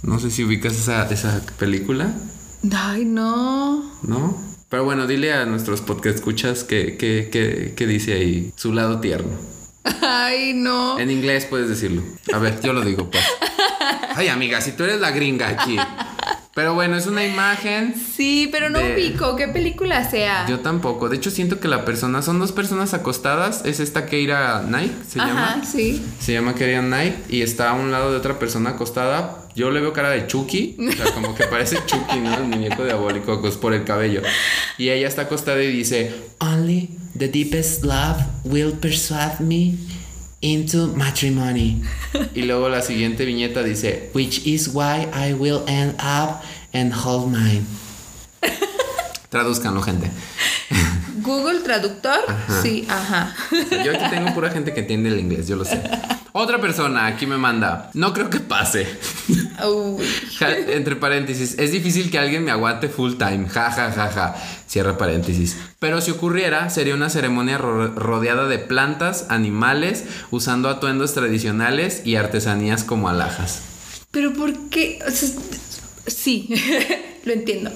[0.03, 2.13] no sé si ubicas esa, esa película,
[2.73, 3.93] Ay, no.
[4.03, 4.43] ¿no?
[4.69, 8.99] Pero bueno, dile a nuestros podcast escuchas que, que, que, que dice ahí su lado
[9.01, 9.31] tierno.
[10.03, 10.99] Ay, no.
[10.99, 12.03] En inglés puedes decirlo.
[12.33, 13.25] A ver, yo lo digo, pues.
[14.17, 15.77] Ay, amiga, si tú eres la gringa aquí.
[16.55, 17.95] Pero bueno, es una imagen.
[18.17, 20.47] Sí, pero no de- ubico qué película sea.
[20.49, 21.11] Yo tampoco.
[21.11, 23.63] De hecho, siento que la persona son dos personas acostadas.
[23.67, 25.65] Es esta Keira Knight, se Ajá, llama.
[25.71, 26.03] sí.
[26.19, 29.43] Se llama Keira Knight y está a un lado de otra persona acostada.
[29.55, 32.35] Yo le veo cara de Chucky, o sea, como que parece Chucky, ¿no?
[32.37, 34.23] El muñeco diabólico pues, por el cabello.
[34.79, 36.89] Y ella está acostada y dice, Only
[37.19, 39.75] the deepest love will persuade me
[40.41, 41.83] into matrimony.
[42.35, 46.43] Y luego la siguiente viñeta dice, Which is why I will end up
[46.73, 47.65] and hold mine.
[49.31, 50.11] Traduzcanlo, gente.
[51.23, 52.21] Google Traductor.
[52.29, 52.63] Ajá.
[52.63, 53.35] Sí, ajá.
[53.85, 55.83] Yo aquí tengo pura gente que entiende el inglés, yo lo sé.
[56.39, 58.87] Otra persona aquí me manda, no creo que pase.
[60.69, 63.49] Entre paréntesis, es difícil que alguien me aguante full time.
[63.49, 64.35] Ja, ja, ja, ja.
[64.67, 65.57] Cierra paréntesis.
[65.79, 72.17] Pero si ocurriera, sería una ceremonia ro- rodeada de plantas, animales, usando atuendos tradicionales y
[72.17, 73.63] artesanías como alhajas.
[74.11, 74.99] Pero ¿por qué?
[75.09, 75.31] O sea,
[76.07, 76.51] sí,
[77.25, 77.71] lo entiendo.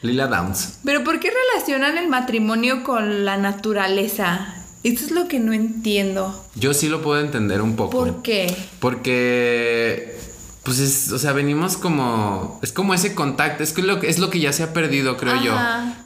[0.00, 0.78] Lila Downs.
[0.84, 4.54] Pero ¿por qué relacionan el matrimonio con la naturaleza?
[4.86, 6.32] Eso es lo que no entiendo.
[6.54, 7.90] Yo sí lo puedo entender un poco.
[7.90, 8.54] ¿Por qué?
[8.78, 10.16] Porque,
[10.62, 14.20] pues es, o sea, venimos como, es como ese contacto, es que lo que es
[14.20, 15.56] lo que ya se ha perdido, creo yo,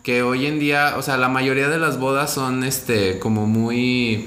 [0.03, 4.27] que hoy en día, o sea, la mayoría de las bodas son, este, como muy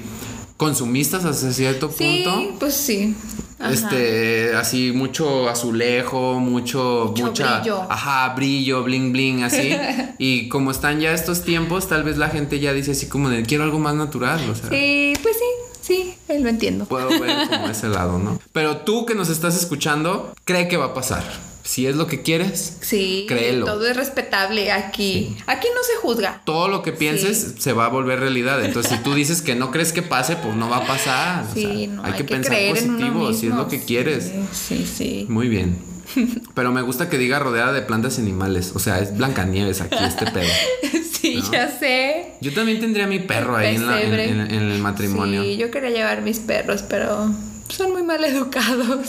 [0.56, 2.56] consumistas hasta cierto Sí, punto.
[2.60, 3.16] pues sí.
[3.58, 3.72] Ajá.
[3.72, 7.82] Este, así mucho azulejo, mucho, Mucho mucha, brillo.
[7.88, 9.74] ajá, brillo, bling, bling, así.
[10.18, 13.42] y como están ya estos tiempos, tal vez la gente ya dice así como de
[13.44, 14.68] quiero algo más natural, o sea.
[14.70, 16.14] Sí, pues sí, sí.
[16.28, 16.84] ahí lo entiendo.
[16.86, 18.38] Puedo ver como ese lado, ¿no?
[18.52, 21.22] Pero tú que nos estás escuchando, cree que va a pasar.
[21.64, 23.64] Si es lo que quieres, Sí, Créelo.
[23.64, 25.34] todo es respetable aquí.
[25.46, 26.42] Aquí no se juzga.
[26.44, 28.62] todo lo que pienses se va a volver realidad.
[28.62, 31.46] Entonces, si tú dices que no crees que pase, pues no va a pasar.
[31.50, 34.30] O Sí, sea, no, hay, que, pensar positivo, si es lo que quieres.
[34.52, 35.24] Sí, sí.
[35.30, 35.78] Muy bien.
[36.54, 38.72] Pero me gusta que diga rodeada de plantas y animales.
[38.74, 40.48] O sea, es Blancanieves aquí este pedo.
[41.24, 42.34] Sí, ya sé.
[42.42, 44.28] Yo también tendría mi perro ahí en, la- en- Pesebre.
[44.28, 45.42] en- en el matrimonio.
[45.42, 47.30] Sí, yo quería llevar mis perros, pero
[47.70, 49.08] son muy mal educados.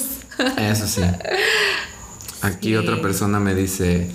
[0.58, 1.02] Eso sí.
[2.46, 2.76] Aquí Sí.
[2.76, 4.10] otra persona me dice.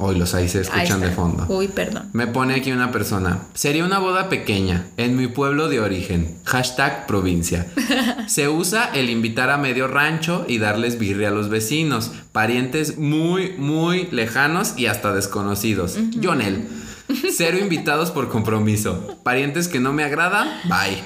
[0.00, 1.44] Hoy los ahí se Ahí escuchan de fondo.
[1.48, 2.08] Uy, perdón.
[2.12, 3.40] Me pone aquí una persona.
[3.54, 6.36] Sería una boda pequeña, en mi pueblo de origen.
[6.44, 7.66] Hashtag provincia.
[8.28, 13.54] Se usa el invitar a medio rancho y darles birria a los vecinos, parientes muy,
[13.58, 15.98] muy lejanos y hasta desconocidos.
[16.22, 16.68] Jonel.
[17.36, 19.18] Cero invitados por compromiso.
[19.24, 21.02] Parientes que no me agradan, bye.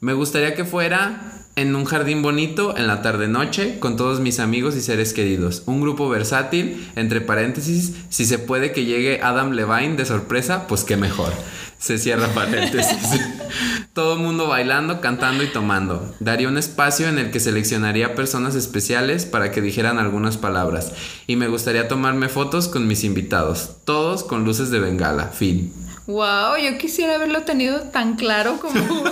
[0.00, 4.76] Me gustaría que fuera en un jardín bonito en la tarde-noche con todos mis amigos
[4.76, 5.62] y seres queridos.
[5.66, 10.84] Un grupo versátil, entre paréntesis, si se puede que llegue Adam Levine de sorpresa, pues
[10.84, 11.32] qué mejor.
[11.78, 13.20] Se cierra paréntesis.
[13.92, 16.14] Todo el mundo bailando, cantando y tomando.
[16.18, 20.92] Daría un espacio en el que seleccionaría personas especiales para que dijeran algunas palabras.
[21.26, 23.76] Y me gustaría tomarme fotos con mis invitados.
[23.84, 25.28] Todos con luces de bengala.
[25.28, 25.72] Fin.
[26.06, 29.04] Wow, yo quisiera haberlo tenido tan claro como,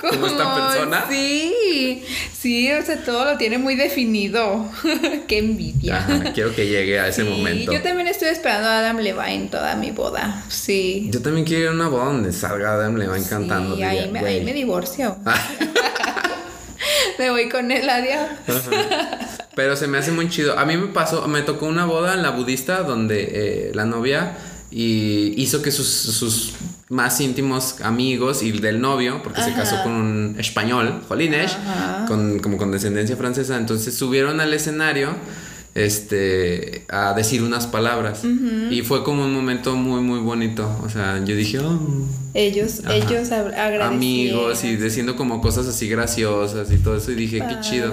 [0.00, 1.04] ¿Como esta persona?
[1.08, 4.70] Sí, sí, o sea, todo lo tiene muy definido.
[5.26, 5.96] Qué envidia.
[5.96, 7.72] Ajá, quiero que llegue a ese Sí, momento.
[7.72, 10.44] Yo también estoy esperando a Adam Levine toda mi boda.
[10.48, 11.08] Sí.
[11.10, 13.74] Yo también quiero ir a una boda donde salga Adam Levine cantando.
[13.74, 15.16] Sí, ahí me, ahí me divorcio.
[17.18, 18.28] me voy con él, adiós.
[19.56, 20.56] Pero se me hace muy chido.
[20.56, 24.36] A mí me pasó, me tocó una boda en la budista donde eh, la novia
[24.70, 26.52] y hizo que sus, sus
[26.88, 31.56] más íntimos amigos y del novio, porque se casó con un español, Jolines,
[32.06, 35.14] con, como con descendencia francesa, entonces subieron al escenario
[35.78, 38.22] este a decir unas palabras
[38.70, 41.78] y fue como un momento muy muy bonito o sea yo dije "Oh".
[42.34, 42.94] Ellos, Ajá.
[42.94, 43.82] ellos agradecieron.
[43.94, 47.92] amigos y diciendo como cosas así graciosas y todo eso y dije qué chido.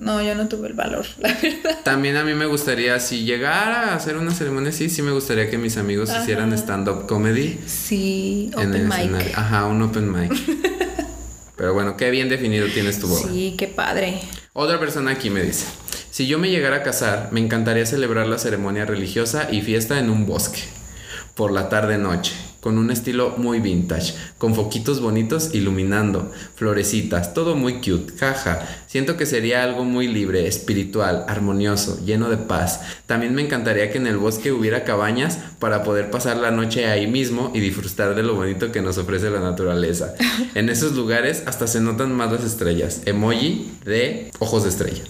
[0.00, 1.78] No, yo no tuve el valor, la verdad.
[1.84, 5.50] También a mí me gustaría, si llegara a hacer una ceremonia así, sí me gustaría
[5.50, 9.32] que mis amigos hicieran stand-up comedy Sí, en open el mic.
[9.38, 10.32] Ajá, un open mic.
[11.56, 13.28] Pero bueno, qué bien definido tienes tu boda.
[13.28, 14.20] Sí, qué padre.
[14.52, 15.66] Otra persona aquí me dice,
[16.18, 20.10] si yo me llegara a casar, me encantaría celebrar la ceremonia religiosa y fiesta en
[20.10, 20.64] un bosque,
[21.36, 27.74] por la tarde-noche, con un estilo muy vintage, con foquitos bonitos iluminando, florecitas, todo muy
[27.74, 28.66] cute, jaja.
[28.88, 32.80] Siento que sería algo muy libre, espiritual, armonioso, lleno de paz.
[33.04, 37.06] También me encantaría que en el bosque hubiera cabañas para poder pasar la noche ahí
[37.06, 40.14] mismo y disfrutar de lo bonito que nos ofrece la naturaleza.
[40.54, 43.02] En esos lugares hasta se notan más las estrellas.
[43.04, 45.04] Emoji de ojos de estrella.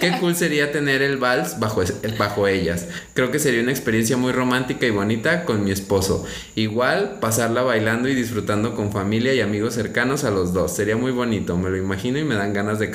[0.00, 1.82] Qué cool sería tener el vals bajo,
[2.18, 2.86] bajo ellas.
[3.14, 6.24] Creo que sería una experiencia muy romántica y bonita con mi esposo.
[6.54, 10.76] Igual pasarla bailando y disfrutando con familia y amigos cercanos a los dos.
[10.76, 12.90] Sería muy bonito, me lo imagino y me dan ganas de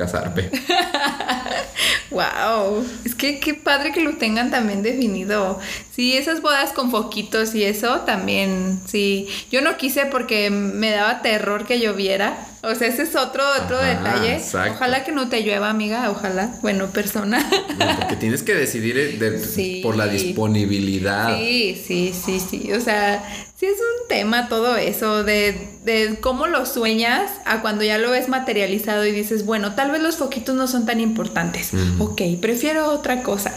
[2.12, 5.60] Wow, es que qué padre que lo tengan también definido.
[5.92, 9.28] Sí, esas bodas con foquitos y eso también, sí.
[9.52, 12.38] Yo no quise porque me daba terror que lloviera.
[12.62, 14.36] O sea, ese es otro, otro Ajá, detalle.
[14.36, 14.74] exacto.
[14.76, 16.52] Ojalá que no te llueva, amiga, ojalá.
[16.62, 17.40] Bueno, persona.
[17.80, 19.80] No, porque tienes que decidir eh, de- Sí.
[19.82, 21.38] por la disponibilidad.
[21.38, 22.72] Sí, sí, sí, sí.
[22.74, 23.24] O sea,
[23.58, 28.12] sí es un tema todo eso de, de cómo lo sueñas a cuando ya lo
[28.12, 31.72] ves materializado y dices, bueno, tal vez los foquitos no son tan importantes.
[32.00, 33.54] Ok, prefiero otra cosa.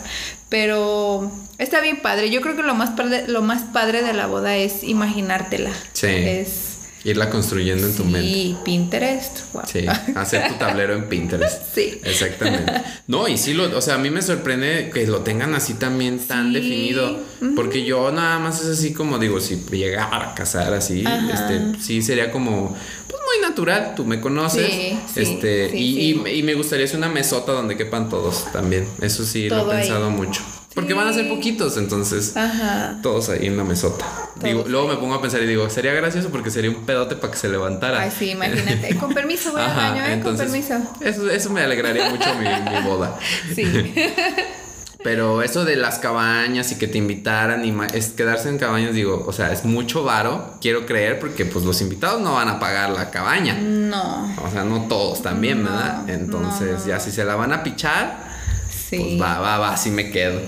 [0.48, 2.30] Pero está bien padre.
[2.30, 5.70] Yo creo que lo más padre, lo más padre de la boda es imaginártela.
[5.92, 6.06] Sí.
[6.08, 6.71] Es
[7.04, 8.28] Irla construyendo en tu mente.
[8.28, 9.52] sí, Pinterest.
[9.52, 9.62] Wow.
[9.70, 11.62] Sí, hacer tu tablero en Pinterest.
[11.74, 12.00] Sí.
[12.04, 12.70] Exactamente.
[13.08, 16.18] No, y sí, lo, o sea, a mí me sorprende que lo tengan así también
[16.20, 16.54] tan Sí.
[16.60, 17.18] definido.
[17.56, 21.32] Porque yo nada más es así como digo, si llegara a casar así, Ajá.
[21.32, 22.68] este, sí sería como,
[23.08, 24.70] pues muy natural, tú me conoces.
[24.70, 28.86] Sí, este, y, y- y me gustaría hacer una mesota donde quepan todos también.
[29.00, 29.80] Eso sí lo he ahí.
[29.80, 30.40] pensado mucho.
[30.74, 32.36] Porque van a ser poquitos, entonces.
[32.36, 32.98] Ajá.
[33.02, 34.06] Todos ahí en la mesota.
[34.42, 37.30] Digo, luego me pongo a pensar y digo, sería gracioso porque sería un pedote para
[37.32, 38.00] que se levantara.
[38.00, 38.96] Ay, sí, imagínate.
[39.00, 40.12] Con permiso, voy al Ajá, baño, ¿eh?
[40.14, 40.94] entonces, Con permiso.
[41.02, 43.18] Eso, eso me alegraría mucho mi, mi boda.
[43.54, 43.64] Sí.
[45.04, 49.24] Pero eso de las cabañas y que te invitaran y es quedarse en cabañas, digo,
[49.26, 52.90] o sea, es mucho varo, quiero creer, porque pues los invitados no van a pagar
[52.90, 53.54] la cabaña.
[53.54, 54.32] No.
[54.40, 56.08] O sea, no todos también, No, ¿verdad?
[56.08, 56.86] Entonces, no, no.
[56.86, 58.30] ya si se la van a pichar,
[58.70, 58.96] Sí.
[58.96, 60.40] pues va, va, va, así me quedo.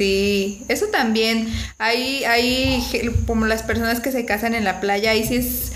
[0.00, 1.52] Sí, eso también.
[1.76, 2.82] Hay, hay
[3.26, 5.72] como las personas que se casan en la playa, ahí sí es,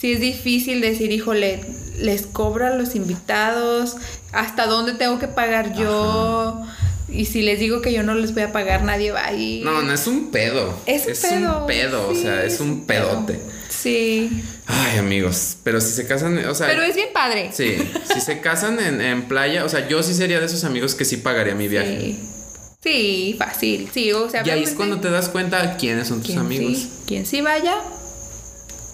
[0.00, 1.60] sí es difícil decir, híjole,
[1.96, 3.98] les cobro a los invitados,
[4.32, 6.60] hasta dónde tengo que pagar yo.
[7.08, 9.60] Y si les digo que yo no les voy a pagar, nadie va ahí.
[9.64, 10.76] No, no es un pedo.
[10.86, 11.60] Es un pedo.
[11.60, 13.38] un pedo, o sí, sea, es un pedote.
[13.68, 14.42] Sí.
[14.66, 17.50] Ay, amigos, pero si se casan, o sea, Pero es bien padre.
[17.52, 17.76] sí,
[18.12, 21.04] si se casan en, en playa, o sea, yo sí sería de esos amigos que
[21.04, 22.00] sí pagaría mi viaje.
[22.00, 22.20] Sí.
[22.82, 23.88] Sí, fácil.
[23.92, 26.76] Sí, o sea, Y ahí es cuando te das cuenta quiénes son tus amigos.
[26.78, 27.76] Sí, quien sí vaya.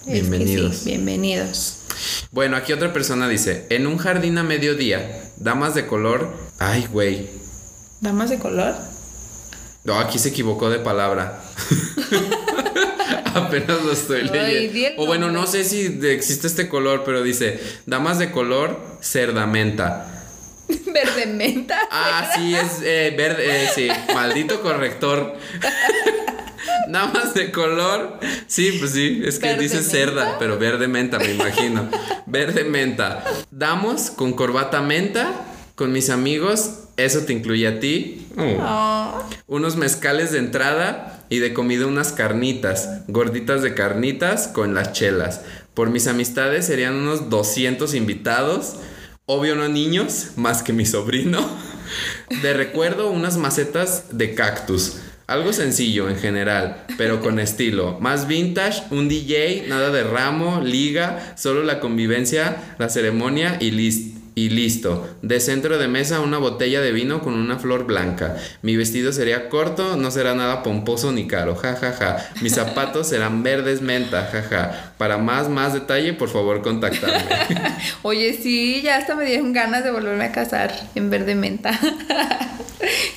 [0.01, 0.75] es que Bienvenidos.
[0.77, 1.75] sí, bienvenidos.
[2.31, 7.29] Bueno, aquí otra persona dice, en un jardín a mediodía, damas de color, ay, güey.
[7.99, 8.75] ¿Damas de color?
[9.83, 11.41] No, aquí se equivocó de palabra.
[13.33, 15.01] Apenas lo estoy leyendo.
[15.01, 20.18] O bueno, no sé si existe este color, pero dice, damas de color, cerdamenta.
[20.93, 21.79] Verde menta.
[21.91, 25.35] Ah, sí, es eh, verde, eh, sí, maldito corrector.
[26.87, 29.89] Damas de color, sí, pues sí, es que ¿Verde dice menta?
[29.91, 31.87] cerda, pero verde menta, me imagino.
[32.25, 33.23] Verde menta.
[33.51, 35.31] Damos con corbata menta,
[35.75, 38.27] con mis amigos, eso te incluye a ti.
[38.37, 38.43] Oh.
[38.59, 44.91] Oh, Unos mezcales de entrada y de comida unas carnitas, gorditas de carnitas con las
[44.93, 45.41] chelas.
[45.75, 48.75] Por mis amistades serían unos 200 invitados,
[49.31, 51.47] obvio no niños, más que mi sobrino.
[52.41, 54.97] De recuerdo unas macetas de cactus.
[55.27, 57.99] Algo sencillo en general, pero con estilo.
[57.99, 64.18] Más vintage, un DJ, nada de ramo, liga, solo la convivencia, la ceremonia y listo.
[64.39, 65.05] Y listo.
[65.21, 68.37] De centro de mesa una botella de vino con una flor blanca.
[68.61, 71.57] Mi vestido sería corto, no será nada pomposo ni caro.
[71.57, 72.29] Ja, ja, ja.
[72.41, 74.29] Mis zapatos serán verdes menta.
[74.31, 74.93] Ja, ja.
[74.97, 77.25] Para más, más detalle, por favor, contactarme.
[78.01, 81.77] Oye, sí, ya hasta me dieron ganas de volverme a casar en verde menta.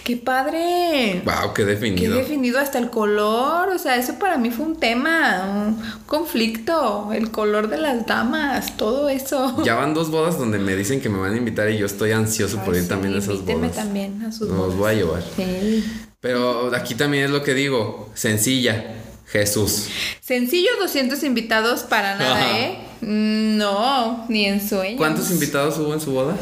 [0.04, 1.22] ¡Qué padre!
[1.24, 2.16] wow, qué Qué definido.
[2.16, 7.30] definido hasta el color, o sea, eso para mí fue un tema, un conflicto, el
[7.30, 9.62] color de las damas, todo eso.
[9.64, 12.12] Ya van dos bodas donde me dicen que me van a invitar y yo estoy
[12.12, 13.76] ansioso por ir sí, también a esas bodas.
[13.76, 14.76] también a sus Los bodas.
[14.76, 15.22] voy a llevar.
[15.36, 15.84] Sí.
[16.20, 18.96] Pero aquí también es lo que digo, sencilla.
[19.26, 19.86] Jesús.
[20.20, 22.58] Sencillo, 200 invitados para nada.
[22.60, 22.78] ¿eh?
[23.00, 24.98] No, ni en sueños.
[24.98, 26.36] ¿Cuántos invitados hubo en su boda?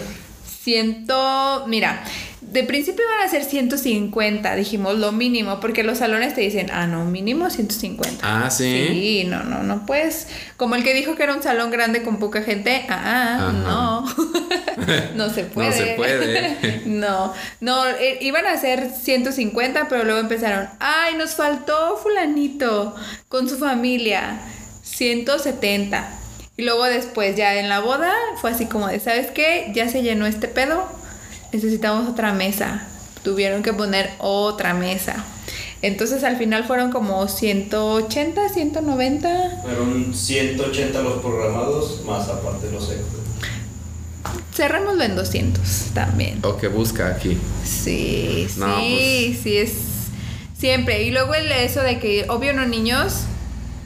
[0.62, 2.02] Ciento, mira,
[2.50, 6.86] de principio iban a ser 150, dijimos lo mínimo, porque los salones te dicen, ah,
[6.86, 8.18] no, mínimo 150.
[8.22, 8.88] Ah, sí.
[8.88, 10.26] Sí, no, no, no puedes.
[10.56, 13.52] Como el que dijo que era un salón grande con poca gente, ah, Ajá.
[13.52, 14.04] no.
[15.14, 15.70] no se puede.
[15.70, 16.82] No se puede.
[16.86, 22.94] no, no, eh, iban a ser 150, pero luego empezaron, ay, nos faltó fulanito
[23.28, 24.40] con su familia,
[24.82, 26.16] 170.
[26.56, 29.70] Y luego después ya en la boda fue así como de, ¿sabes qué?
[29.72, 30.86] Ya se llenó este pedo,
[31.52, 32.86] necesitamos otra mesa.
[33.22, 35.24] Tuvieron que poner otra mesa.
[35.82, 39.60] Entonces al final fueron como 180, 190.
[39.62, 43.20] Fueron 180 los programados, más aparte los extras.
[44.54, 45.62] Cerrémoslo en 200
[45.94, 46.40] también.
[46.42, 47.38] O que busca aquí.
[47.64, 49.42] Sí, sí, pues.
[49.42, 49.72] sí, es
[50.58, 51.02] siempre.
[51.04, 53.22] Y luego el eso de que, obvio, no niños,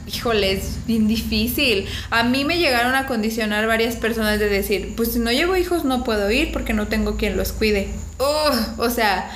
[0.07, 1.85] híjole, es bien difícil.
[2.11, 5.83] A mí me llegaron a condicionar varias personas de decir, pues si no llevo hijos
[5.85, 7.89] no puedo ir porque no tengo quien los cuide.
[8.19, 9.31] Ugh, o sea,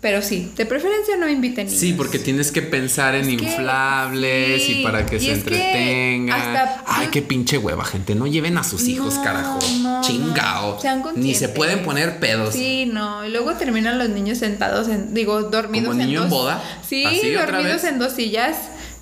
[0.00, 1.80] pero sí, de preferencia no inviten niños.
[1.80, 5.32] Sí, porque tienes que pensar en que, inflables sí, y para que y se que
[5.32, 6.38] entretengan.
[6.40, 8.14] hasta- Ay, qué pinche hueva, gente.
[8.14, 9.58] No lleven a sus hijos, carajo.
[9.80, 10.78] no, Chingao.
[10.84, 11.12] no.
[11.16, 12.52] Ni se pueden poner pedos.
[12.52, 13.24] Sí, no.
[13.24, 16.38] Y luego terminan los niños sentados en, digo, dormidos ¿Como en niño en dos.
[16.38, 16.62] boda?
[16.86, 18.56] Sí, ¿Así otra dormidos en dos sillas.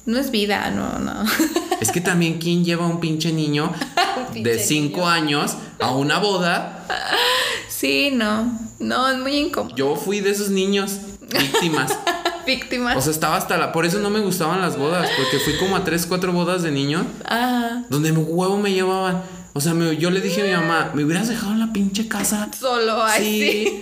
[0.06, 1.24] No es vida, no, no.
[1.80, 3.72] Es que también, ¿quién lleva a un pinche niño
[4.28, 5.08] Un pinche de 5 niño.
[5.08, 6.86] años a una boda?
[7.68, 8.58] sí, no.
[8.78, 9.74] No, es muy incómodo.
[9.76, 10.98] Yo fui de esos niños
[11.30, 11.96] víctimas.
[12.44, 12.96] Víctimas.
[12.96, 13.70] O sea, estaba hasta la.
[13.70, 16.72] Por eso no me gustaban las bodas, porque fui como a 3, 4 bodas de
[16.72, 19.22] niños ah, donde huevo me llevaban.
[19.52, 22.08] O sea, me- yo le dije a mi mamá, ¿me hubieras dejado en la pinche
[22.08, 22.48] casa?
[22.58, 23.80] solo Sí.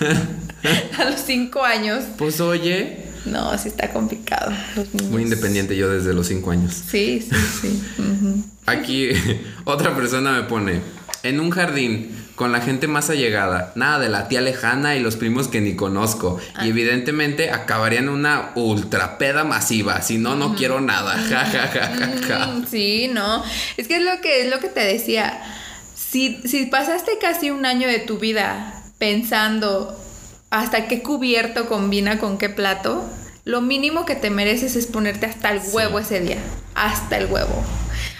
[0.00, 0.10] así.
[0.98, 2.02] a los cinco años.
[2.18, 4.52] Pues oye, No, sí está complicado.
[4.76, 5.10] Los niños.
[5.10, 6.74] muy independiente yo desde los 5 años.
[6.74, 7.82] Sí, sí, sí.
[8.66, 9.10] Aquí
[9.64, 10.80] otra persona me pone,
[11.22, 15.16] en un jardín con la gente más allegada, nada de la tía lejana y los
[15.16, 16.40] primos que ni conozco.
[16.62, 21.12] Y evidentemente acabaría en una ultrapeda masiva, si no, no quiero nada.
[21.28, 22.46] Ja, ja, ja, ja, ja.
[22.46, 23.44] Mm, Sí, no.
[23.76, 25.40] Es que es lo que es lo que te decía.
[25.94, 29.96] Si, si pasaste casi un año de tu vida pensando
[30.52, 33.08] hasta qué cubierto combina con qué plato,
[33.44, 36.36] lo mínimo que te mereces es ponerte hasta el huevo ese día.
[36.74, 37.64] Hasta el huevo.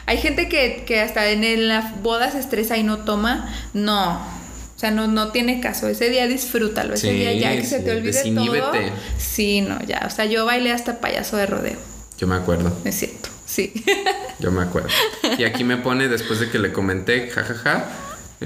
[0.06, 3.54] Hay gente que, que hasta en las bodas se estresa y no toma.
[3.74, 4.14] No.
[4.14, 5.88] O sea, no, no tiene caso.
[5.88, 6.94] Ese día disfrútalo.
[6.94, 8.12] Ese Sí, día ya que se te olvide
[8.60, 8.72] todo.
[9.18, 10.02] Sí, no, ya.
[10.06, 11.78] O sea, yo bailé hasta payaso de rodeo.
[12.16, 12.74] Yo me acuerdo.
[12.84, 13.28] Es cierto.
[13.44, 13.74] Sí.
[14.40, 14.88] Yo me acuerdo.
[15.36, 17.84] Y aquí me pone, después de que le comenté, jajaja,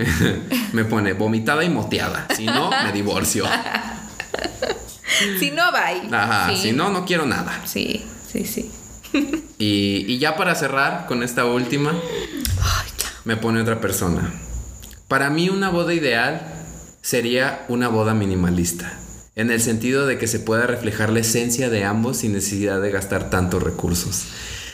[0.73, 2.27] me pone vomitada y moteada.
[2.36, 3.44] Si no, me divorcio.
[5.39, 6.14] si no, bye.
[6.16, 6.56] Ajá, Sí.
[6.56, 7.60] si no, no quiero nada.
[7.64, 8.70] Sí, sí, sí.
[9.59, 11.94] Y, y ya para cerrar con esta última,
[13.24, 14.31] me pone otra persona.
[15.09, 16.43] Para mí una boda ideal
[17.01, 18.93] sería una boda minimalista,
[19.35, 22.90] en el sentido de que se pueda reflejar la esencia de ambos sin necesidad de
[22.90, 24.27] gastar tantos recursos.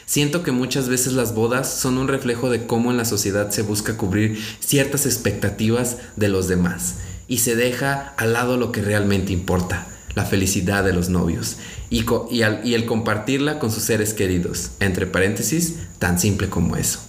[0.07, 3.63] Siento que muchas veces las bodas son un reflejo de cómo en la sociedad se
[3.63, 6.97] busca cubrir ciertas expectativas de los demás
[7.29, 11.57] y se deja al lado lo que realmente importa, la felicidad de los novios
[11.89, 16.49] y, co- y al- y el compartirla con sus seres queridos, entre paréntesis, tan simple
[16.51, 17.01] como eso.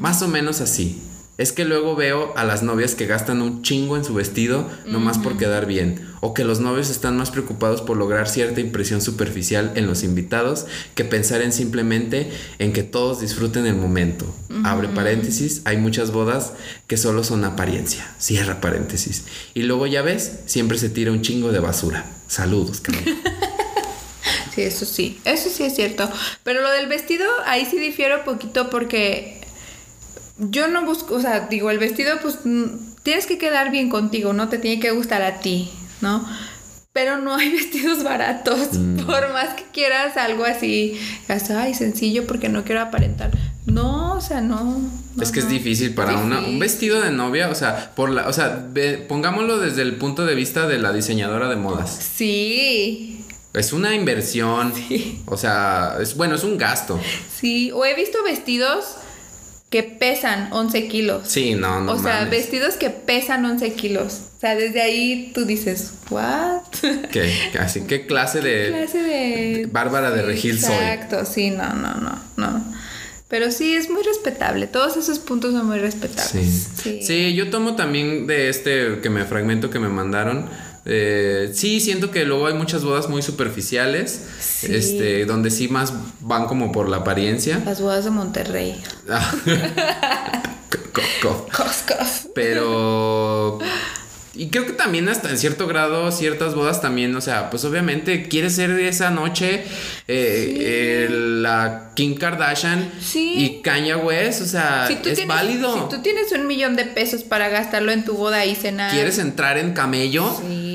[0.00, 1.00] Más o menos así.
[1.38, 5.18] Es que luego veo a las novias que gastan un chingo en su vestido nomás
[5.18, 9.70] por quedar bien, o que los novios están más preocupados por lograr cierta impresión superficial
[9.76, 10.66] en los invitados
[10.96, 14.26] que pensar en simplemente en que todos disfruten el momento.
[14.64, 16.54] Abre paréntesis, hay muchas bodas
[16.88, 18.12] que solo son apariencia.
[18.18, 19.24] Cierra paréntesis.
[19.54, 22.04] Y luego ya ves, siempre se tira un chingo de basura.
[22.26, 23.04] Saludos, cabrón.
[24.54, 26.10] Sí, eso sí, eso sí es cierto.
[26.42, 29.37] Pero lo del vestido, ahí sí difiero poquito porque
[30.38, 32.64] yo no busco, o sea, digo, el vestido, pues mm,
[33.02, 35.70] tienes que quedar bien contigo, no te tiene que gustar a ti,
[36.00, 36.26] ¿no?
[36.92, 38.68] Pero no hay vestidos baratos,
[39.06, 43.30] por más que quieras algo así, digas, ay, sencillo porque no quiero aparentar.
[43.66, 44.64] No, o sea, no.
[45.14, 48.26] no, Es que es difícil para una, un vestido de novia, o sea, por la,
[48.26, 51.90] o sea, ve- pongámoslo desde el punto de vista de la diseñadora de modas.
[52.16, 54.72] Sí, Es una inversión,
[55.26, 56.98] o sea, es bueno, es un gasto.
[57.34, 57.70] sí.
[57.72, 58.96] O he visto vestidos
[59.70, 61.28] que pesan 11 kilos.
[61.28, 62.30] Sí, no, no o sea, mames.
[62.30, 64.22] vestidos que pesan 11 kilos.
[64.36, 66.62] O sea, desde ahí tú dices, ¿what?
[67.10, 67.32] ¿Qué?
[67.60, 69.68] Así, ¿qué clase de clase de.
[69.70, 70.74] Bárbara de Sí, Regil soy?
[70.74, 72.64] Exacto, sí, no, no, no, no.
[73.28, 74.66] Pero sí, es muy respetable.
[74.66, 76.68] Todos esos puntos son muy respetables.
[76.82, 77.00] Sí.
[77.02, 80.48] sí, yo tomo también de este que me fragmento que me mandaron.
[80.84, 84.74] Eh, sí, siento que luego hay muchas bodas muy superficiales, Sí.
[84.74, 87.60] este, donde sí más van como por la apariencia.
[87.64, 88.80] Las bodas de Monterrey.
[89.10, 89.34] Ah.
[92.34, 93.58] Pero.
[94.34, 98.28] Y creo que también hasta en cierto grado ciertas bodas también, o sea, pues obviamente
[98.28, 99.64] quiere ser esa noche
[100.06, 103.32] eh, eh, la Kim Kardashian Sí.
[103.36, 105.74] y Kanye West, o sea, Si es tienes- válido.
[105.90, 108.92] Si tú tienes un millón de pesos para gastarlo en tu boda y cenar.
[108.92, 110.32] ¿Quieres entrar en camello?
[110.46, 110.67] Sí.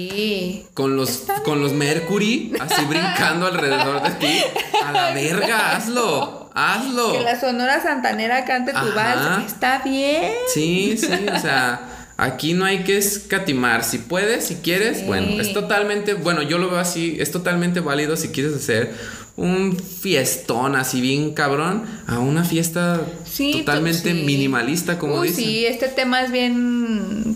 [0.73, 4.39] Con los, Está con los Mercury así brincando alrededor de ti.
[4.85, 6.49] A la verga, hazlo.
[6.55, 7.13] Hazlo.
[7.13, 8.93] Que la Sonora Santanera cante tu Ajá.
[9.39, 9.51] vals.
[9.51, 10.31] Está bien.
[10.53, 13.83] Sí, sí, o sea, aquí no hay que escatimar.
[13.83, 15.03] Si puedes, si quieres, Sí.
[15.07, 18.93] bueno, es totalmente, bueno, yo lo veo así, es totalmente válido si quieres hacer
[19.35, 24.21] un fiestón así bien cabrón a una fiesta Sí, totalmente sí.
[24.23, 25.43] minimalista, como Uy, dicen.
[25.43, 27.35] sí, este tema es bien.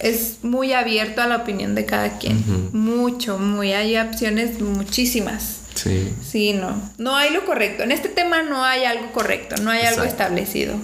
[0.00, 2.70] Es muy abierto a la opinión de cada quien.
[2.72, 3.72] Mucho, muy.
[3.72, 5.60] Hay opciones muchísimas.
[5.74, 6.12] Sí.
[6.26, 6.80] Sí, no.
[6.98, 7.82] No hay lo correcto.
[7.82, 10.74] En este tema no hay algo correcto, no hay algo establecido.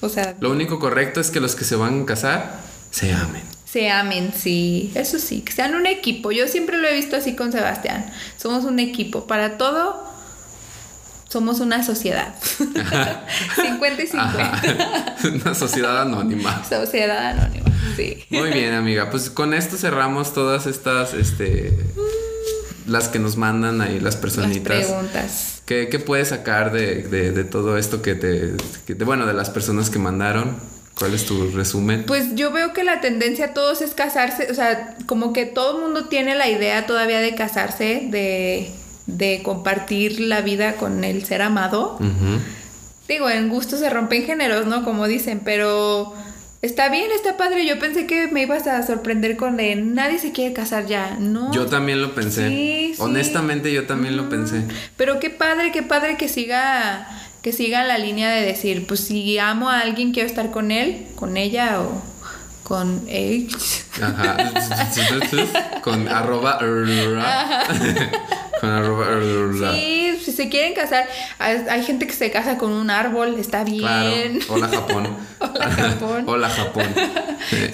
[0.00, 2.60] O sea, Lo único correcto es que los que se van a casar
[2.90, 3.42] se amen.
[3.64, 4.90] se amen, sí.
[4.94, 6.32] Eso sí, que sean un equipo.
[6.32, 8.10] Yo siempre lo he visto así con Sebastián.
[8.36, 9.26] Somos un equipo.
[9.26, 10.09] Para todo,
[11.30, 12.34] somos una sociedad.
[12.42, 14.52] 50 y 50.
[14.52, 15.14] Ajá.
[15.44, 16.62] Una sociedad anónima.
[16.68, 17.66] Sociedad anónima,
[17.96, 18.24] sí.
[18.30, 19.10] Muy bien, amiga.
[19.10, 21.72] Pues con esto cerramos todas estas, este,
[22.86, 24.62] las que nos mandan ahí las Las personitas.
[24.86, 25.62] preguntas.
[25.66, 28.54] ¿Qué, qué puedes sacar de, de- de todo esto que te,
[28.86, 30.56] que te- bueno, de las personas que mandaron?
[30.98, 32.04] ¿Cuál es tu resumen?
[32.06, 35.76] Pues yo veo que la tendencia a todos es casarse, o sea, como que todo
[35.76, 38.70] el mundo tiene la idea todavía de casarse, de,
[39.16, 41.98] de compartir la vida con el ser amado.
[43.08, 44.84] Digo, en gusto se rompen géneros, ¿no?
[44.84, 46.14] Como dicen, pero
[46.62, 47.66] está bien, está padre.
[47.66, 51.52] Yo pensé que me ibas a sorprender con de nadie se quiere casar ya, ¿no?
[51.52, 52.48] Yo también lo pensé.
[52.48, 53.02] Sí, sí.
[53.02, 54.62] Honestamente, yo también lo pensé.
[54.96, 57.08] Pero qué padre, qué padre que siga
[57.42, 61.06] que siga la línea de decir, pues si amo a alguien quiero estar con él,
[61.14, 62.02] con ella o
[62.70, 63.48] con él.
[64.00, 64.36] Ajá.
[65.82, 66.58] Con arroba.
[68.60, 69.74] Con arroba.
[69.74, 71.08] Sí, si se quieren casar,
[71.40, 73.80] hay, hay gente que se casa con un árbol, está bien.
[73.80, 74.38] Claro.
[74.50, 75.16] Hola, Japón.
[75.40, 76.24] Hola, Japón.
[76.28, 76.94] Hola, Japón.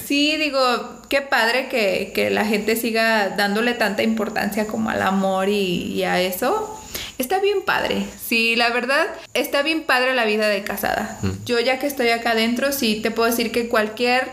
[0.02, 5.50] Sí, digo, qué padre que, que la gente siga dándole tanta importancia como al amor
[5.50, 6.80] y, y a eso.
[7.18, 8.06] Está bien padre.
[8.26, 9.04] Sí, la verdad,
[9.34, 11.18] está bien padre la vida de casada.
[11.44, 14.32] Yo ya que estoy acá adentro, sí te puedo decir que cualquier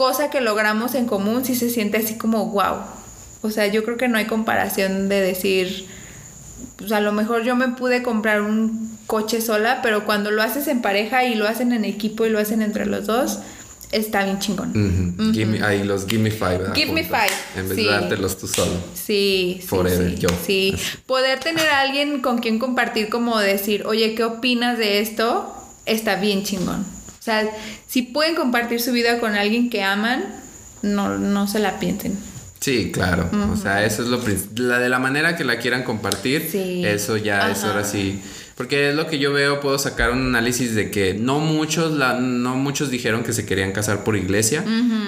[0.00, 2.76] cosa que logramos en común sí se siente así como wow.
[3.42, 5.86] O sea, yo creo que no hay comparación de decir,
[6.76, 10.68] pues a lo mejor yo me pude comprar un coche sola, pero cuando lo haces
[10.68, 13.40] en pareja y lo hacen en equipo y lo hacen entre los dos,
[13.92, 14.70] está bien chingón.
[14.70, 15.32] Ujú.
[15.34, 16.58] Give me- ahí los Give Me Five.
[16.58, 16.74] ¿verdad?
[16.74, 17.84] Give me five, En vez sí.
[17.84, 18.72] de dártelos tú solo.
[18.94, 20.28] Sí, sí, Forever, sí, yo.
[20.46, 20.74] sí.
[21.04, 25.54] Poder tener a alguien con quien compartir, como decir, oye, ¿qué opinas de esto?
[25.84, 26.86] Está bien chingón.
[27.20, 27.46] O sea,
[27.86, 30.24] si pueden compartir su vida con alguien que aman,
[30.80, 32.18] no, no se la piensen.
[32.60, 33.28] Sí, claro.
[33.52, 34.20] O sea, eso es lo
[34.56, 36.48] la de la manera que la quieran compartir.
[36.50, 36.82] Sí.
[36.84, 38.22] Eso ya es ahora sí.
[38.60, 42.20] Porque es lo que yo veo, puedo sacar un análisis de que no muchos, la,
[42.20, 44.62] no muchos dijeron que se querían casar por iglesia.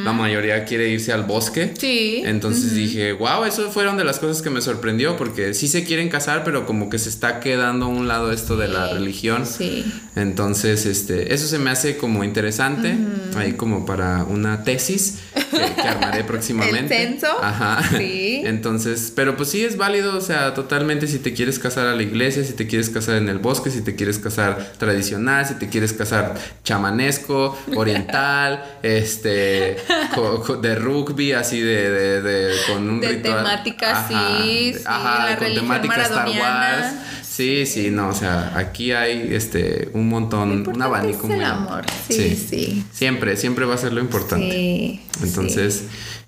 [0.05, 1.74] La mayoría quiere irse al bosque.
[1.79, 2.23] Sí.
[2.24, 6.09] Entonces dije, wow, eso fueron de las cosas que me sorprendió, porque sí se quieren
[6.09, 8.95] casar, pero como que se está quedando a un lado esto de la Sí.
[8.95, 9.45] religión.
[9.45, 9.85] Sí.
[10.16, 12.97] Entonces, este, eso se me hace como interesante,
[13.37, 17.03] ahí como para una tesis que, que armaré próximamente.
[17.03, 17.27] ¿El censo?
[17.43, 17.83] Ajá.
[17.99, 18.41] Sí.
[18.47, 22.03] Entonces, pero pues sí es válido, o sea, totalmente si te quieres casar a la
[22.03, 25.69] iglesia, si te quieres casar en el bosque, si te quieres casar tradicional, si te
[25.69, 29.77] quieres casar chamanesco, oriental, este,
[30.14, 33.39] co- co- de rugby, así de, de, de- con un De ritual.
[33.39, 36.28] temática, sí, de- sí, ajá, la con temática Star.
[36.28, 36.86] Wars.
[37.23, 41.44] Sí, sí, no, o sea, aquí hay este un montón, un abanico es el muy
[41.47, 42.85] amor, sí, sí.
[42.93, 44.51] Siempre, siempre va a ser lo importante.
[44.51, 45.01] Sí.
[45.23, 45.85] Entonces,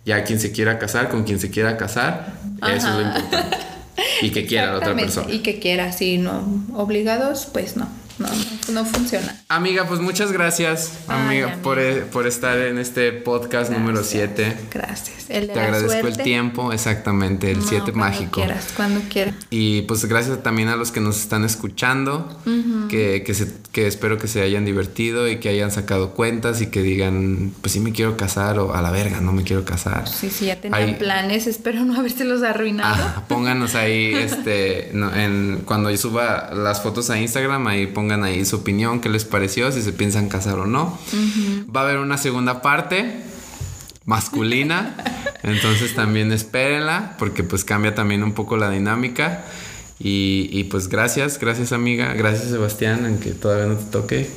[0.07, 2.33] ya quien se quiera casar, con quien se quiera casar,
[2.63, 3.19] eso es lo Ajá.
[3.19, 3.57] importante.
[4.23, 5.33] Y que quiera la otra persona.
[5.33, 6.45] Y que quiera, sí, no.
[6.75, 7.89] Obligados, pues no.
[8.19, 9.41] No, no, no funciona.
[9.49, 11.59] Amiga, pues muchas gracias, Ay, amiga.
[11.63, 14.57] Por, eh, por estar en este podcast número Gracias, 7.
[14.73, 15.15] Gracias.
[15.31, 16.09] El de Te la agradezco suerte.
[16.11, 18.31] el tiempo, exactamente, el No, 7 cuando mágico.
[18.33, 19.35] Quieras, cuando quieras.
[19.51, 22.29] Y pues gracias también a los que nos están escuchando,
[22.89, 26.67] que, que, se- que espero que se hayan divertido y que hayan sacado cuentas y
[26.67, 30.07] que digan, pues sí me quiero casar o a la verga, no me quiero casar.
[30.09, 31.47] Sí, sí, ya tenían Ahí- planes.
[31.49, 32.95] Espero no habérselos arruinado.
[32.97, 38.04] Ah, pónganos ahí, este, no, en, cuando yo suba las fotos a Instagram, ahí pongan
[38.13, 40.99] ahí su opinión, qué les pareció, si se piensan casar o no.
[41.75, 43.23] Va a haber una segunda parte
[44.05, 44.97] masculina,
[45.43, 49.45] entonces también espérenla, porque pues cambia también un poco la dinámica.
[49.99, 54.31] Y, y, pues gracias, gracias amiga, gracias Sebastián, aunque todavía no te toque,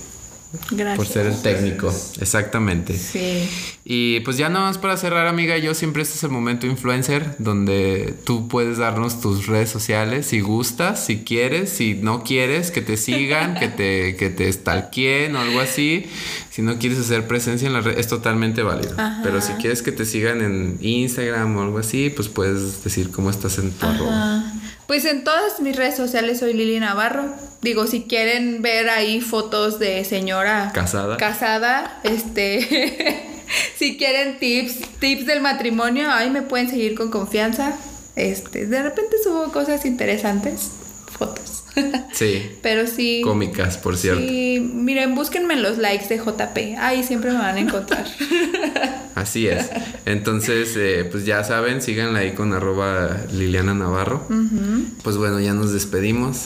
[0.71, 0.95] Gracias.
[0.95, 2.95] por ser el técnico, exactamente.
[2.95, 3.49] Sí.
[3.89, 7.35] Y pues ya nada más para cerrar, amiga, yo siempre este es el momento influencer
[7.37, 12.81] donde tú puedes darnos tus redes sociales si gustas, si quieres, si no quieres, que
[12.81, 16.05] te sigan, que te, que te stalkeen o algo así.
[16.49, 18.93] Si no quieres hacer presencia en la red, es totalmente válido.
[19.23, 23.29] Pero si quieres que te sigan en Instagram o algo así, pues puedes decir cómo
[23.29, 24.51] estás en tu arroba.
[24.85, 27.33] Pues en todas mis redes sociales soy Lili Navarro.
[27.61, 31.15] Digo, si quieren ver ahí fotos de señora Casada.
[31.15, 33.33] casada, este,
[33.77, 37.77] si quieren tips, tips del matrimonio, ahí me pueden seguir con confianza.
[38.15, 40.71] Este, de repente subo cosas interesantes,
[41.17, 41.63] fotos.
[42.11, 43.21] Sí, Pero sí.
[43.23, 44.19] cómicas, por cierto.
[44.21, 46.57] Sí, miren, búsquenme en los likes de JP.
[46.79, 48.07] Ahí siempre me van a encontrar.
[49.15, 49.69] Así es.
[50.05, 54.27] Entonces, eh, pues ya saben, síganla ahí con arroba Liliana Navarro.
[55.03, 56.45] Pues bueno, ya nos despedimos.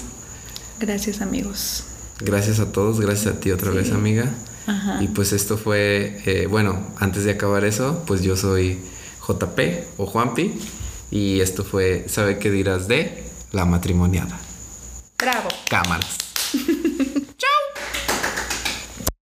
[0.81, 1.85] Gracias, amigos.
[2.19, 4.25] Gracias a todos, gracias a ti otra vez, amiga.
[4.67, 5.01] Ajá.
[5.01, 8.79] Y pues esto fue, eh, bueno, antes de acabar eso, pues yo soy
[9.27, 9.59] JP
[9.97, 10.53] o Juanpi.
[11.11, 13.23] Y esto fue, ¿sabe qué dirás de?
[13.51, 14.39] La matrimoniada.
[15.17, 15.49] Bravo.
[15.69, 16.17] Cámaras.